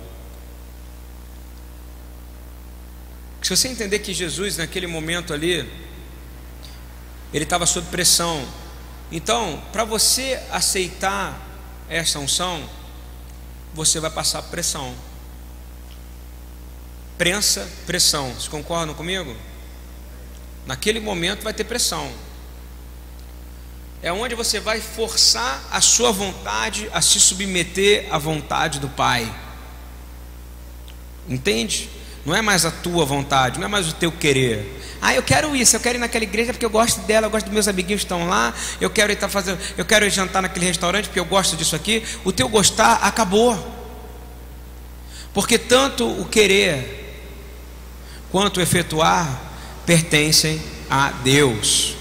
Se 3.41 3.49
você 3.49 3.67
entender 3.67 3.99
que 3.99 4.13
Jesus 4.13 4.57
naquele 4.57 4.87
momento 4.87 5.33
ali 5.33 5.67
ele 7.33 7.43
estava 7.43 7.65
sob 7.65 7.87
pressão. 7.87 8.45
Então, 9.11 9.61
para 9.71 9.83
você 9.83 10.41
aceitar 10.51 11.39
essa 11.89 12.19
unção, 12.19 12.63
você 13.73 13.99
vai 13.99 14.09
passar 14.09 14.41
pressão. 14.43 14.93
Prensa, 17.17 17.69
pressão. 17.85 18.29
Vocês 18.29 18.47
concordam 18.47 18.95
comigo? 18.95 19.35
Naquele 20.65 20.99
momento 20.99 21.43
vai 21.43 21.53
ter 21.53 21.63
pressão. 21.63 22.11
É 24.01 24.11
onde 24.11 24.33
você 24.33 24.59
vai 24.59 24.81
forçar 24.81 25.63
a 25.71 25.79
sua 25.79 26.11
vontade 26.11 26.89
a 26.91 27.01
se 27.01 27.19
submeter 27.19 28.07
à 28.11 28.17
vontade 28.17 28.79
do 28.79 28.89
Pai. 28.89 29.31
Entende? 31.29 31.89
Não 32.25 32.35
é 32.35 32.41
mais 32.41 32.65
a 32.65 32.71
tua 32.71 33.03
vontade, 33.05 33.59
não 33.59 33.65
é 33.65 33.69
mais 33.69 33.87
o 33.89 33.93
teu 33.93 34.11
querer. 34.11 34.79
Ah, 35.01 35.15
eu 35.15 35.23
quero 35.23 35.55
isso, 35.55 35.75
eu 35.75 35.79
quero 35.79 35.97
ir 35.97 35.99
naquela 35.99 36.23
igreja 36.23 36.53
porque 36.53 36.65
eu 36.65 36.69
gosto 36.69 37.01
dela, 37.01 37.25
eu 37.25 37.31
gosto 37.31 37.45
dos 37.45 37.53
meus 37.53 37.67
amiguinhos 37.67 38.01
que 38.01 38.05
estão 38.05 38.27
lá, 38.27 38.53
eu 38.79 38.89
quero 38.89 39.11
ir 39.11 39.15
tá 39.15 39.27
fazendo, 39.27 39.59
eu 39.75 39.83
quero 39.83 40.05
ir 40.05 40.11
jantar 40.11 40.43
naquele 40.43 40.67
restaurante 40.67 41.05
porque 41.05 41.19
eu 41.19 41.25
gosto 41.25 41.57
disso 41.57 41.75
aqui. 41.75 42.03
O 42.23 42.31
teu 42.31 42.47
gostar 42.47 42.99
acabou. 43.01 43.79
Porque 45.33 45.57
tanto 45.57 46.07
o 46.07 46.25
querer 46.25 46.99
quanto 48.31 48.57
o 48.57 48.61
efetuar 48.61 49.41
pertencem 49.85 50.61
a 50.89 51.09
Deus. 51.09 51.95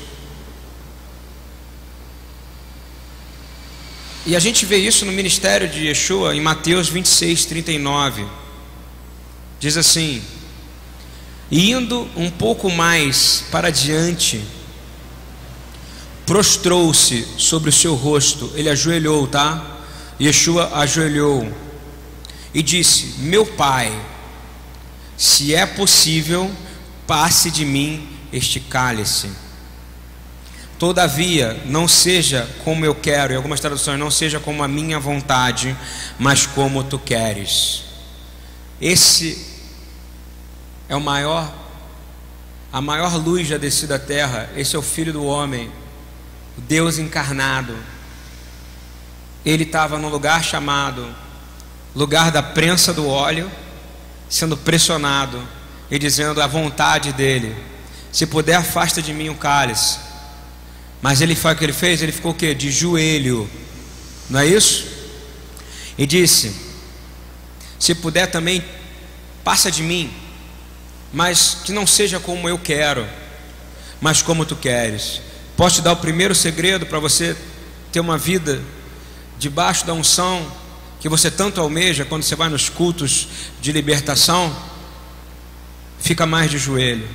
E 4.26 4.36
a 4.36 4.38
gente 4.38 4.66
vê 4.66 4.76
isso 4.76 5.06
no 5.06 5.12
ministério 5.12 5.66
de 5.66 5.86
Yeshua 5.86 6.36
em 6.36 6.40
Mateus 6.40 6.88
26, 6.88 7.46
39. 7.46 8.26
Diz 9.60 9.76
assim: 9.76 10.22
Indo 11.52 12.08
um 12.16 12.30
pouco 12.30 12.70
mais 12.70 13.44
para 13.50 13.70
diante, 13.70 14.42
prostrou-se 16.24 17.26
sobre 17.36 17.68
o 17.68 17.72
seu 17.72 17.94
rosto, 17.94 18.50
ele 18.54 18.70
ajoelhou, 18.70 19.26
tá? 19.26 19.78
Yeshua 20.18 20.78
ajoelhou 20.78 21.52
e 22.54 22.62
disse: 22.62 23.16
Meu 23.18 23.44
pai, 23.44 23.92
se 25.16 25.54
é 25.54 25.66
possível, 25.66 26.50
passe 27.06 27.50
de 27.50 27.64
mim 27.66 28.08
este 28.32 28.60
cálice. 28.60 29.30
Todavia, 30.78 31.60
não 31.66 31.86
seja 31.86 32.48
como 32.64 32.86
eu 32.86 32.94
quero, 32.94 33.34
em 33.34 33.36
algumas 33.36 33.60
traduções, 33.60 33.98
não 33.98 34.10
seja 34.10 34.40
como 34.40 34.62
a 34.62 34.68
minha 34.68 34.98
vontade, 34.98 35.76
mas 36.18 36.46
como 36.46 36.82
tu 36.82 36.98
queres. 36.98 37.82
Esse 38.80 39.49
é 40.90 40.96
o 40.96 41.00
maior, 41.00 41.48
a 42.72 42.80
maior 42.80 43.14
luz 43.14 43.46
já 43.46 43.56
descida 43.56 43.94
à 43.94 43.98
terra. 43.98 44.50
Esse 44.56 44.74
é 44.74 44.78
o 44.78 44.82
Filho 44.82 45.12
do 45.12 45.24
Homem, 45.24 45.70
o 46.58 46.60
Deus 46.60 46.98
encarnado. 46.98 47.76
Ele 49.46 49.62
estava 49.62 49.98
num 49.98 50.08
lugar 50.08 50.42
chamado 50.42 51.06
lugar 51.94 52.32
da 52.32 52.42
prensa 52.42 52.92
do 52.92 53.06
óleo, 53.06 53.48
sendo 54.28 54.56
pressionado 54.56 55.40
e 55.88 55.96
dizendo 55.96 56.42
a 56.42 56.48
vontade 56.48 57.12
dele: 57.12 57.54
se 58.10 58.26
puder, 58.26 58.56
afasta 58.56 59.00
de 59.00 59.14
mim 59.14 59.28
o 59.28 59.36
cálice. 59.36 59.96
Mas 61.00 61.20
ele 61.20 61.36
foi 61.36 61.52
o 61.52 61.56
que 61.56 61.64
ele 61.64 61.72
fez? 61.72 62.02
Ele 62.02 62.10
ficou 62.10 62.32
o 62.32 62.34
quê? 62.34 62.52
De 62.52 62.68
joelho. 62.68 63.48
Não 64.28 64.40
é 64.40 64.46
isso? 64.46 64.88
E 65.96 66.04
disse: 66.04 66.52
Se 67.78 67.94
puder 67.94 68.26
também, 68.26 68.64
passa 69.44 69.70
de 69.70 69.84
mim, 69.84 70.12
mas 71.12 71.58
que 71.64 71.72
não 71.72 71.86
seja 71.86 72.20
como 72.20 72.48
eu 72.48 72.58
quero, 72.58 73.06
mas 74.00 74.22
como 74.22 74.44
tu 74.44 74.56
queres. 74.56 75.20
Posso 75.56 75.76
te 75.76 75.82
dar 75.82 75.92
o 75.92 75.96
primeiro 75.96 76.34
segredo 76.34 76.86
para 76.86 76.98
você 76.98 77.36
ter 77.92 78.00
uma 78.00 78.16
vida 78.16 78.60
debaixo 79.38 79.86
da 79.86 79.92
unção 79.92 80.50
que 81.00 81.08
você 81.08 81.30
tanto 81.30 81.60
almeja 81.60 82.04
quando 82.04 82.22
você 82.22 82.36
vai 82.36 82.48
nos 82.48 82.68
cultos 82.68 83.28
de 83.60 83.72
libertação? 83.72 84.54
Fica 85.98 86.26
mais 86.26 86.50
de 86.50 86.58
joelho 86.58 87.08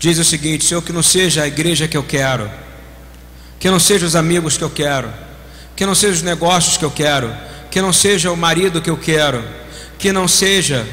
diz 0.00 0.18
o 0.18 0.24
seguinte: 0.24 0.64
Senhor, 0.64 0.82
que 0.82 0.92
não 0.92 1.02
seja 1.02 1.42
a 1.44 1.46
igreja 1.46 1.86
que 1.86 1.96
eu 1.96 2.02
quero, 2.02 2.50
que 3.60 3.70
não 3.70 3.78
seja 3.78 4.06
os 4.06 4.16
amigos 4.16 4.56
que 4.56 4.64
eu 4.64 4.70
quero, 4.70 5.12
que 5.76 5.86
não 5.86 5.94
seja 5.94 6.14
os 6.14 6.22
negócios 6.22 6.76
que 6.76 6.84
eu 6.84 6.90
quero, 6.90 7.32
que 7.70 7.80
não 7.80 7.92
seja 7.92 8.32
o 8.32 8.36
marido 8.36 8.80
que 8.80 8.90
eu 8.90 8.96
quero, 8.96 9.44
que 9.98 10.10
não 10.10 10.26
seja 10.26 10.84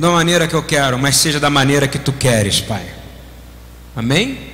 da 0.00 0.10
maneira 0.10 0.48
que 0.48 0.54
eu 0.54 0.62
quero, 0.62 0.98
mas 0.98 1.16
seja 1.16 1.38
da 1.38 1.50
maneira 1.50 1.86
que 1.86 1.98
tu 1.98 2.10
queres, 2.10 2.58
Pai. 2.58 2.86
Amém? 3.94 4.50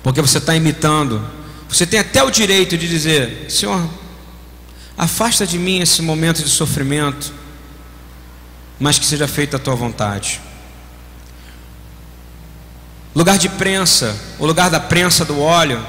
Porque 0.00 0.22
você 0.22 0.38
está 0.38 0.54
imitando, 0.54 1.20
você 1.68 1.84
tem 1.84 1.98
até 1.98 2.22
o 2.22 2.30
direito 2.30 2.78
de 2.78 2.88
dizer: 2.88 3.50
Senhor, 3.50 3.84
afasta 4.96 5.44
de 5.44 5.58
mim 5.58 5.80
esse 5.80 6.02
momento 6.02 6.40
de 6.40 6.48
sofrimento, 6.48 7.32
mas 8.78 8.96
que 8.96 9.04
seja 9.04 9.26
feita 9.26 9.56
a 9.56 9.60
tua 9.60 9.74
vontade. 9.74 10.40
Lugar 13.12 13.38
de 13.38 13.48
prensa, 13.48 14.16
o 14.38 14.46
lugar 14.46 14.70
da 14.70 14.78
prensa 14.78 15.24
do 15.24 15.40
óleo, 15.40 15.84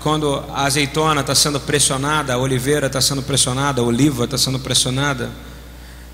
quando 0.00 0.44
a 0.52 0.64
azeitona 0.64 1.22
está 1.22 1.34
sendo 1.34 1.58
pressionada, 1.60 2.34
a 2.34 2.36
oliveira 2.36 2.88
está 2.88 3.00
sendo 3.00 3.22
pressionada, 3.22 3.80
a 3.80 3.84
oliva 3.84 4.24
está 4.24 4.36
sendo 4.36 4.58
pressionada, 4.58 5.30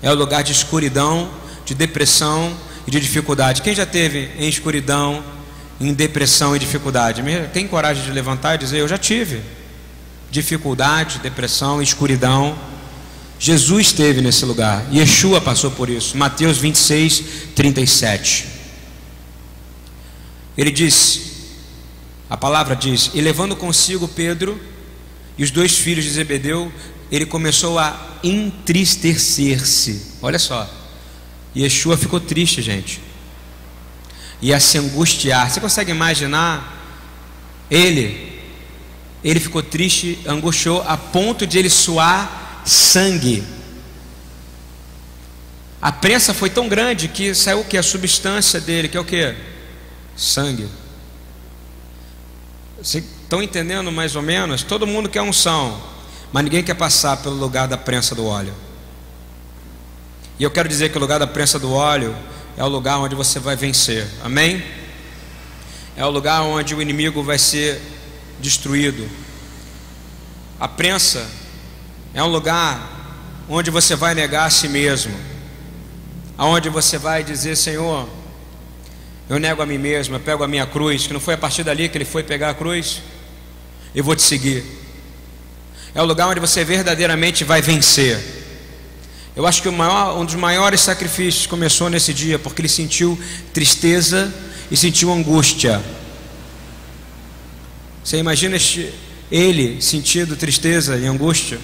é 0.01 0.11
o 0.11 0.15
lugar 0.15 0.43
de 0.43 0.51
escuridão, 0.51 1.29
de 1.65 1.73
depressão 1.73 2.55
e 2.87 2.91
de 2.91 2.99
dificuldade. 2.99 3.61
Quem 3.61 3.75
já 3.75 3.85
teve 3.85 4.31
em 4.37 4.47
escuridão, 4.47 5.23
em 5.79 5.93
depressão 5.93 6.55
e 6.55 6.59
dificuldade? 6.59 7.23
Tem 7.53 7.67
coragem 7.67 8.03
de 8.03 8.11
levantar 8.11 8.55
e 8.55 8.57
dizer: 8.59 8.79
Eu 8.79 8.87
já 8.87 8.97
tive 8.97 9.41
dificuldade, 10.31 11.19
depressão, 11.19 11.81
escuridão. 11.81 12.57
Jesus 13.39 13.87
esteve 13.87 14.21
nesse 14.21 14.43
lugar, 14.43 14.85
Yeshua 14.93 15.39
passou 15.39 15.71
por 15.71 15.89
isso. 15.89 16.17
Mateus 16.17 16.57
26, 16.57 17.23
37. 17.55 18.47
Ele 20.57 20.71
diz, 20.71 21.21
a 22.29 22.35
palavra 22.35 22.75
diz, 22.75 23.11
e 23.13 23.21
levando 23.21 23.55
consigo 23.55 24.09
Pedro 24.09 24.59
e 25.37 25.43
os 25.43 25.51
dois 25.51 25.77
filhos 25.77 26.03
de 26.03 26.11
Zebedeu, 26.11 26.69
ele 27.11 27.25
começou 27.25 27.79
a 27.79 28.17
entristecer-se. 28.23 30.17
Olha 30.21 30.39
só. 30.39 30.69
Yeshua 31.55 31.97
ficou 31.97 32.19
triste, 32.19 32.61
gente. 32.61 33.01
E 34.41 34.53
a 34.53 34.59
se 34.59 34.77
angustiar. 34.77 35.49
Você 35.49 35.59
consegue 35.59 35.91
imaginar 35.91 36.77
ele? 37.69 38.39
Ele 39.23 39.39
ficou 39.39 39.61
triste, 39.61 40.19
angustiou 40.25 40.81
a 40.87 40.95
ponto 40.95 41.45
de 41.45 41.57
ele 41.57 41.69
suar 41.69 42.61
sangue. 42.65 43.43
A 45.81 45.91
prensa 45.91 46.33
foi 46.33 46.49
tão 46.49 46.67
grande 46.67 47.07
que 47.07 47.33
saiu 47.33 47.61
o 47.61 47.65
que 47.65 47.77
a 47.77 47.83
substância 47.83 48.61
dele, 48.61 48.87
que 48.87 48.97
é 48.97 48.99
o 48.99 49.05
que? 49.05 49.35
sangue. 50.19 50.67
Vocês 52.81 53.03
estão 53.03 53.41
entendendo 53.41 53.91
mais 53.91 54.15
ou 54.15 54.21
menos? 54.21 54.63
Todo 54.63 54.85
mundo 54.85 55.09
quer 55.09 55.21
unção, 55.21 55.81
mas 56.31 56.43
ninguém 56.43 56.63
quer 56.63 56.75
passar 56.75 57.17
pelo 57.17 57.35
lugar 57.35 57.67
da 57.67 57.77
prensa 57.77 58.13
do 58.13 58.25
óleo. 58.25 58.53
E 60.37 60.43
eu 60.43 60.51
quero 60.51 60.69
dizer 60.69 60.89
que 60.89 60.97
o 60.97 61.01
lugar 61.01 61.19
da 61.19 61.27
prensa 61.27 61.59
do 61.59 61.73
óleo 61.73 62.15
é 62.55 62.63
o 62.63 62.67
lugar 62.67 62.97
onde 62.99 63.15
você 63.15 63.39
vai 63.39 63.55
vencer. 63.55 64.07
Amém? 64.23 64.63
É 65.97 66.05
o 66.05 66.09
lugar 66.09 66.41
onde 66.43 66.73
o 66.73 66.81
inimigo 66.81 67.21
vai 67.21 67.37
ser 67.37 67.81
destruído. 68.39 69.09
A 70.59 70.67
prensa 70.67 71.29
é 72.13 72.23
um 72.23 72.27
lugar 72.27 72.99
onde 73.49 73.69
você 73.69 73.95
vai 73.95 74.13
negar 74.13 74.45
a 74.45 74.49
si 74.49 74.67
mesmo. 74.67 75.13
Aonde 76.37 76.69
você 76.69 76.97
vai 76.97 77.21
dizer, 77.23 77.57
Senhor, 77.57 78.07
eu 79.27 79.39
nego 79.39 79.61
a 79.61 79.65
mim 79.65 79.77
mesmo, 79.77 80.15
eu 80.15 80.19
pego 80.19 80.43
a 80.43 80.47
minha 80.47 80.65
cruz, 80.65 81.05
que 81.05 81.11
não 81.11 81.19
foi 81.19 81.33
a 81.33 81.37
partir 81.37 81.63
dali 81.63 81.89
que 81.89 81.97
ele 81.97 82.05
foi 82.05 82.23
pegar 82.23 82.51
a 82.51 82.53
cruz. 82.53 83.01
Eu 83.93 84.03
vou 84.03 84.15
te 84.15 84.21
seguir. 84.21 84.78
É 85.93 86.01
o 86.01 86.05
lugar 86.05 86.27
onde 86.27 86.39
você 86.39 86.63
verdadeiramente 86.63 87.43
vai 87.43 87.61
vencer. 87.61 88.19
Eu 89.35 89.47
acho 89.47 89.61
que 89.61 89.69
maior, 89.69 90.17
um 90.17 90.25
dos 90.25 90.35
maiores 90.35 90.81
sacrifícios 90.81 91.47
começou 91.47 91.89
nesse 91.89 92.13
dia, 92.13 92.37
porque 92.37 92.61
ele 92.61 92.69
sentiu 92.69 93.19
tristeza 93.53 94.33
e 94.69 94.77
sentiu 94.77 95.11
angústia. 95.11 95.81
Você 98.03 98.17
imagina 98.17 98.55
este, 98.55 98.93
ele 99.31 99.81
sentindo 99.81 100.35
tristeza 100.35 100.97
e 100.97 101.05
angústia? 101.05 101.59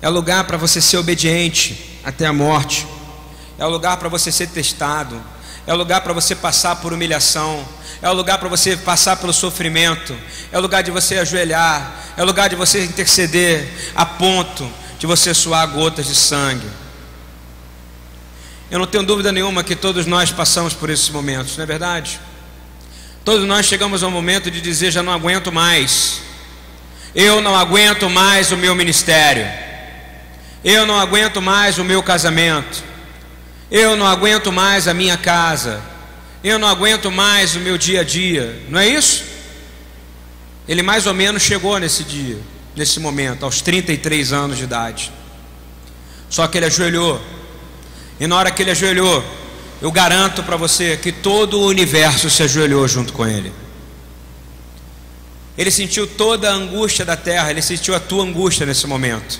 É 0.00 0.08
lugar 0.08 0.44
para 0.44 0.56
você 0.56 0.80
ser 0.80 0.96
obediente 0.96 1.98
até 2.04 2.26
a 2.26 2.32
morte. 2.32 2.86
É 3.58 3.64
o 3.64 3.68
lugar 3.68 3.96
para 3.96 4.08
você 4.08 4.32
ser 4.32 4.48
testado 4.48 5.20
é 5.66 5.72
o 5.72 5.76
lugar 5.76 6.00
para 6.00 6.12
você 6.12 6.34
passar 6.34 6.76
por 6.76 6.92
humilhação, 6.92 7.64
é 8.02 8.10
o 8.10 8.12
lugar 8.12 8.36
para 8.38 8.48
você 8.48 8.76
passar 8.76 9.16
pelo 9.16 9.32
sofrimento, 9.32 10.14
é 10.50 10.58
o 10.58 10.60
lugar 10.60 10.82
de 10.82 10.90
você 10.90 11.18
ajoelhar, 11.18 11.92
é 12.16 12.22
o 12.22 12.26
lugar 12.26 12.50
de 12.50 12.56
você 12.56 12.84
interceder 12.84 13.66
a 13.94 14.04
ponto 14.04 14.68
de 14.98 15.06
você 15.06 15.32
suar 15.32 15.66
gotas 15.68 16.06
de 16.06 16.14
sangue. 16.14 16.66
Eu 18.70 18.80
não 18.80 18.86
tenho 18.86 19.04
dúvida 19.04 19.30
nenhuma 19.30 19.62
que 19.62 19.76
todos 19.76 20.04
nós 20.04 20.32
passamos 20.32 20.74
por 20.74 20.90
esses 20.90 21.08
momentos, 21.08 21.56
não 21.56 21.62
é 21.62 21.66
verdade? 21.66 22.20
Todos 23.24 23.46
nós 23.46 23.66
chegamos 23.66 24.02
ao 24.02 24.10
momento 24.10 24.50
de 24.50 24.60
dizer: 24.60 24.90
já 24.90 25.02
não 25.02 25.12
aguento 25.12 25.52
mais, 25.52 26.20
eu 27.14 27.40
não 27.40 27.56
aguento 27.56 28.10
mais 28.10 28.50
o 28.50 28.56
meu 28.56 28.74
ministério, 28.74 29.46
eu 30.64 30.84
não 30.84 30.98
aguento 30.98 31.40
mais 31.40 31.78
o 31.78 31.84
meu 31.84 32.02
casamento. 32.02 32.92
Eu 33.72 33.96
não 33.96 34.06
aguento 34.06 34.52
mais 34.52 34.86
a 34.86 34.92
minha 34.92 35.16
casa. 35.16 35.80
Eu 36.44 36.58
não 36.58 36.66
aguento 36.66 37.10
mais 37.10 37.54
o 37.54 37.60
meu 37.60 37.78
dia 37.78 38.00
a 38.00 38.04
dia. 38.04 38.60
Não 38.68 38.80
é 38.80 38.88
isso? 38.88 39.24
Ele 40.66 40.82
mais 40.82 41.06
ou 41.06 41.14
menos 41.14 41.42
chegou 41.42 41.78
nesse 41.78 42.02
dia, 42.02 42.38
nesse 42.74 42.98
momento, 42.98 43.44
aos 43.44 43.60
33 43.60 44.32
anos 44.32 44.58
de 44.58 44.64
idade. 44.64 45.12
Só 46.28 46.46
que 46.46 46.58
ele 46.58 46.66
ajoelhou. 46.66 47.20
E 48.18 48.26
na 48.26 48.36
hora 48.36 48.50
que 48.50 48.62
ele 48.62 48.70
ajoelhou, 48.70 49.24
eu 49.80 49.90
garanto 49.92 50.42
para 50.42 50.56
você 50.56 50.96
que 50.96 51.12
todo 51.12 51.60
o 51.60 51.66
universo 51.66 52.30
se 52.30 52.42
ajoelhou 52.42 52.86
junto 52.88 53.12
com 53.12 53.26
ele. 53.26 53.52
Ele 55.56 55.70
sentiu 55.70 56.06
toda 56.06 56.50
a 56.50 56.54
angústia 56.54 57.04
da 57.04 57.16
terra, 57.16 57.50
ele 57.50 57.62
sentiu 57.62 57.94
a 57.94 58.00
tua 58.00 58.24
angústia 58.24 58.64
nesse 58.64 58.86
momento. 58.86 59.38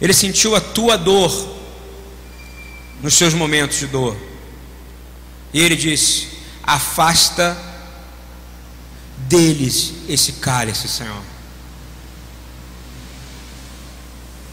Ele 0.00 0.12
sentiu 0.12 0.54
a 0.54 0.60
tua 0.60 0.96
dor 0.96 1.56
nos 3.02 3.14
seus 3.14 3.32
momentos 3.32 3.78
de 3.78 3.86
dor. 3.86 4.16
E 5.52 5.60
ele 5.60 5.76
disse: 5.76 6.28
Afasta 6.62 7.56
deles 9.16 9.94
esse 10.08 10.32
cálice, 10.32 10.88
Senhor. 10.88 11.22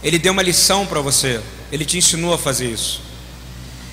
Ele 0.01 0.17
deu 0.17 0.31
uma 0.31 0.41
lição 0.41 0.85
para 0.85 1.01
você, 1.01 1.41
ele 1.71 1.85
te 1.85 1.97
ensinou 1.97 2.33
a 2.33 2.37
fazer 2.37 2.71
isso. 2.71 3.01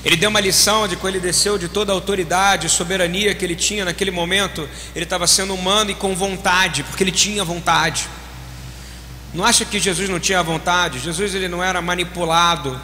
Ele 0.04 0.14
deu 0.14 0.30
uma 0.30 0.38
lição 0.38 0.86
de 0.86 0.94
quando 0.94 1.16
ele 1.16 1.24
desceu 1.24 1.58
de 1.58 1.66
toda 1.66 1.90
a 1.90 1.94
autoridade 1.94 2.68
e 2.68 2.70
soberania 2.70 3.34
que 3.34 3.44
ele 3.44 3.56
tinha 3.56 3.84
naquele 3.84 4.12
momento, 4.12 4.68
ele 4.94 5.02
estava 5.04 5.26
sendo 5.26 5.52
humano 5.52 5.90
e 5.90 5.96
com 5.96 6.14
vontade, 6.14 6.84
porque 6.84 7.02
ele 7.02 7.10
tinha 7.10 7.44
vontade. 7.44 8.08
Não 9.34 9.44
acha 9.44 9.64
que 9.64 9.80
Jesus 9.80 10.08
não 10.08 10.20
tinha 10.20 10.40
vontade? 10.44 11.00
Jesus 11.00 11.34
ele 11.34 11.48
não 11.48 11.62
era 11.62 11.82
manipulado 11.82 12.80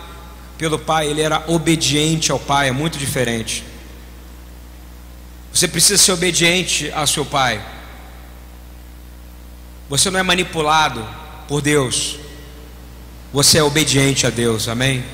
pelo 0.59 0.81
pai, 0.81 1.07
ele 1.07 1.21
era 1.21 1.45
obediente 1.47 2.33
ao 2.33 2.41
pai, 2.41 2.69
é 2.69 2.73
muito 2.73 2.99
diferente. 2.99 3.65
Você 5.53 5.69
precisa 5.69 6.03
ser 6.03 6.13
obediente 6.13 6.91
ao 6.93 7.07
seu 7.07 7.25
pai. 7.25 7.65
Você 9.89 10.11
não 10.11 10.19
é 10.19 10.23
manipulado 10.23 11.07
por 11.47 11.61
Deus. 11.61 12.19
Você 13.33 13.59
é 13.59 13.63
obediente 13.63 14.27
a 14.27 14.31
Deus. 14.31 14.69
Amém? 14.69 15.05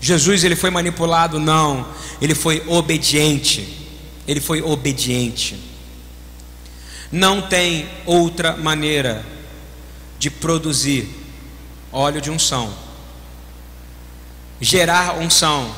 Jesus 0.00 0.44
ele 0.44 0.54
foi 0.54 0.70
manipulado? 0.70 1.40
Não. 1.40 1.86
Ele 2.20 2.34
foi 2.34 2.62
obediente. 2.66 3.86
Ele 4.26 4.40
foi 4.40 4.62
obediente. 4.62 5.58
Não 7.10 7.42
tem 7.42 7.88
outra 8.04 8.56
maneira 8.56 9.24
de 10.18 10.30
produzir 10.30 11.08
óleo 11.92 12.20
de 12.20 12.30
unção, 12.30 12.74
gerar 14.60 15.18
unção, 15.18 15.74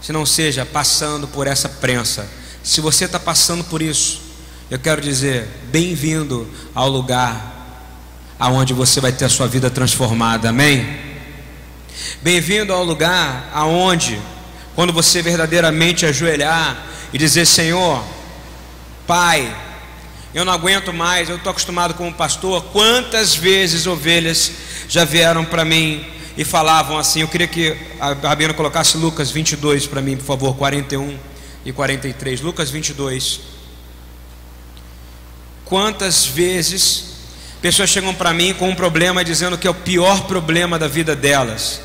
se 0.00 0.12
não 0.12 0.24
seja 0.24 0.64
passando 0.64 1.28
por 1.28 1.46
essa 1.46 1.68
prensa. 1.68 2.28
Se 2.64 2.80
você 2.80 3.04
está 3.04 3.20
passando 3.20 3.62
por 3.62 3.82
isso, 3.82 4.22
eu 4.70 4.78
quero 4.78 5.02
dizer, 5.02 5.46
bem-vindo 5.70 6.48
ao 6.74 6.88
lugar 6.88 7.52
aonde 8.38 8.72
você 8.72 9.02
vai 9.02 9.12
ter 9.12 9.26
a 9.26 9.28
sua 9.28 9.46
vida 9.46 9.70
transformada. 9.70 10.48
Amém? 10.48 10.98
Bem-vindo 12.22 12.72
ao 12.72 12.82
lugar 12.82 13.50
aonde, 13.52 14.18
quando 14.74 14.94
você 14.94 15.20
verdadeiramente 15.20 16.06
ajoelhar 16.06 16.86
e 17.12 17.18
dizer: 17.18 17.44
Senhor, 17.44 18.02
Pai, 19.06 19.54
eu 20.34 20.42
não 20.42 20.52
aguento 20.54 20.90
mais, 20.90 21.28
eu 21.28 21.36
estou 21.36 21.50
acostumado 21.50 21.92
como 21.92 22.14
pastor. 22.14 22.64
Quantas 22.72 23.36
vezes 23.36 23.86
ovelhas 23.86 24.50
já 24.88 25.04
vieram 25.04 25.44
para 25.44 25.66
mim 25.66 26.02
e 26.34 26.46
falavam 26.46 26.96
assim? 26.96 27.20
Eu 27.20 27.28
queria 27.28 27.46
que 27.46 27.76
a 28.00 28.14
Rabina 28.14 28.54
colocasse 28.54 28.96
Lucas 28.96 29.30
22 29.30 29.86
para 29.86 30.00
mim, 30.00 30.16
por 30.16 30.24
favor, 30.24 30.56
41 30.56 31.33
e 31.64 31.72
43. 31.72 32.40
Lucas 32.40 32.70
22. 32.70 33.40
Quantas 35.64 36.26
vezes 36.26 37.14
pessoas 37.62 37.88
chegam 37.88 38.14
para 38.14 38.34
mim 38.34 38.52
com 38.54 38.68
um 38.68 38.74
problema 38.74 39.24
dizendo 39.24 39.56
que 39.56 39.66
é 39.66 39.70
o 39.70 39.74
pior 39.74 40.26
problema 40.26 40.78
da 40.78 40.88
vida 40.88 41.16
delas? 41.16 41.80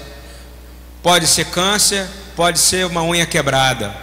Pode 1.01 1.27
ser 1.27 1.45
câncer, 1.45 2.07
pode 2.35 2.59
ser 2.59 2.85
uma 2.85 3.03
unha 3.03 3.25
quebrada, 3.25 3.95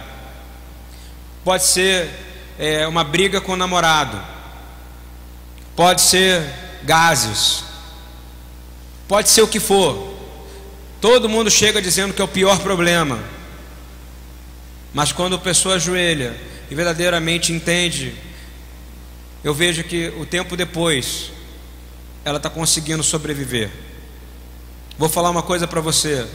pode 1.43 1.63
ser 1.63 2.09
é, 2.57 2.87
uma 2.87 3.03
briga 3.03 3.39
com 3.39 3.53
o 3.53 3.57
namorado 3.57 4.37
pode 5.77 6.01
ser 6.01 6.43
gases, 6.81 7.63
pode 9.07 9.29
ser 9.29 9.43
o 9.43 9.47
que 9.47 9.59
for. 9.59 10.17
Todo 10.99 11.29
mundo 11.29 11.51
chega 11.51 11.79
dizendo 11.79 12.15
que 12.15 12.21
é 12.21 12.25
o 12.25 12.27
pior 12.27 12.57
problema. 12.59 13.19
Mas 14.93 15.11
quando 15.11 15.35
a 15.35 15.39
pessoa 15.39 15.75
ajoelha 15.75 16.35
e 16.69 16.75
verdadeiramente 16.75 17.51
entende, 17.51 18.15
eu 19.43 19.53
vejo 19.53 19.83
que 19.83 20.09
o 20.17 20.25
tempo 20.25 20.57
depois 20.57 21.31
ela 22.25 22.37
está 22.37 22.49
conseguindo 22.49 23.03
sobreviver. 23.03 23.69
Vou 24.97 25.09
falar 25.09 25.29
uma 25.29 25.43
coisa 25.43 25.67
para 25.67 25.81
você: 25.81 26.27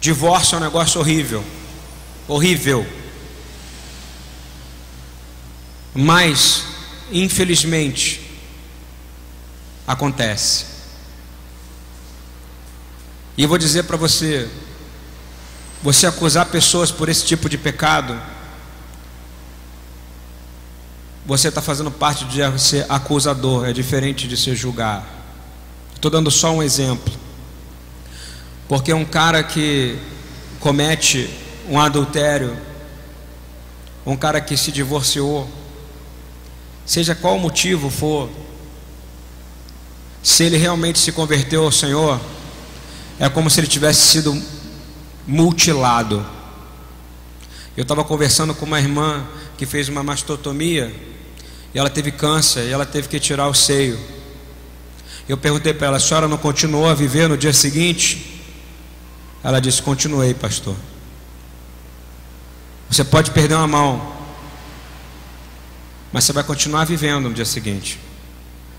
divórcio 0.00 0.56
é 0.56 0.58
um 0.58 0.62
negócio 0.62 1.00
horrível, 1.00 1.44
horrível. 2.26 2.86
Mas 5.94 6.64
infelizmente, 7.10 8.20
acontece. 9.86 10.66
E 13.36 13.42
eu 13.42 13.48
vou 13.48 13.58
dizer 13.58 13.84
para 13.84 13.96
você: 13.96 14.48
você 15.82 16.06
acusar 16.06 16.46
pessoas 16.46 16.90
por 16.90 17.08
esse 17.08 17.24
tipo 17.24 17.48
de 17.48 17.56
pecado, 17.56 18.20
você 21.24 21.48
está 21.48 21.60
fazendo 21.60 21.90
parte 21.90 22.24
de 22.24 22.40
ser 22.58 22.86
acusador, 22.88 23.68
é 23.68 23.72
diferente 23.72 24.26
de 24.26 24.36
ser 24.36 24.56
julgar. 24.56 25.06
Estou 25.94 26.10
dando 26.10 26.30
só 26.30 26.52
um 26.52 26.62
exemplo. 26.62 27.12
Porque 28.66 28.92
um 28.92 29.04
cara 29.04 29.42
que 29.42 29.98
comete 30.58 31.30
um 31.68 31.78
adultério, 31.78 32.56
um 34.06 34.16
cara 34.16 34.40
que 34.40 34.56
se 34.56 34.72
divorciou, 34.72 35.48
seja 36.84 37.14
qual 37.14 37.36
o 37.36 37.40
motivo 37.40 37.90
for, 37.90 38.30
se 40.22 40.44
ele 40.44 40.56
realmente 40.56 40.98
se 40.98 41.12
converteu 41.12 41.64
ao 41.64 41.72
Senhor, 41.72 42.20
é 43.18 43.28
como 43.28 43.50
se 43.50 43.60
ele 43.60 43.66
tivesse 43.66 44.00
sido 44.00 44.42
mutilado. 45.28 46.24
Eu 47.76 47.82
estava 47.82 48.02
conversando 48.02 48.54
com 48.54 48.66
uma 48.66 48.80
irmã 48.80 49.24
que 49.58 49.66
fez 49.66 49.88
uma 49.88 50.02
mastotomia 50.02 50.92
e 51.74 51.78
ela 51.78 51.90
teve 51.90 52.10
câncer 52.10 52.64
e 52.64 52.72
ela 52.72 52.86
teve 52.86 53.06
que 53.06 53.20
tirar 53.20 53.46
o 53.46 53.54
seio. 53.54 53.98
Eu 55.28 55.36
perguntei 55.36 55.74
para 55.74 55.88
ela: 55.88 55.96
a 55.98 56.00
senhora 56.00 56.26
não 56.26 56.38
continuou 56.38 56.88
a 56.88 56.94
viver 56.94 57.28
no 57.28 57.36
dia 57.36 57.52
seguinte? 57.52 58.42
Ela 59.44 59.60
disse: 59.60 59.82
continuei, 59.82 60.32
pastor. 60.32 60.74
Você 62.90 63.04
pode 63.04 63.30
perder 63.32 63.54
uma 63.54 63.68
mão, 63.68 64.12
mas 66.10 66.24
você 66.24 66.32
vai 66.32 66.42
continuar 66.42 66.84
vivendo 66.84 67.28
no 67.28 67.34
dia 67.34 67.44
seguinte. 67.44 68.00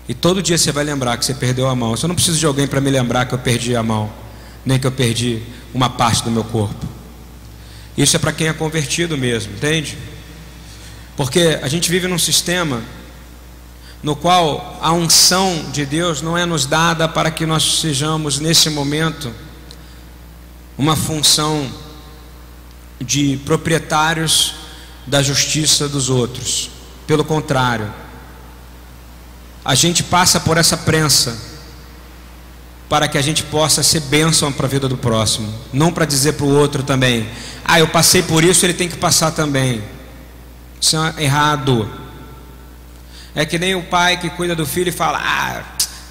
E 0.08 0.14
todo 0.14 0.42
dia 0.42 0.58
você 0.58 0.72
vai 0.72 0.82
lembrar 0.82 1.16
que 1.16 1.24
você 1.24 1.32
perdeu 1.32 1.68
a 1.68 1.76
mão. 1.76 1.94
Eu 1.94 2.08
não 2.08 2.16
preciso 2.16 2.36
de 2.36 2.44
alguém 2.44 2.66
para 2.66 2.80
me 2.80 2.90
lembrar 2.90 3.26
que 3.26 3.34
eu 3.34 3.38
perdi 3.38 3.76
a 3.76 3.82
mão, 3.82 4.12
nem 4.64 4.78
que 4.78 4.86
eu 4.86 4.92
perdi 4.92 5.42
uma 5.72 5.88
parte 5.88 6.22
do 6.22 6.30
meu 6.30 6.44
corpo. 6.44 6.86
Isso 7.96 8.16
é 8.16 8.18
para 8.18 8.32
quem 8.32 8.48
é 8.48 8.52
convertido 8.52 9.16
mesmo, 9.16 9.52
entende? 9.52 9.96
Porque 11.16 11.58
a 11.62 11.68
gente 11.68 11.90
vive 11.90 12.06
num 12.06 12.18
sistema 12.18 12.82
no 14.02 14.16
qual 14.16 14.78
a 14.80 14.92
unção 14.92 15.66
de 15.70 15.84
Deus 15.84 16.22
não 16.22 16.36
é 16.36 16.46
nos 16.46 16.64
dada 16.64 17.06
para 17.06 17.30
que 17.30 17.44
nós 17.44 17.80
sejamos 17.80 18.38
nesse 18.38 18.70
momento 18.70 19.32
uma 20.78 20.96
função 20.96 21.70
de 23.00 23.38
proprietários 23.44 24.54
da 25.06 25.22
justiça 25.22 25.88
dos 25.88 26.08
outros. 26.08 26.70
Pelo 27.06 27.24
contrário, 27.24 27.92
a 29.64 29.74
gente 29.74 30.02
passa 30.02 30.40
por 30.40 30.56
essa 30.56 30.76
prensa 30.76 31.49
para 32.90 33.06
que 33.06 33.16
a 33.16 33.22
gente 33.22 33.44
possa 33.44 33.84
ser 33.84 34.00
bênção 34.00 34.52
para 34.52 34.66
a 34.66 34.68
vida 34.68 34.88
do 34.88 34.96
próximo, 34.96 35.54
não 35.72 35.92
para 35.92 36.04
dizer 36.04 36.32
para 36.32 36.44
o 36.44 36.52
outro 36.52 36.82
também, 36.82 37.30
ah, 37.64 37.78
eu 37.78 37.86
passei 37.86 38.20
por 38.20 38.42
isso, 38.42 38.66
ele 38.66 38.74
tem 38.74 38.88
que 38.88 38.96
passar 38.96 39.30
também. 39.30 39.80
Isso 40.80 40.96
é 40.96 41.22
errado. 41.22 41.88
É 43.32 43.46
que 43.46 43.60
nem 43.60 43.76
o 43.76 43.82
pai 43.84 44.16
que 44.16 44.28
cuida 44.30 44.56
do 44.56 44.66
filho 44.66 44.88
e 44.88 44.92
fala, 44.92 45.20
ah, 45.22 45.62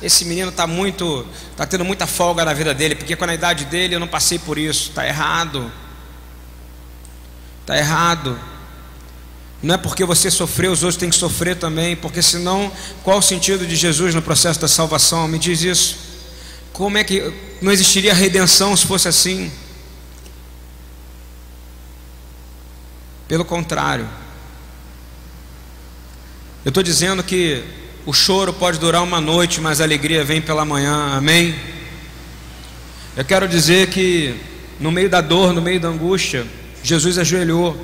esse 0.01 0.23
menino 0.23 0.51
está 0.51 0.65
muito, 0.65 1.27
está 1.51 1.65
tendo 1.65 1.83
muita 1.83 2.07
folga 2.07 2.45
na 2.45 2.53
vida 2.53 2.73
dele, 2.73 2.95
porque 2.95 3.13
com 3.13 3.25
a 3.25 3.33
idade 3.33 3.65
dele 3.65 3.95
eu 3.95 3.99
não 3.99 4.07
passei 4.07 4.39
por 4.39 4.57
isso. 4.57 4.91
Está 4.91 5.05
errado. 5.05 5.69
Está 7.59 7.77
errado. 7.77 8.39
Não 9.61 9.75
é 9.75 9.77
porque 9.77 10.05
você 10.05 10.31
sofreu, 10.31 10.71
os 10.71 10.81
outros 10.81 10.97
têm 10.97 11.09
que 11.09 11.17
sofrer 11.17 11.57
também, 11.57 11.97
porque 11.97 12.21
senão, 12.21 12.71
qual 13.03 13.17
o 13.17 13.21
sentido 13.21 13.67
de 13.67 13.75
Jesus 13.75 14.15
no 14.15 14.21
processo 14.21 14.61
da 14.61 14.67
salvação? 14.69 15.27
Me 15.27 15.37
diz 15.37 15.61
isso. 15.61 16.08
Como 16.79 16.97
é 16.97 17.03
que 17.03 17.33
não 17.61 17.73
existiria 17.73 18.13
redenção 18.13 18.73
se 18.73 18.85
fosse 18.85 19.05
assim? 19.05 19.51
Pelo 23.27 23.43
contrário, 23.43 24.07
eu 26.63 26.69
estou 26.69 26.81
dizendo 26.81 27.21
que 27.21 27.61
o 28.05 28.13
choro 28.13 28.53
pode 28.53 28.79
durar 28.79 29.03
uma 29.03 29.19
noite, 29.19 29.59
mas 29.59 29.81
a 29.81 29.83
alegria 29.83 30.23
vem 30.23 30.41
pela 30.41 30.63
manhã, 30.63 31.17
amém? 31.17 31.53
Eu 33.17 33.25
quero 33.25 33.45
dizer 33.45 33.89
que 33.89 34.39
no 34.79 34.89
meio 34.89 35.09
da 35.09 35.19
dor, 35.19 35.51
no 35.51 35.61
meio 35.61 35.81
da 35.81 35.89
angústia, 35.89 36.47
Jesus 36.81 37.17
ajoelhou 37.17 37.77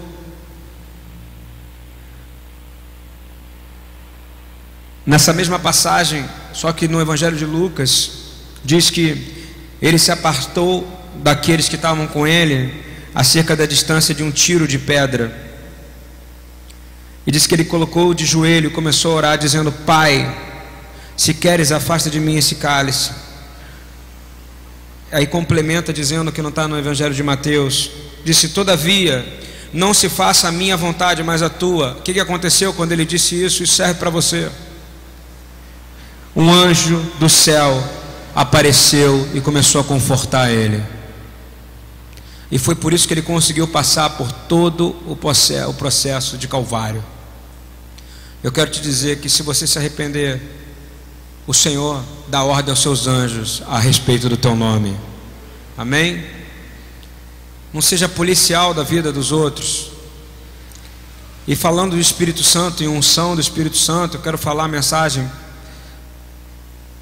Nessa 5.06 5.34
mesma 5.34 5.60
passagem, 5.60 6.26
só 6.54 6.72
que 6.72 6.88
no 6.88 7.00
Evangelho 7.00 7.36
de 7.38 7.46
Lucas, 7.46 8.25
diz 8.66 8.90
que 8.90 9.36
ele 9.82 10.00
se 10.00 10.12
apartou 10.12 10.86
daqueles 11.18 11.70
que 11.70 11.76
estavam 11.76 12.08
com 12.08 12.26
ele 12.26 12.84
acerca 13.14 13.56
da 13.56 13.66
distância 13.66 14.14
de 14.14 14.24
um 14.24 14.32
tiro 14.32 14.68
de 14.68 14.80
pedra. 14.80 15.46
E 17.26 17.32
diz 17.32 17.48
que 17.48 17.54
ele 17.56 17.64
colocou 17.64 18.14
de 18.14 18.26
joelho 18.26 18.68
e 18.68 18.74
começou 18.74 19.14
a 19.14 19.16
orar, 19.16 19.38
dizendo: 19.38 19.72
Pai, 19.72 20.36
se 21.16 21.34
queres, 21.34 21.72
afasta 21.72 22.10
de 22.10 22.20
mim 22.20 22.36
esse 22.36 22.56
cálice. 22.56 23.12
Aí 25.12 25.26
complementa 25.26 25.94
dizendo 25.94 26.32
que 26.32 26.42
não 26.42 26.50
está 26.50 26.68
no 26.68 26.78
Evangelho 26.78 27.14
de 27.14 27.24
Mateus. 27.24 27.92
Disse: 28.24 28.50
Todavia, 28.50 29.26
não 29.72 29.94
se 29.94 30.10
faça 30.10 30.48
a 30.48 30.52
minha 30.52 30.76
vontade, 30.76 31.24
mas 31.24 31.42
a 31.42 31.50
tua. 31.50 31.94
O 32.00 32.02
que, 32.02 32.14
que 32.14 32.20
aconteceu 32.20 32.74
quando 32.74 32.92
ele 32.92 33.06
disse 33.06 33.44
isso? 33.44 33.64
Isso 33.64 33.76
serve 33.76 33.96
para 33.96 34.10
você 34.10 34.50
um 36.36 36.52
anjo 36.52 37.00
do 37.18 37.30
céu 37.30 37.95
apareceu 38.36 39.28
e 39.34 39.40
começou 39.40 39.80
a 39.80 39.84
confortar 39.84 40.52
ele. 40.52 40.84
E 42.52 42.60
foi 42.60 42.76
por 42.76 42.94
isso 42.94 43.08
que 43.08 43.14
ele 43.14 43.22
conseguiu 43.22 43.68
passar 43.68 44.12
por 44.12 44.32
todo 44.32 44.96
o 45.08 45.16
processo 45.74 46.38
de 46.38 46.48
Calvário. 46.48 47.04
Eu 48.44 48.52
quero 48.52 48.70
te 48.70 48.82
dizer 48.82 49.20
que 49.20 49.30
se 49.30 49.42
você 49.42 49.66
se 49.66 49.80
arrepender, 49.80 50.42
o 51.48 51.54
Senhor 51.54 52.04
dá 52.28 52.44
ordem 52.44 52.72
aos 52.72 52.82
seus 52.82 53.08
anjos 53.08 53.64
a 53.68 53.80
respeito 53.80 54.28
do 54.28 54.38
teu 54.38 54.56
nome. 54.56 54.96
Amém? 55.78 56.24
Não 57.74 57.82
seja 57.82 58.08
policial 58.08 58.74
da 58.74 58.84
vida 58.84 59.12
dos 59.12 59.32
outros. 59.32 59.92
E 61.48 61.56
falando 61.56 61.92
do 61.92 62.00
Espírito 62.00 62.44
Santo 62.44 62.84
e 62.84 62.88
unção 62.88 63.34
do 63.36 63.42
Espírito 63.42 63.78
Santo, 63.78 64.18
eu 64.18 64.22
quero 64.22 64.38
falar 64.38 64.66
a 64.66 64.68
mensagem 64.68 65.30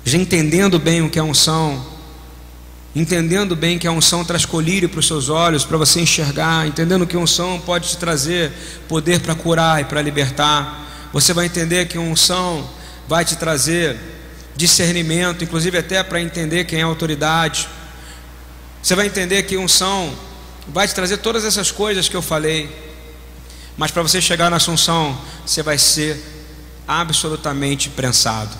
já 0.05 0.17
entendendo 0.17 0.77
bem 0.79 1.01
o 1.01 1.09
que 1.09 1.17
é 1.17 1.23
unção, 1.23 1.85
entendendo 2.95 3.55
bem 3.55 3.79
que 3.79 3.87
a 3.87 3.91
unção 3.91 4.23
traz 4.23 4.45
colírio 4.45 4.89
para 4.89 4.99
os 4.99 5.07
seus 5.07 5.29
olhos, 5.29 5.65
para 5.65 5.77
você 5.77 6.01
enxergar, 6.01 6.67
entendendo 6.67 7.07
que 7.07 7.15
a 7.15 7.19
unção 7.19 7.59
pode 7.59 7.89
te 7.89 7.97
trazer 7.97 8.51
poder 8.87 9.19
para 9.21 9.33
curar 9.33 9.81
e 9.81 9.85
para 9.85 10.01
libertar. 10.01 11.09
Você 11.11 11.33
vai 11.33 11.45
entender 11.45 11.87
que 11.87 11.97
a 11.97 12.01
unção 12.01 12.69
vai 13.07 13.23
te 13.23 13.35
trazer 13.35 13.97
discernimento, 14.55 15.43
inclusive 15.43 15.77
até 15.77 16.03
para 16.03 16.21
entender 16.21 16.65
quem 16.65 16.79
é 16.79 16.83
a 16.83 16.85
autoridade. 16.85 17.67
Você 18.81 18.95
vai 18.95 19.07
entender 19.07 19.43
que 19.43 19.57
unção 19.57 20.13
vai 20.67 20.87
te 20.87 20.93
trazer 20.93 21.17
todas 21.17 21.45
essas 21.45 21.71
coisas 21.71 22.07
que 22.07 22.15
eu 22.15 22.21
falei. 22.21 22.69
Mas 23.77 23.91
para 23.91 24.03
você 24.03 24.21
chegar 24.21 24.51
na 24.51 24.57
Assunção, 24.57 25.17
você 25.45 25.63
vai 25.63 25.77
ser 25.77 26.21
absolutamente 26.87 27.89
prensado. 27.89 28.55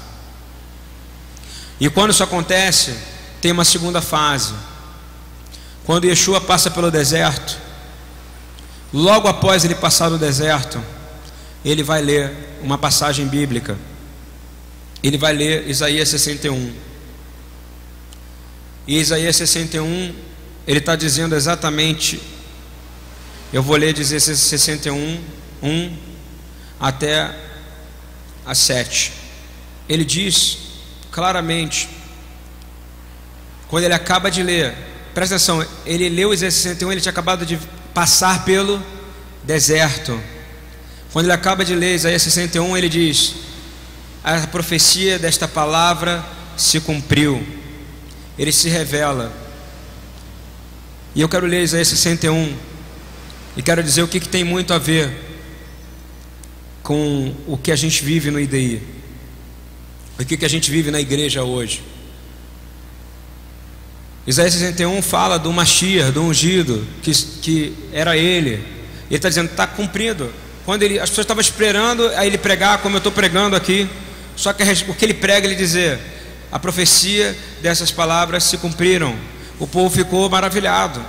E 1.84 1.90
quando 1.90 2.12
isso 2.12 2.24
acontece, 2.24 2.96
tem 3.42 3.52
uma 3.52 3.66
segunda 3.66 4.02
fase. 4.02 4.54
Quando 5.84 6.06
Yeshua 6.06 6.40
passa 6.40 6.72
pelo 6.72 6.90
deserto, 6.90 7.58
logo 8.94 9.28
após 9.28 9.66
ele 9.66 9.76
passar 9.76 10.10
no 10.10 10.18
deserto, 10.18 10.82
ele 11.66 11.84
vai 11.84 12.02
ler 12.02 12.32
uma 12.62 12.78
passagem 12.78 13.28
bíblica. 13.28 13.78
Ele 15.04 15.18
vai 15.18 15.34
ler 15.34 15.70
Isaías 15.70 16.08
61. 16.08 16.74
E 18.88 18.98
Isaías 18.98 19.36
61, 19.36 20.16
ele 20.66 20.80
está 20.80 20.96
dizendo 20.96 21.36
exatamente, 21.36 22.18
eu 23.52 23.62
vou 23.62 23.76
ler 23.76 23.92
dizer 23.92 24.22
61, 24.22 25.22
1 25.62 25.98
até 26.80 27.38
a 28.46 28.56
7. 28.56 29.12
Ele 29.90 30.06
diz 30.06 30.63
claramente, 31.14 31.88
quando 33.68 33.84
ele 33.84 33.94
acaba 33.94 34.32
de 34.32 34.42
ler, 34.42 34.76
presta 35.14 35.36
atenção, 35.36 35.66
ele 35.86 36.10
leu 36.10 36.34
Isaías 36.34 36.56
61, 36.56 36.92
ele 36.92 37.02
tinha 37.02 37.12
acabado 37.12 37.46
de 37.46 37.58
passar 37.94 38.44
pelo 38.44 38.84
deserto. 39.44 40.20
Quando 41.14 41.28
ele 41.28 41.34
acaba 41.34 41.64
de 41.64 41.76
ler 41.76 41.94
Isaías 41.94 42.24
61, 42.24 42.76
ele 42.76 42.90
diz: 42.90 43.36
A 44.24 44.48
profecia 44.48 45.20
desta 45.20 45.48
palavra 45.48 46.26
se 46.58 46.80
cumpriu, 46.80 47.46
ele 48.38 48.52
se 48.52 48.68
revela. 48.68 49.32
E 51.14 51.22
eu 51.22 51.30
quero 51.30 51.46
ler 51.46 51.62
Isaías 51.62 51.90
61 51.90 52.58
e 53.56 53.62
quero 53.62 53.84
dizer 53.84 54.02
o 54.02 54.08
que, 54.08 54.20
que 54.20 54.28
tem 54.28 54.44
muito 54.44 54.74
a 54.74 54.80
ver 54.80 55.16
com 56.82 57.36
o 57.46 57.56
que 57.56 57.72
a 57.72 57.76
gente 57.76 58.04
vive 58.04 58.32
no 58.32 58.40
IDI. 58.40 58.93
O 60.20 60.26
que, 60.26 60.38
que 60.38 60.46
a 60.46 60.50
gente 60.50 60.70
vive 60.70 60.92
na 60.92 61.02
igreja 61.02 61.44
hoje? 61.44 61.84
Isaías 64.26 64.54
61 64.54 65.02
fala 65.02 65.38
do 65.38 65.52
Mashiach, 65.52 66.12
do 66.12 66.22
ungido, 66.22 66.88
que, 67.02 67.12
que 67.14 67.74
era 67.92 68.16
ele. 68.16 68.54
Ele 68.54 68.66
está 69.10 69.28
dizendo, 69.28 69.50
está 69.52 69.68
cumprido. 69.68 70.32
Quando 70.66 70.84
ele, 70.84 71.00
as 71.00 71.10
pessoas 71.10 71.26
estavam 71.26 71.42
esperando 71.42 72.08
a 72.10 72.26
ele 72.26 72.38
pregar, 72.38 72.78
como 72.78 72.96
eu 72.96 73.00
estou 73.00 73.12
pregando 73.12 73.56
aqui. 73.56 73.90
Só 74.36 74.54
que 74.54 74.64
o 74.88 74.96
que 74.96 75.06
ele 75.06 75.14
prega, 75.14 75.46
ele 75.46 75.56
dizer, 75.56 76.00
a 76.52 76.58
profecia 76.58 77.36
dessas 77.62 77.92
palavras 77.92 78.44
se 78.46 78.58
cumpriram. 78.58 79.16
O 79.60 79.68
povo 79.68 79.94
ficou 79.94 80.30
maravilhado. 80.30 81.04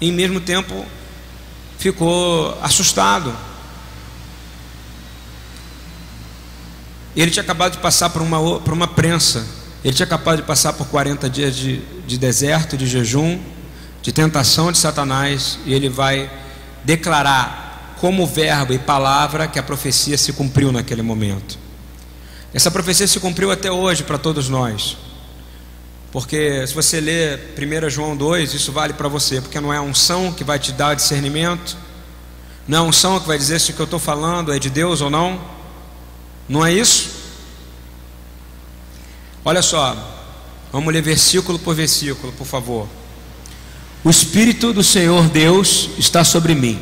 E, 0.00 0.08
em 0.08 0.12
mesmo 0.12 0.40
tempo, 0.40 0.86
ficou 1.78 2.56
assustado. 2.62 3.36
Ele 7.22 7.32
tinha 7.32 7.42
acabado 7.42 7.72
de 7.72 7.78
passar 7.78 8.10
por 8.10 8.22
uma, 8.22 8.60
por 8.60 8.72
uma 8.72 8.86
prensa. 8.86 9.44
Ele 9.84 9.92
tinha 9.92 10.06
acabado 10.06 10.36
de 10.36 10.44
passar 10.44 10.72
por 10.72 10.86
40 10.86 11.28
dias 11.28 11.56
de, 11.56 11.78
de 12.06 12.16
deserto, 12.16 12.76
de 12.76 12.86
jejum, 12.86 13.40
de 14.00 14.12
tentação 14.12 14.70
de 14.70 14.78
Satanás. 14.78 15.58
E 15.66 15.74
ele 15.74 15.88
vai 15.88 16.30
declarar 16.84 17.96
como 18.00 18.24
verbo 18.24 18.72
e 18.72 18.78
palavra 18.78 19.48
que 19.48 19.58
a 19.58 19.62
profecia 19.64 20.16
se 20.16 20.32
cumpriu 20.32 20.70
naquele 20.70 21.02
momento. 21.02 21.58
Essa 22.54 22.70
profecia 22.70 23.08
se 23.08 23.18
cumpriu 23.18 23.50
até 23.50 23.70
hoje 23.70 24.04
para 24.04 24.16
todos 24.16 24.48
nós. 24.48 24.96
Porque 26.12 26.64
se 26.68 26.72
você 26.72 27.00
ler 27.00 27.52
1 27.58 27.90
João 27.90 28.16
2, 28.16 28.54
isso 28.54 28.70
vale 28.70 28.92
para 28.92 29.08
você, 29.08 29.40
porque 29.40 29.60
não 29.60 29.72
é 29.72 29.76
a 29.76 29.82
unção 29.82 30.32
que 30.32 30.44
vai 30.44 30.60
te 30.60 30.70
dar 30.70 30.94
discernimento, 30.94 31.76
não 32.68 32.78
é 32.78 32.80
a 32.80 32.84
unção 32.84 33.18
que 33.18 33.26
vai 33.26 33.36
dizer 33.36 33.60
se 33.60 33.72
o 33.72 33.74
que 33.74 33.80
eu 33.80 33.84
estou 33.84 33.98
falando 33.98 34.52
é 34.52 34.58
de 34.60 34.70
Deus 34.70 35.00
ou 35.00 35.10
não. 35.10 35.57
Não 36.48 36.64
é 36.64 36.72
isso? 36.72 37.10
Olha 39.44 39.62
só, 39.62 39.96
vamos 40.72 40.92
ler 40.92 41.02
versículo 41.02 41.58
por 41.58 41.74
versículo, 41.74 42.32
por 42.32 42.46
favor. 42.46 42.88
O 44.02 44.10
Espírito 44.10 44.72
do 44.72 44.82
Senhor 44.82 45.28
Deus 45.28 45.90
está 45.98 46.24
sobre 46.24 46.54
mim, 46.54 46.80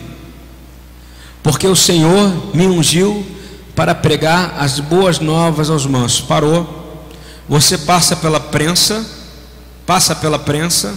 porque 1.43 1.67
o 1.67 1.75
Senhor 1.75 2.55
me 2.55 2.67
ungiu 2.67 3.27
para 3.75 3.95
pregar 3.95 4.55
as 4.59 4.79
boas 4.81 5.19
novas 5.19 5.69
aos 5.69 5.87
mansos. 5.87 6.21
Parou. 6.21 7.05
Você 7.49 7.79
passa 7.79 8.17
pela 8.17 8.41
prensa, 8.41 9.05
passa 9.85 10.15
pela 10.15 10.39
prensa, 10.39 10.95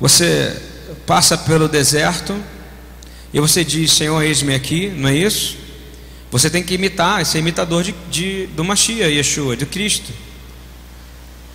você 0.00 0.56
passa 1.06 1.36
pelo 1.36 1.68
deserto, 1.68 2.34
e 3.32 3.40
você 3.40 3.64
diz: 3.64 3.92
Senhor, 3.92 4.22
eis-me 4.22 4.54
aqui, 4.54 4.88
não 4.88 5.08
é 5.08 5.14
isso? 5.14 5.67
Você 6.30 6.50
tem 6.50 6.62
que 6.62 6.74
imitar, 6.74 7.24
ser 7.24 7.38
imitador 7.38 7.82
de, 7.82 7.94
de, 8.10 8.46
do 8.48 8.62
Mashiach, 8.62 9.10
Yeshua, 9.10 9.56
de 9.56 9.64
Cristo. 9.64 10.12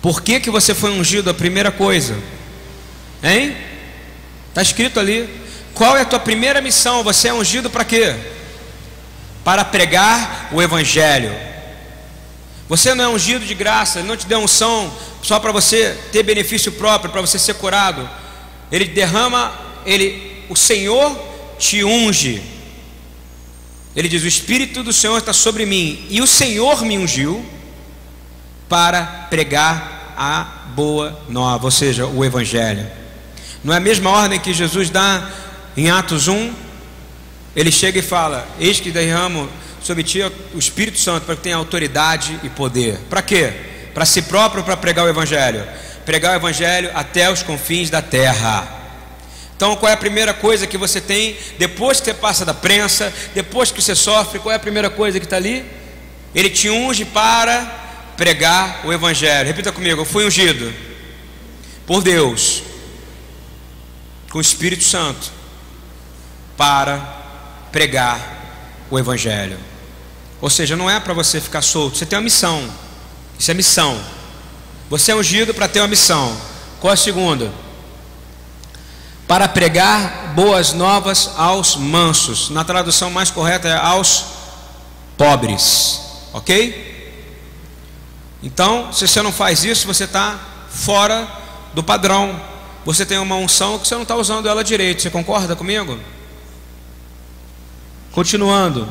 Por 0.02 0.20
que, 0.20 0.40
que 0.40 0.50
você 0.50 0.74
foi 0.74 0.90
ungido? 0.90 1.30
A 1.30 1.34
primeira 1.34 1.70
coisa, 1.70 2.16
hein? 3.22 3.56
Está 4.48 4.62
escrito 4.62 4.98
ali. 4.98 5.28
Qual 5.72 5.96
é 5.96 6.02
a 6.02 6.04
tua 6.04 6.18
primeira 6.18 6.60
missão? 6.60 7.02
Você 7.04 7.28
é 7.28 7.34
ungido 7.34 7.70
para 7.70 7.84
quê? 7.84 8.14
Para 9.44 9.64
pregar 9.64 10.50
o 10.52 10.60
Evangelho. 10.60 11.32
Você 12.68 12.94
não 12.94 13.04
é 13.04 13.08
ungido 13.08 13.44
de 13.44 13.54
graça, 13.54 13.98
ele 13.98 14.08
não 14.08 14.16
te 14.16 14.26
deu 14.26 14.38
unção 14.38 14.92
só 15.22 15.38
para 15.38 15.52
você 15.52 15.96
ter 16.10 16.22
benefício 16.22 16.72
próprio, 16.72 17.10
para 17.10 17.20
você 17.20 17.38
ser 17.38 17.54
curado. 17.54 18.08
Ele 18.72 18.86
derrama, 18.86 19.52
ele, 19.86 20.44
o 20.48 20.56
Senhor 20.56 21.16
te 21.58 21.84
unge 21.84 22.53
ele 23.94 24.08
diz: 24.08 24.22
O 24.22 24.28
Espírito 24.28 24.82
do 24.82 24.92
Senhor 24.92 25.18
está 25.18 25.32
sobre 25.32 25.64
mim, 25.64 26.06
e 26.10 26.20
o 26.20 26.26
Senhor 26.26 26.82
me 26.82 26.98
ungiu 26.98 27.44
para 28.68 29.02
pregar 29.30 30.14
a 30.16 30.44
boa 30.74 31.20
nova, 31.28 31.66
ou 31.66 31.70
seja, 31.70 32.06
o 32.06 32.24
Evangelho. 32.24 32.86
Não 33.62 33.72
é 33.72 33.76
a 33.76 33.80
mesma 33.80 34.10
ordem 34.10 34.40
que 34.40 34.52
Jesus 34.52 34.90
dá 34.90 35.30
em 35.76 35.90
Atos 35.90 36.28
1? 36.28 36.52
Ele 37.54 37.70
chega 37.70 37.98
e 37.98 38.02
fala: 38.02 38.46
Eis 38.58 38.80
que 38.80 38.90
derramo 38.90 39.48
sobre 39.82 40.02
ti 40.02 40.20
o 40.54 40.58
Espírito 40.58 40.98
Santo 40.98 41.24
para 41.24 41.36
que 41.36 41.42
tenha 41.42 41.56
autoridade 41.56 42.38
e 42.42 42.48
poder. 42.48 42.98
Para 43.08 43.22
quê? 43.22 43.52
Para 43.92 44.04
si 44.04 44.22
próprio 44.22 44.64
para 44.64 44.76
pregar 44.76 45.04
o 45.04 45.08
Evangelho. 45.08 45.64
Pregar 46.04 46.32
o 46.32 46.36
Evangelho 46.36 46.90
até 46.94 47.30
os 47.30 47.42
confins 47.42 47.90
da 47.90 48.02
terra. 48.02 48.83
Então, 49.64 49.76
qual 49.76 49.88
é 49.88 49.94
a 49.94 49.96
primeira 49.96 50.34
coisa 50.34 50.66
que 50.66 50.76
você 50.76 51.00
tem 51.00 51.38
depois 51.58 51.98
que 51.98 52.04
você 52.04 52.12
passa 52.12 52.44
da 52.44 52.52
prensa, 52.52 53.10
depois 53.34 53.70
que 53.70 53.80
você 53.80 53.94
sofre? 53.94 54.38
Qual 54.38 54.52
é 54.52 54.56
a 54.56 54.58
primeira 54.58 54.90
coisa 54.90 55.18
que 55.18 55.24
está 55.24 55.36
ali? 55.36 55.64
Ele 56.34 56.50
te 56.50 56.68
unge 56.68 57.06
para 57.06 58.12
pregar 58.14 58.82
o 58.84 58.92
Evangelho. 58.92 59.46
Repita 59.46 59.72
comigo: 59.72 60.02
eu 60.02 60.04
fui 60.04 60.26
ungido 60.26 60.70
por 61.86 62.02
Deus, 62.02 62.62
com 64.30 64.36
o 64.36 64.40
Espírito 64.42 64.84
Santo, 64.84 65.32
para 66.58 66.98
pregar 67.72 68.84
o 68.90 68.98
Evangelho. 68.98 69.56
Ou 70.42 70.50
seja, 70.50 70.76
não 70.76 70.90
é 70.90 71.00
para 71.00 71.14
você 71.14 71.40
ficar 71.40 71.62
solto, 71.62 71.96
você 71.96 72.04
tem 72.04 72.18
uma 72.18 72.24
missão. 72.24 72.70
Isso 73.38 73.50
é 73.50 73.54
missão. 73.54 73.98
Você 74.90 75.10
é 75.10 75.16
ungido 75.16 75.54
para 75.54 75.68
ter 75.68 75.80
uma 75.80 75.88
missão. 75.88 76.38
Qual 76.82 76.90
é 76.90 76.94
a 76.94 76.98
segunda? 76.98 77.50
Para 79.26 79.48
pregar 79.48 80.32
boas 80.34 80.72
novas 80.72 81.30
aos 81.36 81.76
mansos. 81.76 82.50
Na 82.50 82.64
tradução 82.64 83.10
mais 83.10 83.30
correta 83.30 83.68
é 83.68 83.76
aos 83.76 84.24
pobres, 85.16 86.00
ok? 86.32 86.92
Então, 88.42 88.92
se 88.92 89.08
você 89.08 89.22
não 89.22 89.32
faz 89.32 89.64
isso, 89.64 89.86
você 89.86 90.04
está 90.04 90.38
fora 90.68 91.26
do 91.72 91.82
padrão. 91.82 92.38
você 92.84 93.06
tem 93.06 93.16
uma 93.16 93.36
unção 93.36 93.78
que 93.78 93.88
você 93.88 93.94
não 93.94 94.02
está 94.02 94.14
usando 94.14 94.46
ela 94.46 94.62
direito. 94.62 95.00
Você 95.00 95.08
concorda 95.08 95.56
comigo? 95.56 95.98
Continuando, 98.12 98.86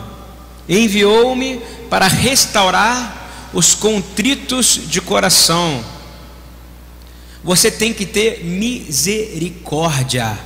enviou-me 0.67 1.59
para 1.89 2.07
restaurar 2.07 3.23
os 3.53 3.75
contritos 3.75 4.79
de 4.87 4.99
coração. 4.99 5.85
Você 7.43 7.69
tem 7.69 7.93
que 7.93 8.05
ter 8.05 8.43
misericórdia. 8.43 10.37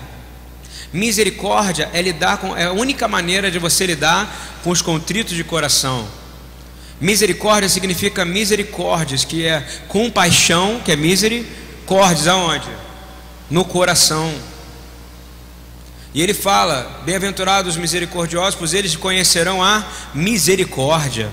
Misericórdia 0.92 1.90
é 1.94 2.02
lidar 2.02 2.38
com 2.38 2.58
é 2.58 2.66
a 2.66 2.72
única 2.72 3.08
maneira 3.08 3.52
de 3.52 3.60
você 3.60 3.86
lidar 3.86 4.60
com 4.64 4.72
os 4.72 4.82
contritos 4.82 5.36
de 5.36 5.44
coração. 5.44 6.08
Misericórdia 7.00 7.70
significa 7.70 8.26
misericórdias, 8.26 9.24
que 9.24 9.46
é 9.46 9.62
compaixão, 9.88 10.82
que 10.84 10.92
é 10.92 10.96
misericórdias 10.96 12.28
aonde? 12.28 12.68
No 13.52 13.64
coração. 13.64 14.34
E 16.16 16.22
ele 16.22 16.34
fala: 16.34 17.04
Bem-aventurados 17.06 17.76
os 17.76 17.80
misericordiosos, 17.80 18.56
pois 18.56 18.74
eles 18.74 18.96
conhecerão 18.96 19.62
a 19.62 19.86
misericórdia. 20.16 21.32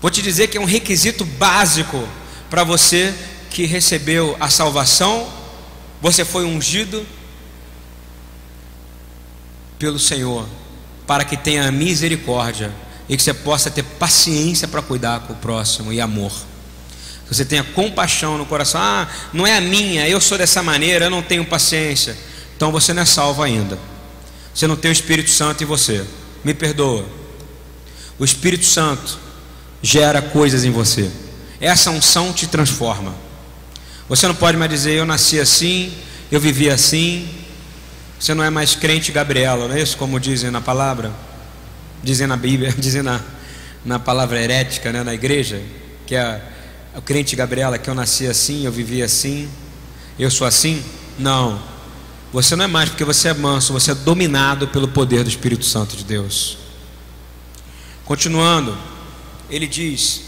Vou 0.00 0.10
te 0.10 0.20
dizer 0.20 0.48
que 0.48 0.58
é 0.58 0.60
um 0.60 0.64
requisito 0.64 1.24
básico 1.24 2.08
para 2.50 2.64
você 2.64 3.14
que 3.58 3.66
recebeu 3.66 4.36
a 4.38 4.48
salvação, 4.48 5.28
você 6.00 6.24
foi 6.24 6.44
ungido 6.44 7.04
pelo 9.80 9.98
Senhor, 9.98 10.48
para 11.08 11.24
que 11.24 11.36
tenha 11.36 11.72
misericórdia 11.72 12.72
e 13.08 13.16
que 13.16 13.22
você 13.24 13.34
possa 13.34 13.68
ter 13.68 13.82
paciência 13.82 14.68
para 14.68 14.80
cuidar 14.80 15.26
com 15.26 15.32
o 15.32 15.36
próximo 15.36 15.92
e 15.92 16.00
amor. 16.00 16.30
Que 17.26 17.34
você 17.34 17.44
tenha 17.44 17.64
compaixão 17.64 18.38
no 18.38 18.46
coração. 18.46 18.80
Ah, 18.80 19.08
não 19.32 19.44
é 19.44 19.56
a 19.56 19.60
minha, 19.60 20.08
eu 20.08 20.20
sou 20.20 20.38
dessa 20.38 20.62
maneira, 20.62 21.06
eu 21.06 21.10
não 21.10 21.20
tenho 21.20 21.44
paciência. 21.44 22.16
Então 22.56 22.70
você 22.70 22.94
não 22.94 23.02
é 23.02 23.06
salvo 23.06 23.42
ainda. 23.42 23.76
Você 24.54 24.68
não 24.68 24.76
tem 24.76 24.88
o 24.88 24.92
Espírito 24.92 25.30
Santo 25.30 25.64
em 25.64 25.66
você. 25.66 26.06
Me 26.44 26.54
perdoa. 26.54 27.04
O 28.20 28.24
Espírito 28.24 28.66
Santo 28.66 29.18
gera 29.82 30.22
coisas 30.22 30.62
em 30.62 30.70
você. 30.70 31.10
Essa 31.60 31.90
unção 31.90 32.32
te 32.32 32.46
transforma. 32.46 33.26
Você 34.08 34.26
não 34.26 34.34
pode 34.34 34.56
mais 34.56 34.70
dizer, 34.70 34.92
eu 34.92 35.04
nasci 35.04 35.38
assim, 35.38 35.92
eu 36.32 36.40
vivi 36.40 36.70
assim. 36.70 37.28
Você 38.18 38.32
não 38.32 38.42
é 38.42 38.48
mais 38.48 38.74
crente 38.74 39.12
Gabriela, 39.12 39.68
não 39.68 39.74
é 39.74 39.82
isso? 39.82 39.96
Como 39.96 40.18
dizem 40.18 40.50
na 40.50 40.60
palavra, 40.60 41.12
dizem 42.02 42.26
na 42.26 42.36
Bíblia, 42.36 42.72
dizem 42.78 43.02
na, 43.02 43.20
na 43.84 43.98
palavra 43.98 44.40
herética, 44.40 44.90
né, 44.90 45.02
na 45.02 45.12
igreja, 45.12 45.62
que 46.06 46.14
é 46.14 46.42
o 46.96 47.02
crente 47.02 47.36
Gabriela, 47.36 47.78
que 47.78 47.88
eu 47.88 47.94
nasci 47.94 48.26
assim, 48.26 48.64
eu 48.64 48.72
vivi 48.72 49.02
assim, 49.02 49.48
eu 50.18 50.30
sou 50.30 50.46
assim. 50.46 50.82
Não. 51.18 51.60
Você 52.32 52.56
não 52.56 52.64
é 52.64 52.68
mais 52.68 52.88
porque 52.88 53.04
você 53.04 53.28
é 53.28 53.34
manso, 53.34 53.72
você 53.72 53.92
é 53.92 53.94
dominado 53.94 54.68
pelo 54.68 54.88
poder 54.88 55.22
do 55.22 55.28
Espírito 55.28 55.64
Santo 55.64 55.96
de 55.96 56.04
Deus. 56.04 56.58
Continuando, 58.04 58.76
ele 59.50 59.66
diz: 59.66 60.22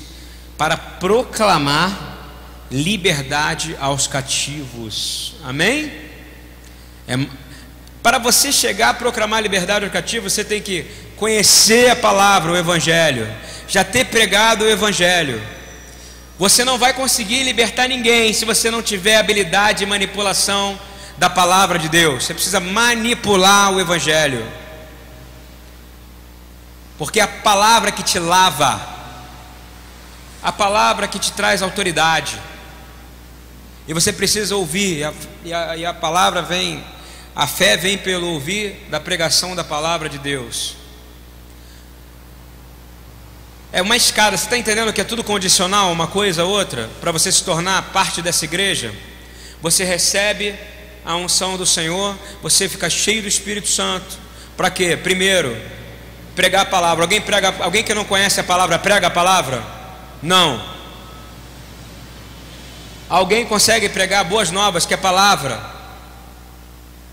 para 0.57 0.77
proclamar 0.77 2.10
liberdade 2.71 3.77
aos 3.81 4.07
cativos. 4.07 5.35
Amém? 5.45 5.93
É, 7.09 7.19
para 8.03 8.19
você 8.19 8.53
chegar 8.53 8.91
a 8.91 8.95
proclamar 8.95 9.43
liberdade 9.43 9.85
aos 9.85 9.93
cativos, 9.93 10.33
você 10.33 10.45
tem 10.45 10.63
que 10.63 10.87
conhecer 11.17 11.91
a 11.91 11.97
palavra, 11.97 12.53
o 12.53 12.57
Evangelho, 12.57 13.29
já 13.69 13.85
ter 13.85 14.07
pregado 14.07 14.65
o 14.65 14.71
Evangelho. 14.71 15.43
Você 16.39 16.65
não 16.65 16.79
vai 16.79 16.95
conseguir 16.95 17.43
libertar 17.43 17.89
ninguém 17.89 18.33
se 18.33 18.45
você 18.45 18.71
não 18.71 18.83
tiver 18.83 19.17
habilidade 19.17 19.81
de 19.81 19.87
manipulação 19.87 20.79
da 21.19 21.29
palavra 21.29 21.79
de 21.79 21.87
Deus, 21.87 22.25
você 22.25 22.33
precisa 22.33 22.61
manipular 22.61 23.71
o 23.75 23.79
Evangelho, 23.79 24.43
porque 26.97 27.21
é 27.21 27.25
a 27.25 27.29
palavra 27.29 27.93
que 27.93 28.03
te 28.03 28.19
lava, 28.19 28.81
a 30.43 30.51
palavra 30.51 31.07
que 31.07 31.19
te 31.19 31.31
traz 31.33 31.61
autoridade, 31.61 32.41
e 33.89 33.95
você 33.95 34.13
precisa 34.13 34.57
ouvir, 34.57 34.99
e 34.99 35.05
a, 35.05 35.13
e 35.45 35.53
a, 35.53 35.77
e 35.77 35.87
a 35.87 35.95
palavra 35.95 36.43
vem, 36.43 36.85
a 37.35 37.47
fé 37.47 37.77
vem 37.77 37.99
pelo 37.99 38.27
ouvir 38.29 38.87
da 38.91 39.01
pregação 39.01 39.55
da 39.55 39.65
palavra 39.65 40.09
de 40.09 40.19
Deus. 40.19 40.77
É 43.73 43.81
uma 43.81 43.97
escada, 43.97 44.37
você 44.37 44.45
está 44.45 44.59
entendendo 44.59 44.93
que 44.93 45.01
é 45.01 45.05
tudo 45.05 45.23
condicional, 45.23 45.93
uma 45.93 46.09
coisa 46.09 46.45
ou 46.45 46.51
outra, 46.51 46.91
para 47.01 47.13
você 47.13 47.31
se 47.31 47.45
tornar 47.45 47.93
parte 47.93 48.21
dessa 48.21 48.45
igreja? 48.45 48.93
Você 49.63 49.85
recebe 49.85 50.55
a 51.05 51.15
unção 51.17 51.57
do 51.57 51.65
Senhor, 51.65 52.17
você 52.43 52.69
fica 52.69 52.91
cheio 52.91 53.23
do 53.23 53.29
Espírito 53.29 53.69
Santo. 53.69 54.19
Para 54.57 54.71
quê? 54.71 54.97
Primeiro, 54.97 55.57
pregar 56.35 56.63
a 56.63 56.67
palavra. 56.67 57.05
Alguém 57.05 57.21
prega, 57.21 57.55
alguém 57.61 57.83
que 57.83 57.95
não 57.95 58.05
conhece 58.05 58.41
a 58.41 58.45
palavra 58.45 58.79
prega 58.79 59.07
a 59.07 59.11
palavra? 59.11 59.63
Não. 60.23 60.80
Alguém 63.11 63.45
consegue 63.45 63.89
pregar 63.89 64.25
boas 64.25 64.53
novas, 64.53 64.87
que 64.87 64.95
é 64.95 64.97
palavra? 64.97 65.61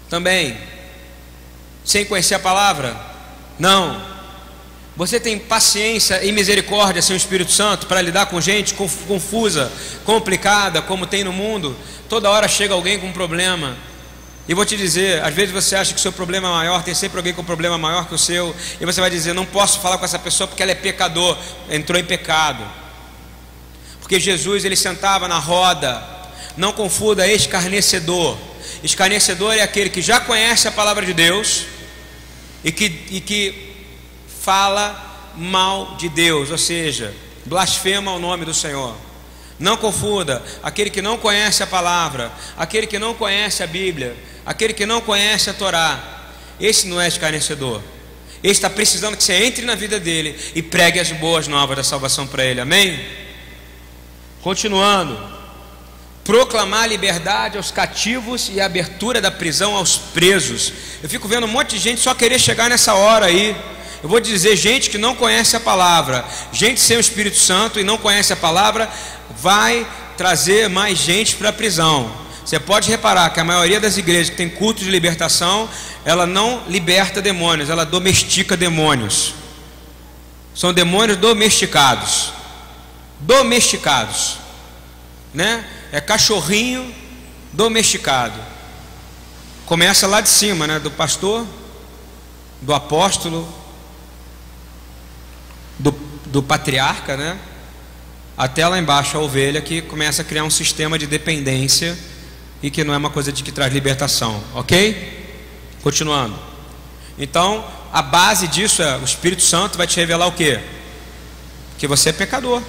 Também. 0.07 0.55
Sem 1.83 2.05
conhecer 2.05 2.35
a 2.35 2.39
palavra? 2.39 2.95
Não. 3.57 3.99
Você 4.95 5.19
tem 5.19 5.39
paciência 5.39 6.23
e 6.23 6.31
misericórdia 6.31 7.01
sem 7.01 7.15
o 7.15 7.17
Espírito 7.17 7.51
Santo 7.51 7.87
para 7.87 7.99
lidar 7.99 8.27
com 8.27 8.39
gente 8.39 8.75
confusa, 8.75 9.71
complicada, 10.05 10.83
como 10.83 11.07
tem 11.07 11.23
no 11.23 11.33
mundo? 11.33 11.75
Toda 12.07 12.29
hora 12.29 12.47
chega 12.47 12.75
alguém 12.75 12.99
com 12.99 13.07
um 13.07 13.11
problema. 13.13 13.75
E 14.47 14.53
vou 14.53 14.65
te 14.65 14.77
dizer, 14.77 15.23
às 15.23 15.33
vezes 15.33 15.51
você 15.51 15.75
acha 15.75 15.93
que 15.93 15.99
o 15.99 16.01
seu 16.01 16.11
problema 16.11 16.47
é 16.47 16.51
maior, 16.51 16.83
tem 16.83 16.93
sempre 16.93 17.17
alguém 17.17 17.33
com 17.33 17.41
um 17.41 17.45
problema 17.45 17.77
maior 17.77 18.07
que 18.07 18.13
o 18.13 18.17
seu, 18.19 18.55
e 18.79 18.85
você 18.85 19.01
vai 19.01 19.09
dizer, 19.09 19.33
não 19.33 19.45
posso 19.45 19.79
falar 19.79 19.97
com 19.97 20.05
essa 20.05 20.19
pessoa 20.19 20.47
porque 20.47 20.61
ela 20.61 20.71
é 20.71 20.75
pecador, 20.75 21.37
entrou 21.69 21.99
em 21.99 22.05
pecado. 22.05 22.63
Porque 24.07 24.21
Jesus 24.21 24.63
ele 24.63 24.77
sentava 24.77 25.27
na 25.27 25.37
roda, 25.37 26.01
não 26.55 26.71
confunda 26.71 27.27
escarnecedor. 27.27 28.37
Escarnecedor 28.81 29.53
é 29.53 29.61
aquele 29.61 29.89
que 29.89 30.01
já 30.01 30.21
conhece 30.21 30.65
a 30.65 30.71
palavra 30.71 31.05
de 31.05 31.13
Deus 31.13 31.65
e 32.63 32.71
que, 32.71 32.85
e 33.11 33.19
que 33.19 33.75
fala 34.41 35.33
mal 35.35 35.97
de 35.97 36.07
Deus, 36.07 36.51
ou 36.51 36.57
seja, 36.57 37.13
blasfema 37.43 38.13
o 38.13 38.17
nome 38.17 38.45
do 38.45 38.53
Senhor. 38.53 38.95
Não 39.59 39.75
confunda 39.75 40.41
aquele 40.63 40.89
que 40.89 41.01
não 41.01 41.17
conhece 41.17 41.61
a 41.61 41.67
palavra, 41.67 42.31
aquele 42.55 42.87
que 42.87 42.97
não 42.97 43.13
conhece 43.13 43.61
a 43.61 43.67
Bíblia, 43.67 44.15
aquele 44.45 44.71
que 44.71 44.85
não 44.85 45.01
conhece 45.01 45.49
a 45.49 45.53
Torá. 45.53 46.31
Esse 46.61 46.87
não 46.87 47.01
é 47.01 47.09
escarnecedor. 47.09 47.81
Ele 48.41 48.53
está 48.53 48.69
precisando 48.69 49.17
que 49.17 49.23
você 49.25 49.33
entre 49.33 49.65
na 49.65 49.75
vida 49.75 49.99
dele 49.99 50.33
e 50.55 50.61
pregue 50.61 50.97
as 50.97 51.11
boas 51.11 51.45
novas 51.45 51.75
da 51.75 51.83
salvação 51.83 52.25
para 52.25 52.45
ele. 52.45 52.61
Amém? 52.61 53.26
Continuando. 54.47 55.19
Proclamar 56.23 56.87
liberdade 56.87 57.57
aos 57.57 57.69
cativos 57.69 58.49
e 58.49 58.61
a 58.61 58.65
abertura 58.65 59.19
da 59.19 59.29
prisão 59.29 59.75
aos 59.75 59.97
presos. 59.97 60.71
Eu 61.03 61.09
fico 61.09 61.27
vendo 61.27 61.43
um 61.43 61.49
monte 61.49 61.71
de 61.71 61.79
gente 61.79 61.99
só 61.99 62.13
querer 62.13 62.39
chegar 62.39 62.69
nessa 62.69 62.93
hora 62.93 63.25
aí. 63.25 63.53
Eu 64.01 64.07
vou 64.07 64.21
dizer, 64.21 64.55
gente 64.55 64.89
que 64.89 64.97
não 64.97 65.15
conhece 65.15 65.57
a 65.57 65.59
palavra, 65.59 66.23
gente 66.53 66.79
sem 66.79 66.95
o 66.95 67.01
Espírito 67.01 67.35
Santo 67.35 67.77
e 67.77 67.83
não 67.83 67.97
conhece 67.97 68.31
a 68.31 68.37
palavra, 68.37 68.89
vai 69.37 69.85
trazer 70.15 70.69
mais 70.69 70.97
gente 70.97 71.35
para 71.35 71.49
a 71.49 71.53
prisão. 71.53 72.09
Você 72.45 72.57
pode 72.57 72.89
reparar 72.89 73.31
que 73.31 73.41
a 73.41 73.43
maioria 73.43 73.81
das 73.81 73.97
igrejas 73.97 74.29
que 74.29 74.37
tem 74.37 74.47
culto 74.47 74.81
de 74.81 74.89
libertação, 74.89 75.69
ela 76.05 76.25
não 76.25 76.63
liberta 76.69 77.21
demônios, 77.21 77.69
ela 77.69 77.85
domestica 77.85 78.55
demônios. 78.55 79.33
São 80.55 80.71
demônios 80.71 81.17
domesticados. 81.17 82.36
Domesticados. 83.20 84.38
Né? 85.34 85.65
É 85.91 85.99
cachorrinho 86.01 86.93
domesticado. 87.53 88.39
Começa 89.65 90.07
lá 90.07 90.22
de 90.22 90.30
cima, 90.30 90.65
né, 90.65 90.80
do 90.80 90.89
pastor, 90.89 91.45
do 92.61 92.74
apóstolo, 92.74 93.47
do, 95.78 95.91
do 96.26 96.41
patriarca, 96.41 97.18
né? 97.18 97.38
até 98.38 98.68
lá 98.68 98.78
embaixo 98.78 99.18
a 99.18 99.20
ovelha 99.20 99.59
que 99.59 99.82
começa 99.82 100.22
a 100.22 100.26
criar 100.26 100.43
um 100.43 100.49
sistema 100.49 100.99
de 100.99 101.07
dependência 101.07 101.97
e 102.61 102.70
que 102.70 102.84
não 102.84 102.93
é 102.93 102.97
uma 102.97 103.09
coisa 103.09 103.32
de 103.32 103.43
que 103.43 103.51
traz 103.51 103.74
libertação, 103.74 104.43
ok? 104.53 105.26
Continuando. 105.82 106.38
Então, 107.18 107.65
a 107.91 108.01
base 108.01 108.47
disso 108.47 108.84
é 108.84 108.97
o 108.97 109.03
Espírito 109.03 109.41
Santo 109.41 109.78
vai 109.78 109.88
te 109.88 109.95
revelar 109.95 110.28
o 110.28 110.32
que? 110.32 110.59
Que 111.80 111.88
você 111.88 112.09
é 112.09 112.13
pecador. 112.13 112.61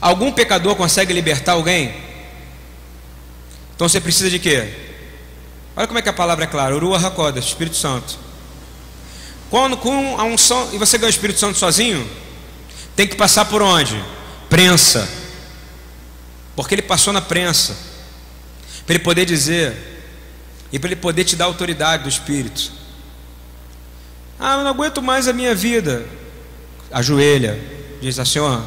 Algum 0.00 0.32
pecador 0.32 0.74
consegue 0.76 1.12
libertar 1.12 1.52
alguém? 1.52 1.94
Então 3.74 3.88
você 3.88 4.00
precisa 4.00 4.30
de 4.30 4.38
quê? 4.38 4.86
Olha 5.76 5.86
como 5.86 5.98
é 5.98 6.02
que 6.02 6.08
a 6.08 6.12
palavra 6.12 6.44
é 6.44 6.48
clara: 6.48 6.74
Urua 6.74 6.98
Hakoda, 6.98 7.38
Espírito 7.38 7.76
Santo. 7.76 8.18
Quando 9.50 9.76
com 9.76 10.18
a 10.18 10.24
unção, 10.24 10.70
e 10.72 10.78
você 10.78 10.98
ganha 10.98 11.08
o 11.08 11.10
Espírito 11.10 11.38
Santo 11.38 11.58
sozinho, 11.58 12.08
tem 12.96 13.06
que 13.06 13.14
passar 13.14 13.44
por 13.44 13.62
onde? 13.62 14.02
Prensa. 14.48 15.08
Porque 16.56 16.74
ele 16.74 16.82
passou 16.82 17.12
na 17.12 17.20
prensa. 17.20 17.76
para 18.86 18.94
ele 18.94 19.04
poder 19.04 19.24
dizer 19.24 19.76
e 20.72 20.78
para 20.78 20.88
ele 20.88 20.96
poder 20.96 21.24
te 21.24 21.36
dar 21.36 21.44
autoridade 21.44 22.04
do 22.04 22.08
Espírito. 22.08 22.72
Ah, 24.38 24.54
eu 24.54 24.64
não 24.64 24.70
aguento 24.70 25.02
mais 25.02 25.28
a 25.28 25.32
minha 25.32 25.54
vida. 25.54 26.06
Ajoelha, 26.90 27.58
diz 28.00 28.18
assim: 28.18 28.32
Senhor, 28.32 28.62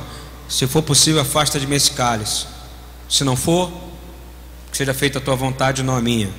se 0.50 0.66
for 0.66 0.82
possível, 0.82 1.22
afasta 1.22 1.60
de 1.60 1.68
mim 1.68 1.76
esse 1.76 1.92
cálice. 1.92 2.48
Se 3.08 3.24
não 3.24 3.36
for, 3.36 3.72
que 4.72 4.78
seja 4.78 4.94
feita 4.94 5.20
a 5.20 5.22
tua 5.22 5.36
vontade, 5.36 5.84
não 5.84 5.96
a 5.96 6.02
minha. 6.02 6.30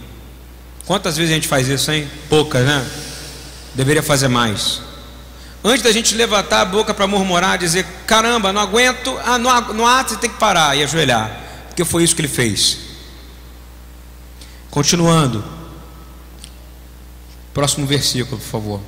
Quantas 0.84 1.16
vezes 1.16 1.30
a 1.30 1.34
gente 1.36 1.46
faz 1.46 1.68
isso, 1.68 1.90
hein? 1.92 2.10
Poucas, 2.28 2.66
né? 2.66 2.84
Deveria 3.74 4.02
fazer 4.02 4.26
mais. 4.26 4.82
Antes 5.62 5.82
da 5.82 5.92
gente 5.92 6.14
levantar 6.14 6.62
a 6.62 6.64
boca 6.64 6.92
para 6.92 7.06
murmurar, 7.06 7.56
dizer: 7.56 7.86
caramba, 8.06 8.52
não 8.52 8.60
aguento, 8.60 9.16
ah, 9.24 9.38
não, 9.38 9.86
há, 9.86 10.02
você 10.02 10.16
tem 10.16 10.28
que 10.28 10.38
parar 10.38 10.76
e 10.76 10.82
ajoelhar, 10.82 11.30
porque 11.68 11.84
foi 11.84 12.02
isso 12.02 12.16
que 12.16 12.22
ele 12.22 12.28
fez. 12.28 12.78
Continuando, 14.70 15.44
próximo 17.52 17.86
versículo, 17.86 18.38
por 18.38 18.46
favor. 18.46 18.80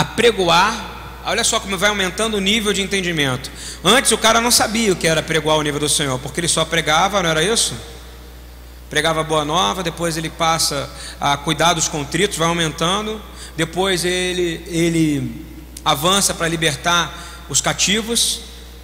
Apregoar 0.00 0.98
Olha 1.28 1.44
só 1.44 1.60
como 1.60 1.76
vai 1.76 1.90
aumentando 1.90 2.38
o 2.38 2.40
nível 2.40 2.72
de 2.72 2.80
entendimento. 2.80 3.50
Antes 3.84 4.12
o 4.12 4.16
cara 4.16 4.40
não 4.40 4.50
sabia 4.50 4.94
o 4.94 4.96
que 4.96 5.06
era 5.06 5.22
pregoar 5.22 5.58
o 5.58 5.62
nível 5.62 5.78
do 5.78 5.88
Senhor, 5.88 6.18
porque 6.20 6.40
ele 6.40 6.48
só 6.48 6.64
pregava, 6.64 7.22
não 7.22 7.28
era 7.28 7.42
isso? 7.42 7.74
Pregava 8.88 9.22
boa 9.22 9.44
nova, 9.44 9.82
depois 9.82 10.16
ele 10.16 10.30
passa 10.30 10.88
a 11.20 11.36
cuidar 11.36 11.74
dos 11.74 11.86
contritos, 11.86 12.38
vai 12.38 12.48
aumentando, 12.48 13.20
depois 13.58 14.06
ele, 14.06 14.64
ele 14.68 15.44
avança 15.84 16.32
para 16.32 16.48
libertar 16.48 17.44
os 17.50 17.60
cativos. 17.60 18.40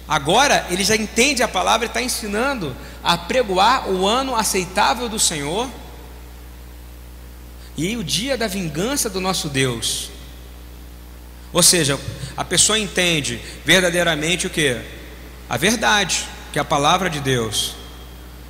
Agora 0.07 0.67
ele 0.69 0.83
já 0.83 0.95
entende 0.95 1.41
a 1.41 1.47
palavra 1.47 1.87
e 1.87 1.89
está 1.89 1.99
ensinando 1.99 2.75
a 3.03 3.17
pregoar 3.17 3.89
o 3.89 4.05
ano 4.05 4.35
aceitável 4.35 5.09
do 5.09 5.17
Senhor 5.17 5.67
e 7.75 7.97
o 7.97 8.03
dia 8.03 8.37
da 8.37 8.45
vingança 8.45 9.09
do 9.09 9.19
nosso 9.19 9.49
Deus. 9.49 10.13
Ou 11.55 11.63
seja, 11.63 11.97
a 12.35 12.43
pessoa 12.43 12.77
entende 12.77 13.39
verdadeiramente 13.63 14.45
o 14.45 14.49
que? 14.49 14.75
A 15.49 15.55
verdade, 15.55 16.25
que 16.51 16.59
é 16.59 16.61
a 16.61 16.65
palavra 16.65 17.09
de 17.09 17.21
Deus. 17.21 17.75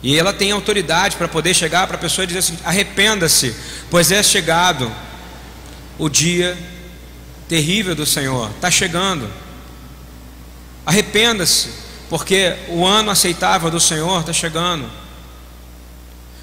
E 0.01 0.17
ela 0.17 0.33
tem 0.33 0.51
autoridade 0.51 1.15
para 1.15 1.27
poder 1.27 1.53
chegar 1.53 1.85
para 1.85 1.97
a 1.97 1.99
pessoa 1.99 2.23
e 2.23 2.27
dizer 2.27 2.39
assim: 2.39 2.57
arrependa-se, 2.65 3.55
pois 3.91 4.11
é 4.11 4.23
chegado 4.23 4.91
o 5.99 6.09
dia 6.09 6.57
terrível 7.47 7.93
do 7.93 8.07
Senhor, 8.07 8.49
está 8.55 8.71
chegando. 8.71 9.29
Arrependa-se, 10.83 11.69
porque 12.09 12.55
o 12.69 12.83
ano 12.87 13.11
aceitável 13.11 13.69
do 13.69 13.79
Senhor 13.79 14.21
está 14.21 14.33
chegando. 14.33 14.89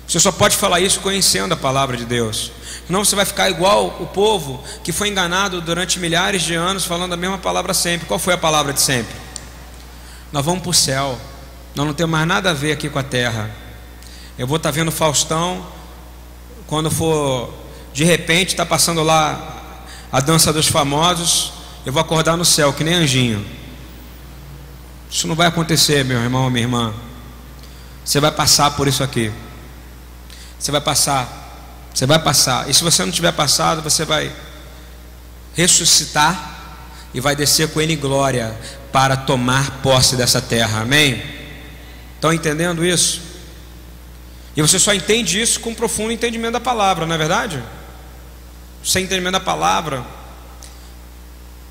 Você 0.07 0.21
só 0.21 0.31
pode 0.31 0.57
falar 0.57 0.79
isso 0.79 1.01
conhecendo 1.01 1.55
a 1.55 1.57
palavra 1.57 1.97
de 1.97 2.05
Deus. 2.05 2.53
Senão 2.87 3.05
você 3.05 3.15
vai 3.15 3.25
ficar 3.25 3.51
igual 3.51 3.97
o 4.01 4.07
povo 4.07 4.63
que 4.83 4.93
foi 4.93 5.09
enganado 5.09 5.61
durante 5.61 5.99
milhares 5.99 6.43
de 6.43 6.55
anos 6.55 6.85
falando 6.85 7.13
a 7.13 7.17
mesma 7.17 7.39
palavra 7.39 7.75
sempre. 7.75 8.07
Qual 8.07 8.19
foi 8.19 8.35
a 8.35 8.39
palavra 8.39 8.73
de 8.73 8.81
sempre? 8.81 9.15
Nós 10.33 10.45
vamos 10.45 10.63
para 10.63 10.71
o 10.71 10.75
céu. 10.75 11.19
Nós 11.75 11.87
não 11.87 11.95
temos 11.95 12.13
mais 12.13 12.27
nada 12.27 12.51
a 12.51 12.55
ver 12.55 12.73
aqui 12.73 12.89
com 12.89 12.99
a 12.99 13.03
terra. 13.03 13.51
Eu 14.39 14.47
vou 14.47 14.57
estar 14.57 14.71
tá 14.71 14.75
vendo 14.75 14.91
Faustão 14.91 15.67
quando 16.67 16.91
for 16.91 17.53
de 17.93 18.05
repente 18.05 18.49
está 18.49 18.65
passando 18.65 19.03
lá 19.03 19.53
a 20.11 20.21
dança 20.21 20.53
dos 20.53 20.67
famosos, 20.67 21.53
eu 21.85 21.93
vou 21.93 22.01
acordar 22.01 22.37
no 22.37 22.45
céu 22.45 22.73
que 22.73 22.85
nem 22.85 22.95
anjinho. 22.95 23.45
Isso 25.11 25.27
não 25.27 25.35
vai 25.35 25.47
acontecer, 25.47 26.05
meu 26.05 26.19
irmão, 26.19 26.49
minha 26.49 26.65
irmã. 26.65 26.95
Você 28.05 28.21
vai 28.21 28.31
passar 28.31 28.71
por 28.73 28.89
isso 28.89 29.03
aqui. 29.03 29.33
Você 30.59 30.71
vai 30.71 30.81
passar. 30.81 31.42
Você 31.95 32.07
vai 32.07 32.19
passar. 32.19 32.69
E 32.69 32.75
se 32.75 32.83
você 32.83 33.05
não 33.05 33.13
tiver 33.13 33.33
passado, 33.33 33.83
você 33.83 34.05
vai 34.05 34.33
ressuscitar 35.55 36.51
e 37.13 37.21
vai 37.21 37.37
descer 37.37 37.69
com 37.69 37.81
ele 37.81 37.95
em 37.95 37.99
glória 37.99 38.57
para 38.91 39.17
tomar 39.17 39.83
posse 39.83 40.17
dessa 40.17 40.41
terra. 40.41 40.81
Amém? 40.81 41.23
Estão 42.15 42.33
entendendo 42.33 42.85
isso? 42.85 43.21
E 44.57 44.63
você 44.63 44.79
só 44.79 44.93
entende 44.93 45.41
isso 45.41 45.61
com 45.61 45.71
um 45.71 45.75
profundo 45.75 46.13
entendimento 46.13 46.53
da 46.53 46.61
palavra, 46.61 47.07
não 47.07 47.15
é 47.15 47.19
verdade? 47.19 47.63
Sem 48.85 49.05
entendimento 49.05 49.33
da 49.33 49.41
palavra, 49.41 50.05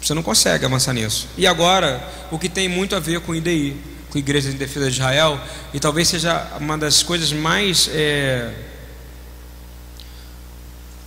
você 0.02 0.14
não 0.14 0.24
consegue 0.24 0.66
avançar 0.66 0.94
nisso. 0.94 1.28
E 1.38 1.46
agora, 1.46 2.06
o 2.32 2.40
que 2.40 2.50
tem 2.50 2.68
muito 2.68 2.96
a 2.96 3.00
ver 3.00 3.22
com 3.22 3.36
IDI, 3.36 3.80
com 4.10 4.18
Igreja 4.18 4.50
de 4.52 4.58
Defesa 4.58 4.88
de 4.88 4.94
Israel, 4.94 5.40
e 5.74 5.80
talvez 5.80 6.08
seja 6.08 6.48
uma 6.60 6.78
das 6.78 7.04
coisas 7.04 7.32
mais 7.32 7.90
é, 7.94 8.52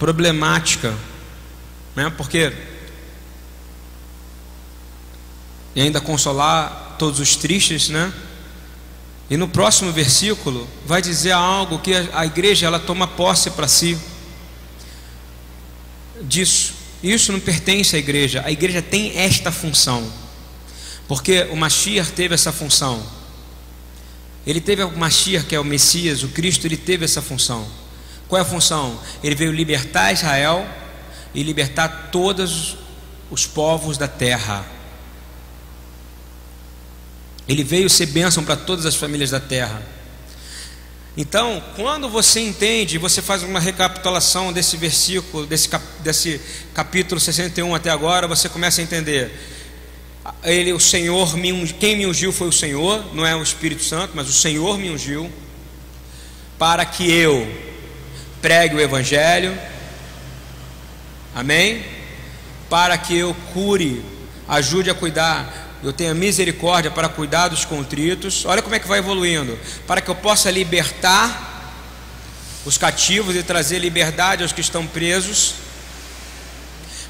problemática, 0.05 0.95
né? 1.97 2.13
Porque 2.15 2.53
e 5.75 5.81
ainda 5.81 5.99
consolar 5.99 6.97
todos 6.99 7.21
os 7.21 7.37
tristes, 7.37 7.89
né? 7.89 8.13
E 9.31 9.39
no 9.39 9.49
próximo 9.49 9.91
versículo 9.93 10.69
vai 10.85 11.01
dizer 11.01 11.33
algo 11.33 11.79
que 11.79 11.95
a 12.13 12.27
igreja 12.27 12.67
ela 12.67 12.79
toma 12.79 13.09
posse 13.09 13.51
para 13.53 13.67
si 13.67 13.99
disso. 16.21 16.75
Isso 17.03 17.33
não 17.33 17.41
pertence 17.41 17.97
à 17.97 17.99
igreja. 17.99 18.43
A 18.45 18.53
igreja 18.53 18.83
tem 18.83 19.17
esta 19.17 19.51
função. 19.51 20.07
Porque 21.09 21.45
o 21.45 21.57
Mashiach 21.57 22.13
teve 22.13 22.35
essa 22.35 22.53
função. 22.53 23.03
Ele 24.47 24.61
teve 24.61 24.83
o 24.83 24.99
Mashiach, 24.99 25.47
que 25.47 25.55
é 25.55 25.61
o 25.61 25.65
Messias, 25.65 26.23
o 26.23 26.29
Cristo, 26.29 26.67
ele 26.67 26.77
teve 26.77 27.07
essa 27.07 27.23
função. 27.23 27.67
Qual 28.29 28.39
é 28.39 28.43
a 28.43 28.45
função? 28.45 28.99
Ele 29.23 29.35
veio 29.35 29.53
libertar 29.53 30.13
Israel 30.13 30.67
e 31.35 31.43
libertar 31.43 32.09
todos 32.11 32.77
os 33.31 33.47
povos 33.47 33.99
da 33.99 34.09
terra. 34.09 34.65
Ele 37.49 37.63
veio 37.63 37.91
ser 37.91 38.07
bênção 38.07 38.45
para 38.45 38.57
todas 38.57 38.87
as 38.87 38.95
famílias 38.95 39.31
da 39.31 39.41
terra. 39.41 39.83
Então, 41.17 41.63
quando 41.77 42.09
você 42.09 42.41
entende, 42.41 42.99
você 42.99 43.23
faz 43.23 43.43
uma 43.43 43.61
recapitulação 43.61 44.53
desse 44.53 44.77
versículo, 44.77 45.47
desse, 45.47 45.69
cap, 45.69 45.85
desse 46.01 46.41
capítulo 46.73 47.21
61 47.21 47.73
até 47.75 47.91
agora, 47.91 48.27
você 48.27 48.49
começa 48.49 48.81
a 48.81 48.85
entender. 48.85 49.31
Ele, 50.43 50.73
o 50.73 50.81
Senhor, 50.81 51.37
me, 51.37 51.73
quem 51.75 51.97
me 51.97 52.07
ungiu 52.07 52.33
foi 52.33 52.49
o 52.49 52.53
Senhor, 52.53 53.15
não 53.15 53.25
é 53.25 53.37
o 53.37 53.43
Espírito 53.43 53.85
Santo, 53.85 54.13
mas 54.15 54.29
o 54.29 54.33
Senhor 54.33 54.77
me 54.77 54.91
ungiu, 54.91 55.31
para 56.59 56.85
que 56.85 57.09
eu 57.09 57.47
pregue 58.45 58.75
o 58.75 58.81
Evangelho, 58.81 59.59
amém? 61.35 61.83
Para 62.69 62.99
que 62.99 63.17
eu 63.17 63.35
cure, 63.55 64.05
ajude 64.47 64.91
a 64.91 64.95
cuidar 64.95 65.65
eu 65.83 65.95
tenha 65.95 66.15
misericórdia 66.15 66.91
para 66.91 67.11
cuidar 67.11 67.49
dos 67.49 67.67
contritos. 67.67 68.45
Olha 68.47 68.63
como 68.63 68.75
é 68.75 68.79
que 68.79 68.89
vai 68.89 68.99
evoluindo. 68.99 69.59
Para 69.87 70.01
que 70.01 70.11
eu 70.11 70.15
possa 70.15 70.51
libertar 70.51 71.73
os 72.65 72.79
cativos 72.79 73.37
e 73.37 73.43
trazer 73.43 73.79
liberdade 73.79 74.43
aos 74.43 74.53
que 74.53 74.63
estão 74.63 74.87
presos. 74.87 75.57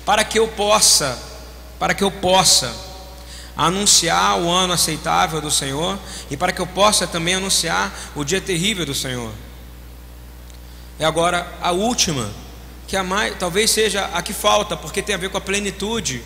Para 0.04 0.24
que 0.24 0.40
eu 0.40 0.48
possa, 0.48 1.16
para 1.78 1.94
que 1.94 2.02
eu 2.02 2.10
possa 2.10 2.74
anunciar 3.56 4.40
o 4.40 4.50
ano 4.50 4.72
aceitável 4.72 5.40
do 5.40 5.52
Senhor 5.52 5.96
e 6.28 6.36
para 6.36 6.50
que 6.50 6.60
eu 6.60 6.66
possa 6.66 7.06
também 7.06 7.34
anunciar 7.34 7.92
o 8.16 8.24
dia 8.24 8.40
terrível 8.40 8.84
do 8.84 8.94
Senhor. 8.94 9.32
É 10.98 11.04
agora 11.04 11.46
a 11.60 11.72
última, 11.72 12.30
que 12.86 12.96
a 12.96 13.02
mais, 13.02 13.36
talvez 13.38 13.70
seja 13.70 14.04
a 14.12 14.22
que 14.22 14.32
falta, 14.32 14.76
porque 14.76 15.02
tem 15.02 15.14
a 15.14 15.18
ver 15.18 15.30
com 15.30 15.38
a 15.38 15.40
plenitude 15.40 16.22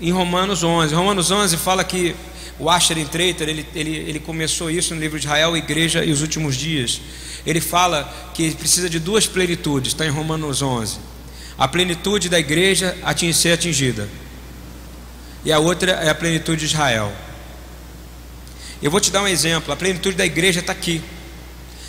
em 0.00 0.10
Romanos 0.10 0.62
11. 0.62 0.94
Romanos 0.94 1.30
11 1.30 1.56
fala 1.56 1.84
que 1.84 2.14
o 2.58 2.70
Asher 2.70 2.96
Treiter, 3.08 3.48
ele, 3.48 3.66
ele, 3.74 3.96
ele 3.96 4.20
começou 4.20 4.70
isso 4.70 4.94
no 4.94 5.00
livro 5.00 5.18
de 5.18 5.26
Israel, 5.26 5.56
Igreja 5.56 6.04
e 6.04 6.10
os 6.10 6.22
Últimos 6.22 6.56
Dias. 6.56 7.00
Ele 7.44 7.60
fala 7.60 8.30
que 8.34 8.54
precisa 8.54 8.88
de 8.88 8.98
duas 8.98 9.26
plenitudes, 9.26 9.92
está 9.92 10.06
em 10.06 10.10
Romanos 10.10 10.62
11. 10.62 10.98
A 11.58 11.68
plenitude 11.68 12.28
da 12.28 12.38
igreja 12.38 12.96
a 13.02 13.14
ser 13.32 13.52
atingida, 13.52 14.08
e 15.44 15.52
a 15.52 15.58
outra 15.58 15.92
é 15.92 16.10
a 16.10 16.14
plenitude 16.14 16.60
de 16.60 16.66
Israel. 16.66 17.12
Eu 18.82 18.90
vou 18.90 19.00
te 19.00 19.10
dar 19.10 19.22
um 19.22 19.28
exemplo: 19.28 19.72
a 19.72 19.76
plenitude 19.76 20.16
da 20.16 20.26
igreja 20.26 20.60
está 20.60 20.72
aqui. 20.72 21.00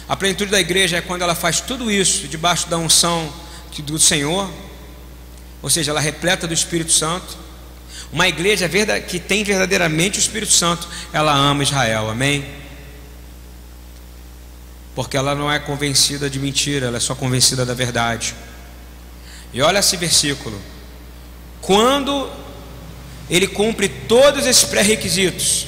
A 0.07 0.15
plenitude 0.15 0.51
da 0.51 0.59
igreja 0.59 0.97
é 0.97 1.01
quando 1.01 1.21
ela 1.21 1.35
faz 1.35 1.59
tudo 1.59 1.91
isso 1.91 2.27
debaixo 2.27 2.67
da 2.69 2.77
unção 2.77 3.31
do 3.79 3.99
Senhor, 3.99 4.51
ou 5.61 5.69
seja, 5.69 5.91
ela 5.91 5.99
é 5.99 6.03
repleta 6.03 6.47
do 6.47 6.53
Espírito 6.53 6.91
Santo 6.91 7.37
uma 8.11 8.27
igreja 8.27 8.69
que 9.07 9.19
tem 9.19 9.43
verdadeiramente 9.43 10.17
o 10.17 10.21
Espírito 10.21 10.53
Santo, 10.53 10.87
ela 11.11 11.33
ama 11.33 11.63
Israel, 11.63 12.09
amém? 12.09 12.45
Porque 14.95 15.17
ela 15.17 15.35
não 15.35 15.51
é 15.51 15.59
convencida 15.59 16.29
de 16.29 16.39
mentira, 16.39 16.87
ela 16.87 16.97
é 16.97 16.99
só 16.99 17.13
convencida 17.13 17.65
da 17.65 17.73
verdade. 17.73 18.33
E 19.53 19.61
olha 19.61 19.79
esse 19.79 19.97
versículo: 19.97 20.59
quando 21.61 22.29
ele 23.29 23.47
cumpre 23.47 23.89
todos 23.89 24.45
esses 24.45 24.63
pré-requisitos, 24.63 25.67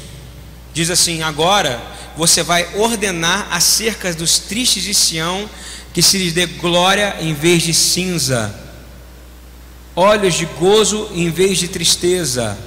diz 0.74 0.90
assim: 0.90 1.22
agora 1.22 1.80
você 2.20 2.44
vai 2.44 2.68
ordenar 2.76 3.48
acerca 3.50 4.14
dos 4.14 4.40
tristes 4.40 4.84
de 4.84 4.94
Sião 4.94 5.50
que 5.94 6.02
se 6.02 6.18
lhes 6.18 6.34
dê 6.34 6.46
glória 6.46 7.16
em 7.22 7.34
vez 7.34 7.64
de 7.64 7.74
cinza, 7.74 8.54
olhos 9.96 10.34
de 10.34 10.46
gozo 10.46 11.10
em 11.14 11.32
vez 11.32 11.58
de 11.58 11.70
tristeza, 11.70 12.58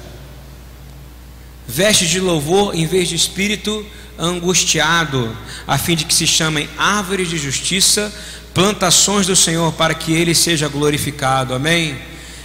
vestes 1.69 2.09
de 2.09 2.19
louvor 2.19 2.75
em 2.75 2.87
vez 2.87 3.11
de 3.11 3.15
espírito 3.15 3.85
angustiado, 4.19 5.37
a 5.69 5.77
fim 5.77 5.97
de 5.97 6.07
que 6.07 6.15
se 6.15 6.27
chamem 6.27 6.67
árvores 6.79 7.29
de 7.29 7.37
justiça, 7.37 8.11
plantações 8.55 9.27
do 9.27 9.37
Senhor, 9.37 9.71
para 9.75 9.93
que 9.93 10.15
Ele 10.15 10.35
seja 10.35 10.67
glorificado. 10.67 11.53
Amém? 11.53 11.99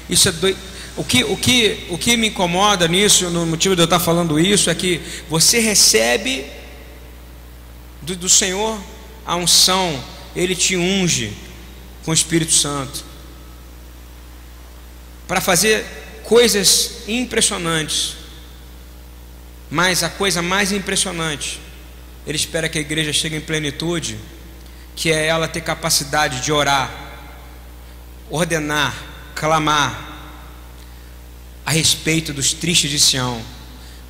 Isso 0.10 0.28
é 0.28 0.34
o, 0.97 1.05
que, 1.05 1.24
o, 1.24 1.38
que, 1.38 1.86
o 1.89 1.97
que 1.97 2.18
me 2.18 2.28
incomoda 2.28 2.86
nisso, 2.86 3.30
no 3.30 3.45
motivo 3.45 3.78
de 3.78 3.82
eu 3.82 3.86
estar 3.86 3.99
falando 4.01 4.38
isso, 4.38 4.70
é 4.70 4.76
que 4.76 4.99
você 5.30 5.62
recebe 5.62 6.57
do, 8.08 8.16
do 8.16 8.30
Senhor 8.30 8.80
a 9.26 9.36
unção, 9.36 10.01
Ele 10.34 10.55
te 10.55 10.78
unge 10.78 11.34
com 12.05 12.12
o 12.12 12.14
Espírito 12.14 12.53
Santo 12.53 13.03
para 15.28 15.41
fazer 15.41 15.86
coisas 16.24 17.03
impressionantes. 17.08 18.16
Mas 19.70 20.01
a 20.01 20.10
coisa 20.10 20.41
mais 20.41 20.72
impressionante, 20.72 21.60
ele 22.26 22.38
espera 22.38 22.70
que 22.70 22.78
a 22.78 22.82
igreja 22.82 23.12
chegue 23.12 23.36
em 23.36 23.41
plenitude, 23.41 24.18
que 24.95 25.12
é 25.12 25.26
ela 25.26 25.45
ter 25.45 25.60
capacidade 25.60 26.39
de 26.39 26.53
orar, 26.53 26.89
ordenar, 28.30 28.95
clamar 29.36 30.08
a 31.66 31.72
respeito 31.72 32.32
dos 32.32 32.53
tristes 32.53 32.89
de 32.89 32.97
Sião. 32.97 33.41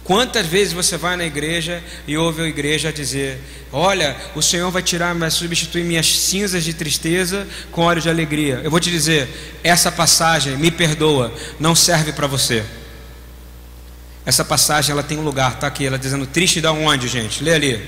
Quantas 0.07 0.47
vezes 0.47 0.71
você 0.71 0.95
vai 0.95 1.17
na 1.17 1.25
igreja 1.25 1.83
e 2.07 2.15
ouve 2.17 2.41
a 2.41 2.47
igreja 2.47 2.93
dizer: 2.93 3.41
Olha, 3.73 4.15
o 4.35 4.41
Senhor 4.41 4.71
vai 4.71 4.81
tirar, 4.81 5.13
vai 5.13 5.29
substituir 5.29 5.83
minhas 5.83 6.07
cinzas 6.07 6.63
de 6.63 6.73
tristeza 6.73 7.45
com 7.73 7.81
óleo 7.81 8.01
de 8.01 8.09
alegria. 8.09 8.61
Eu 8.63 8.71
vou 8.71 8.79
te 8.79 8.89
dizer: 8.89 9.27
essa 9.61 9.91
passagem, 9.91 10.55
me 10.55 10.71
perdoa, 10.71 11.33
não 11.59 11.75
serve 11.75 12.13
para 12.13 12.25
você. 12.25 12.63
Essa 14.25 14.45
passagem 14.45 14.93
ela 14.93 15.03
tem 15.03 15.17
um 15.17 15.23
lugar, 15.23 15.55
está 15.55 15.67
aqui, 15.67 15.85
ela 15.85 15.99
dizendo 15.99 16.25
triste 16.25 16.61
de 16.61 16.67
onde, 16.67 17.09
gente? 17.09 17.43
Lê 17.43 17.53
ali. 17.53 17.83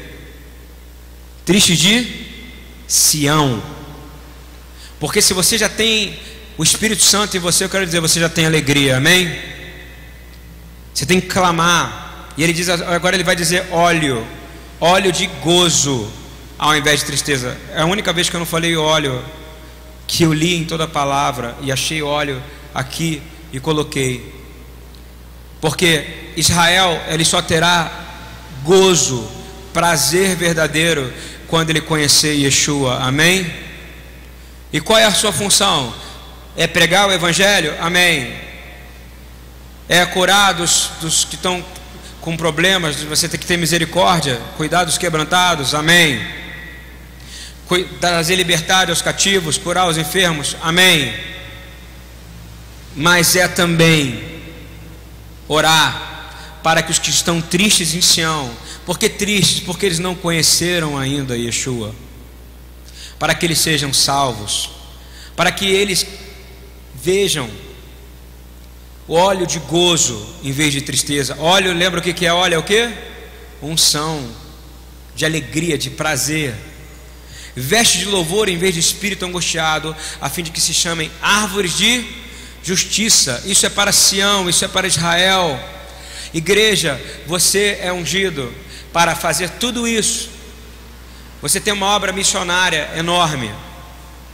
Triste 1.46 1.78
de 1.78 2.06
Sião. 2.86 3.64
Porque 5.00 5.22
se 5.22 5.34
você 5.34 5.58
já 5.58 5.70
tem 5.70 6.20
o 6.58 6.64
Espírito 6.64 7.02
Santo 7.02 7.38
em 7.38 7.40
você, 7.40 7.64
eu 7.64 7.70
quero 7.70 7.86
dizer, 7.86 8.02
você 8.02 8.20
já 8.20 8.28
tem 8.28 8.46
alegria, 8.46 8.98
amém? 8.98 9.40
Você 10.94 11.06
tem 11.06 11.22
que 11.22 11.28
clamar. 11.28 12.09
E 12.40 12.44
ele 12.44 12.54
diz, 12.54 12.70
agora 12.70 13.18
ele 13.18 13.24
vai 13.26 13.36
dizer 13.36 13.68
óleo, 13.70 14.26
óleo 14.80 15.12
de 15.12 15.28
gozo, 15.44 16.10
ao 16.58 16.74
invés 16.74 17.02
de 17.02 17.06
tristeza. 17.06 17.58
É 17.74 17.82
a 17.82 17.86
única 17.86 18.14
vez 18.14 18.30
que 18.30 18.36
eu 18.38 18.40
não 18.40 18.48
falei 18.48 18.78
óleo, 18.78 19.22
que 20.08 20.24
eu 20.24 20.32
li 20.32 20.56
em 20.56 20.64
toda 20.64 20.86
a 20.86 20.88
palavra 20.88 21.54
e 21.60 21.70
achei 21.70 22.02
óleo 22.02 22.42
aqui 22.74 23.22
e 23.52 23.60
coloquei. 23.60 24.34
Porque 25.60 26.32
Israel, 26.38 27.02
ele 27.10 27.26
só 27.26 27.42
terá 27.42 27.92
gozo, 28.64 29.30
prazer 29.74 30.38
verdadeiro 30.38 31.14
quando 31.46 31.72
ele 31.72 31.82
conhecer 31.82 32.36
Yeshua. 32.36 33.00
Amém? 33.02 33.54
E 34.72 34.80
qual 34.80 34.98
é 34.98 35.04
a 35.04 35.12
sua 35.12 35.34
função? 35.34 35.94
É 36.56 36.68
pregar 36.68 37.10
o 37.10 37.12
evangelho? 37.12 37.76
Amém. 37.82 38.34
É 39.90 40.06
curar 40.06 40.54
dos, 40.54 40.90
dos 41.02 41.26
que 41.26 41.36
estão 41.36 41.62
com 42.22 42.36
problemas, 42.36 43.02
você 43.04 43.28
tem 43.28 43.40
que 43.40 43.46
ter 43.46 43.58
misericórdia, 43.58 44.40
cuidar 44.58 44.84
dos 44.84 44.98
quebrantados, 44.98 45.74
amém. 45.74 46.20
Trazer 48.00 48.36
liberdade 48.36 48.92
aos 48.92 49.02
cativos, 49.02 49.58
curar 49.58 49.88
os 49.88 49.98
enfermos, 49.98 50.58
amém. 50.62 51.14
Mas 52.96 53.36
é 53.36 53.48
também 53.48 54.24
orar 55.48 56.60
para 56.62 56.82
que 56.82 56.92
os 56.92 57.00
que 57.00 57.10
estão 57.10 57.42
tristes 57.42 57.94
em 57.94 58.02
Sião, 58.02 58.52
porque 58.86 59.08
tristes, 59.08 59.62
porque 59.62 59.86
eles 59.86 60.00
não 60.00 60.16
conheceram 60.16 60.98
ainda 60.98 61.38
Yeshua, 61.38 61.96
para 63.18 63.34
que 63.34 63.46
eles 63.46 63.60
sejam 63.60 63.94
salvos, 63.94 64.72
para 65.36 65.52
que 65.52 65.66
eles 65.66 66.06
vejam 67.02 67.50
o 69.10 69.16
óleo 69.16 69.48
de 69.48 69.58
gozo 69.58 70.24
em 70.44 70.52
vez 70.52 70.72
de 70.72 70.82
tristeza. 70.82 71.36
Óleo, 71.40 71.74
lembra 71.74 72.00
o 72.00 72.04
que 72.04 72.26
é 72.26 72.32
óleo? 72.32 72.54
É 72.54 72.58
o 72.60 72.64
que? 72.64 72.88
Unção, 73.60 74.24
de 75.16 75.26
alegria, 75.26 75.80
de 75.80 75.90
prazer. 75.90 76.54
Veste 77.56 77.98
de 77.98 78.06
louvor 78.06 78.48
em 78.48 78.58
vez 78.58 78.76
de 78.76 78.80
espírito 78.80 79.26
angustiado, 79.26 79.96
a 80.22 80.30
fim 80.30 80.44
de 80.44 80.52
que 80.52 80.62
se 80.62 80.76
chamem 80.76 81.12
árvores 81.24 81.76
de 81.76 82.06
justiça. 82.64 83.42
Isso 83.48 83.66
é 83.66 83.70
para 83.70 83.92
Sião, 83.92 84.48
isso 84.48 84.64
é 84.64 84.68
para 84.68 84.86
Israel. 84.86 85.60
Igreja, 86.32 87.02
você 87.26 87.80
é 87.82 87.92
ungido 87.92 88.54
para 88.94 89.16
fazer 89.16 89.50
tudo 89.50 89.88
isso. 89.88 90.30
Você 91.42 91.60
tem 91.60 91.74
uma 91.74 91.88
obra 91.88 92.14
missionária 92.14 92.92
enorme. 92.96 93.52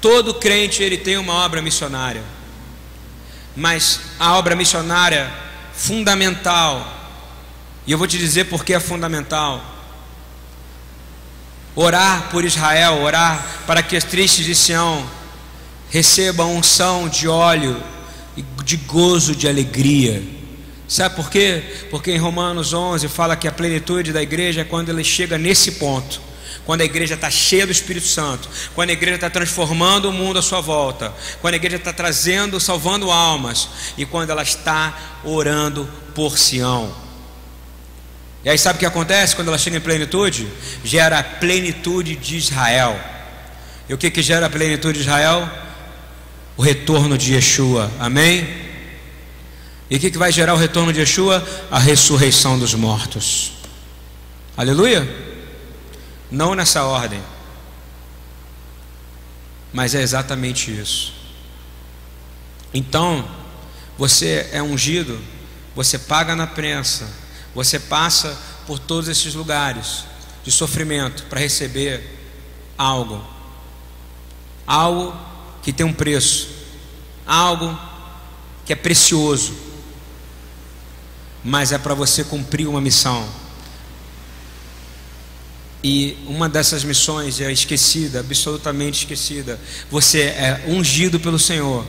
Todo 0.01 0.33
crente 0.33 0.83
ele 0.83 0.97
tem 0.97 1.15
uma 1.15 1.45
obra 1.45 1.61
missionária. 1.61 2.34
Mas 3.55 4.01
a 4.19 4.35
obra 4.35 4.55
missionária 4.55 5.31
fundamental, 5.73 6.85
e 7.87 7.91
eu 7.91 7.97
vou 7.97 8.07
te 8.07 8.17
dizer 8.17 8.45
porque 8.45 8.73
é 8.73 8.79
fundamental. 8.79 9.63
Orar 11.75 12.29
por 12.29 12.43
Israel, 12.43 13.01
orar 13.01 13.63
para 13.67 13.83
que 13.83 13.95
as 13.95 14.03
tristes 14.03 14.45
de 14.45 14.55
Sião 14.55 15.05
recebam 15.89 16.55
unção 16.55 17.07
de 17.07 17.27
óleo 17.27 17.81
de 18.63 18.77
gozo, 18.77 19.35
de 19.35 19.47
alegria. 19.47 20.23
Sabe 20.87 21.15
por 21.15 21.29
quê? 21.29 21.63
Porque 21.89 22.11
em 22.11 22.17
Romanos 22.17 22.73
11 22.73 23.07
fala 23.07 23.35
que 23.35 23.47
a 23.47 23.51
plenitude 23.51 24.11
da 24.11 24.21
igreja 24.21 24.61
é 24.61 24.63
quando 24.63 24.89
ele 24.89 25.03
chega 25.03 25.37
nesse 25.37 25.73
ponto. 25.73 26.21
Quando 26.65 26.81
a 26.81 26.85
igreja 26.85 27.13
está 27.13 27.29
cheia 27.29 27.65
do 27.65 27.71
Espírito 27.71 28.07
Santo, 28.07 28.49
quando 28.73 28.89
a 28.89 28.93
igreja 28.93 29.15
está 29.15 29.29
transformando 29.29 30.09
o 30.09 30.13
mundo 30.13 30.39
à 30.39 30.41
sua 30.41 30.61
volta, 30.61 31.13
quando 31.41 31.53
a 31.53 31.57
igreja 31.57 31.77
está 31.77 31.93
trazendo, 31.93 32.59
salvando 32.59 33.11
almas, 33.11 33.69
e 33.97 34.05
quando 34.05 34.31
ela 34.31 34.43
está 34.43 35.21
orando 35.23 35.87
por 36.13 36.37
Sião. 36.37 36.93
E 38.43 38.49
aí 38.49 38.57
sabe 38.57 38.77
o 38.77 38.79
que 38.79 38.85
acontece 38.85 39.35
quando 39.35 39.47
ela 39.47 39.57
chega 39.57 39.77
em 39.77 39.81
plenitude? 39.81 40.47
Gera 40.83 41.19
a 41.19 41.23
plenitude 41.23 42.15
de 42.15 42.37
Israel. 42.37 42.99
E 43.87 43.93
o 43.93 43.97
que, 43.97 44.09
que 44.09 44.21
gera 44.21 44.47
a 44.47 44.49
plenitude 44.49 44.99
de 44.99 45.05
Israel? 45.05 45.49
o 46.57 46.61
retorno 46.61 47.17
de 47.17 47.33
Yeshua. 47.33 47.91
Amém? 47.99 48.47
E 49.89 49.97
o 49.97 49.99
que, 49.99 50.09
que 50.09 50.17
vai 50.17 50.31
gerar 50.31 50.53
o 50.53 50.57
retorno 50.57 50.91
de 50.91 50.99
Yeshua? 50.99 51.45
A 51.69 51.79
ressurreição 51.79 52.57
dos 52.57 52.73
mortos. 52.73 53.53
Aleluia? 54.55 55.07
Não 56.31 56.55
nessa 56.55 56.83
ordem. 56.83 57.21
Mas 59.71 59.93
é 59.93 60.01
exatamente 60.01 60.71
isso. 60.71 61.13
Então, 62.73 63.27
você 63.97 64.49
é 64.51 64.61
ungido, 64.61 65.19
você 65.75 65.97
paga 65.97 66.35
na 66.35 66.47
prensa, 66.47 67.07
você 67.53 67.79
passa 67.79 68.37
por 68.67 68.79
todos 68.79 69.07
esses 69.07 69.33
lugares 69.33 70.05
de 70.43 70.51
sofrimento 70.51 71.23
para 71.23 71.39
receber 71.39 72.03
algo. 72.77 73.23
Algo 74.67 75.17
que 75.61 75.71
tem 75.71 75.85
um 75.85 75.93
preço, 75.93 76.49
algo 77.25 77.77
que 78.65 78.73
é 78.73 78.75
precioso, 78.75 79.55
mas 81.43 81.71
é 81.71 81.77
para 81.77 81.93
você 81.93 82.23
cumprir 82.23 82.67
uma 82.67 82.81
missão. 82.81 83.27
E 85.87 86.17
uma 86.25 86.49
dessas 86.49 86.83
missões 86.83 87.39
é 87.39 87.51
esquecida, 87.51 88.21
absolutamente 88.21 89.01
esquecida. 89.01 89.59
Você 89.91 90.21
é 90.21 90.63
ungido 90.67 91.19
pelo 91.19 91.37
Senhor 91.37 91.85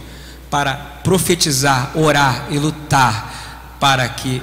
para 0.51 0.75
profetizar, 1.03 1.97
orar 1.97 2.47
e 2.51 2.59
lutar 2.59 3.79
para 3.81 4.07
que 4.07 4.43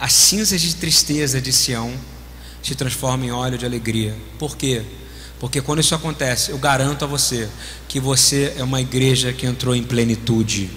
as 0.00 0.14
cinzas 0.14 0.62
de 0.62 0.74
tristeza 0.76 1.42
de 1.42 1.52
Sião 1.52 1.92
se 2.62 2.74
transformem 2.74 3.28
em 3.28 3.32
óleo 3.32 3.58
de 3.58 3.66
alegria. 3.66 4.16
Por 4.38 4.56
quê? 4.56 4.80
Porque 5.38 5.60
quando 5.60 5.80
isso 5.80 5.94
acontece, 5.94 6.52
eu 6.52 6.56
garanto 6.56 7.04
a 7.04 7.06
você 7.06 7.50
que 7.86 8.00
você 8.00 8.54
é 8.56 8.64
uma 8.64 8.80
igreja 8.80 9.30
que 9.30 9.44
entrou 9.44 9.76
em 9.76 9.82
plenitude. 9.82 10.70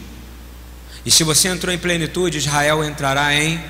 E 1.06 1.10
se 1.10 1.24
você 1.24 1.48
entrou 1.48 1.74
em 1.74 1.78
plenitude, 1.78 2.38
Israel 2.38 2.84
entrará 2.84 3.34
em 3.34 3.64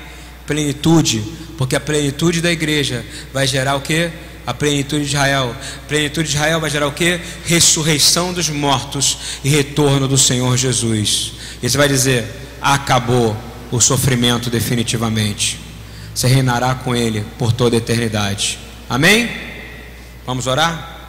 plenitude, 0.50 1.22
porque 1.56 1.76
a 1.76 1.80
plenitude 1.80 2.40
da 2.40 2.50
igreja 2.50 3.04
vai 3.32 3.46
gerar 3.46 3.76
o 3.76 3.80
que? 3.80 4.10
A 4.44 4.52
plenitude 4.52 5.04
de 5.04 5.10
Israel. 5.10 5.54
A 5.76 5.86
plenitude 5.86 6.28
de 6.28 6.34
Israel 6.34 6.58
vai 6.58 6.68
gerar 6.68 6.88
o 6.88 6.92
que? 6.92 7.20
Ressurreição 7.44 8.32
dos 8.32 8.48
mortos 8.48 9.18
e 9.44 9.48
retorno 9.48 10.08
do 10.08 10.18
Senhor 10.18 10.56
Jesus. 10.56 11.34
E 11.62 11.70
você 11.70 11.78
vai 11.78 11.86
dizer: 11.86 12.24
acabou 12.60 13.36
o 13.70 13.80
sofrimento 13.80 14.50
definitivamente. 14.50 15.60
você 16.12 16.26
reinará 16.26 16.74
com 16.74 16.96
Ele 16.96 17.24
por 17.38 17.52
toda 17.52 17.76
a 17.76 17.78
eternidade. 17.78 18.58
Amém? 18.88 19.30
Vamos 20.26 20.48
orar? 20.48 20.99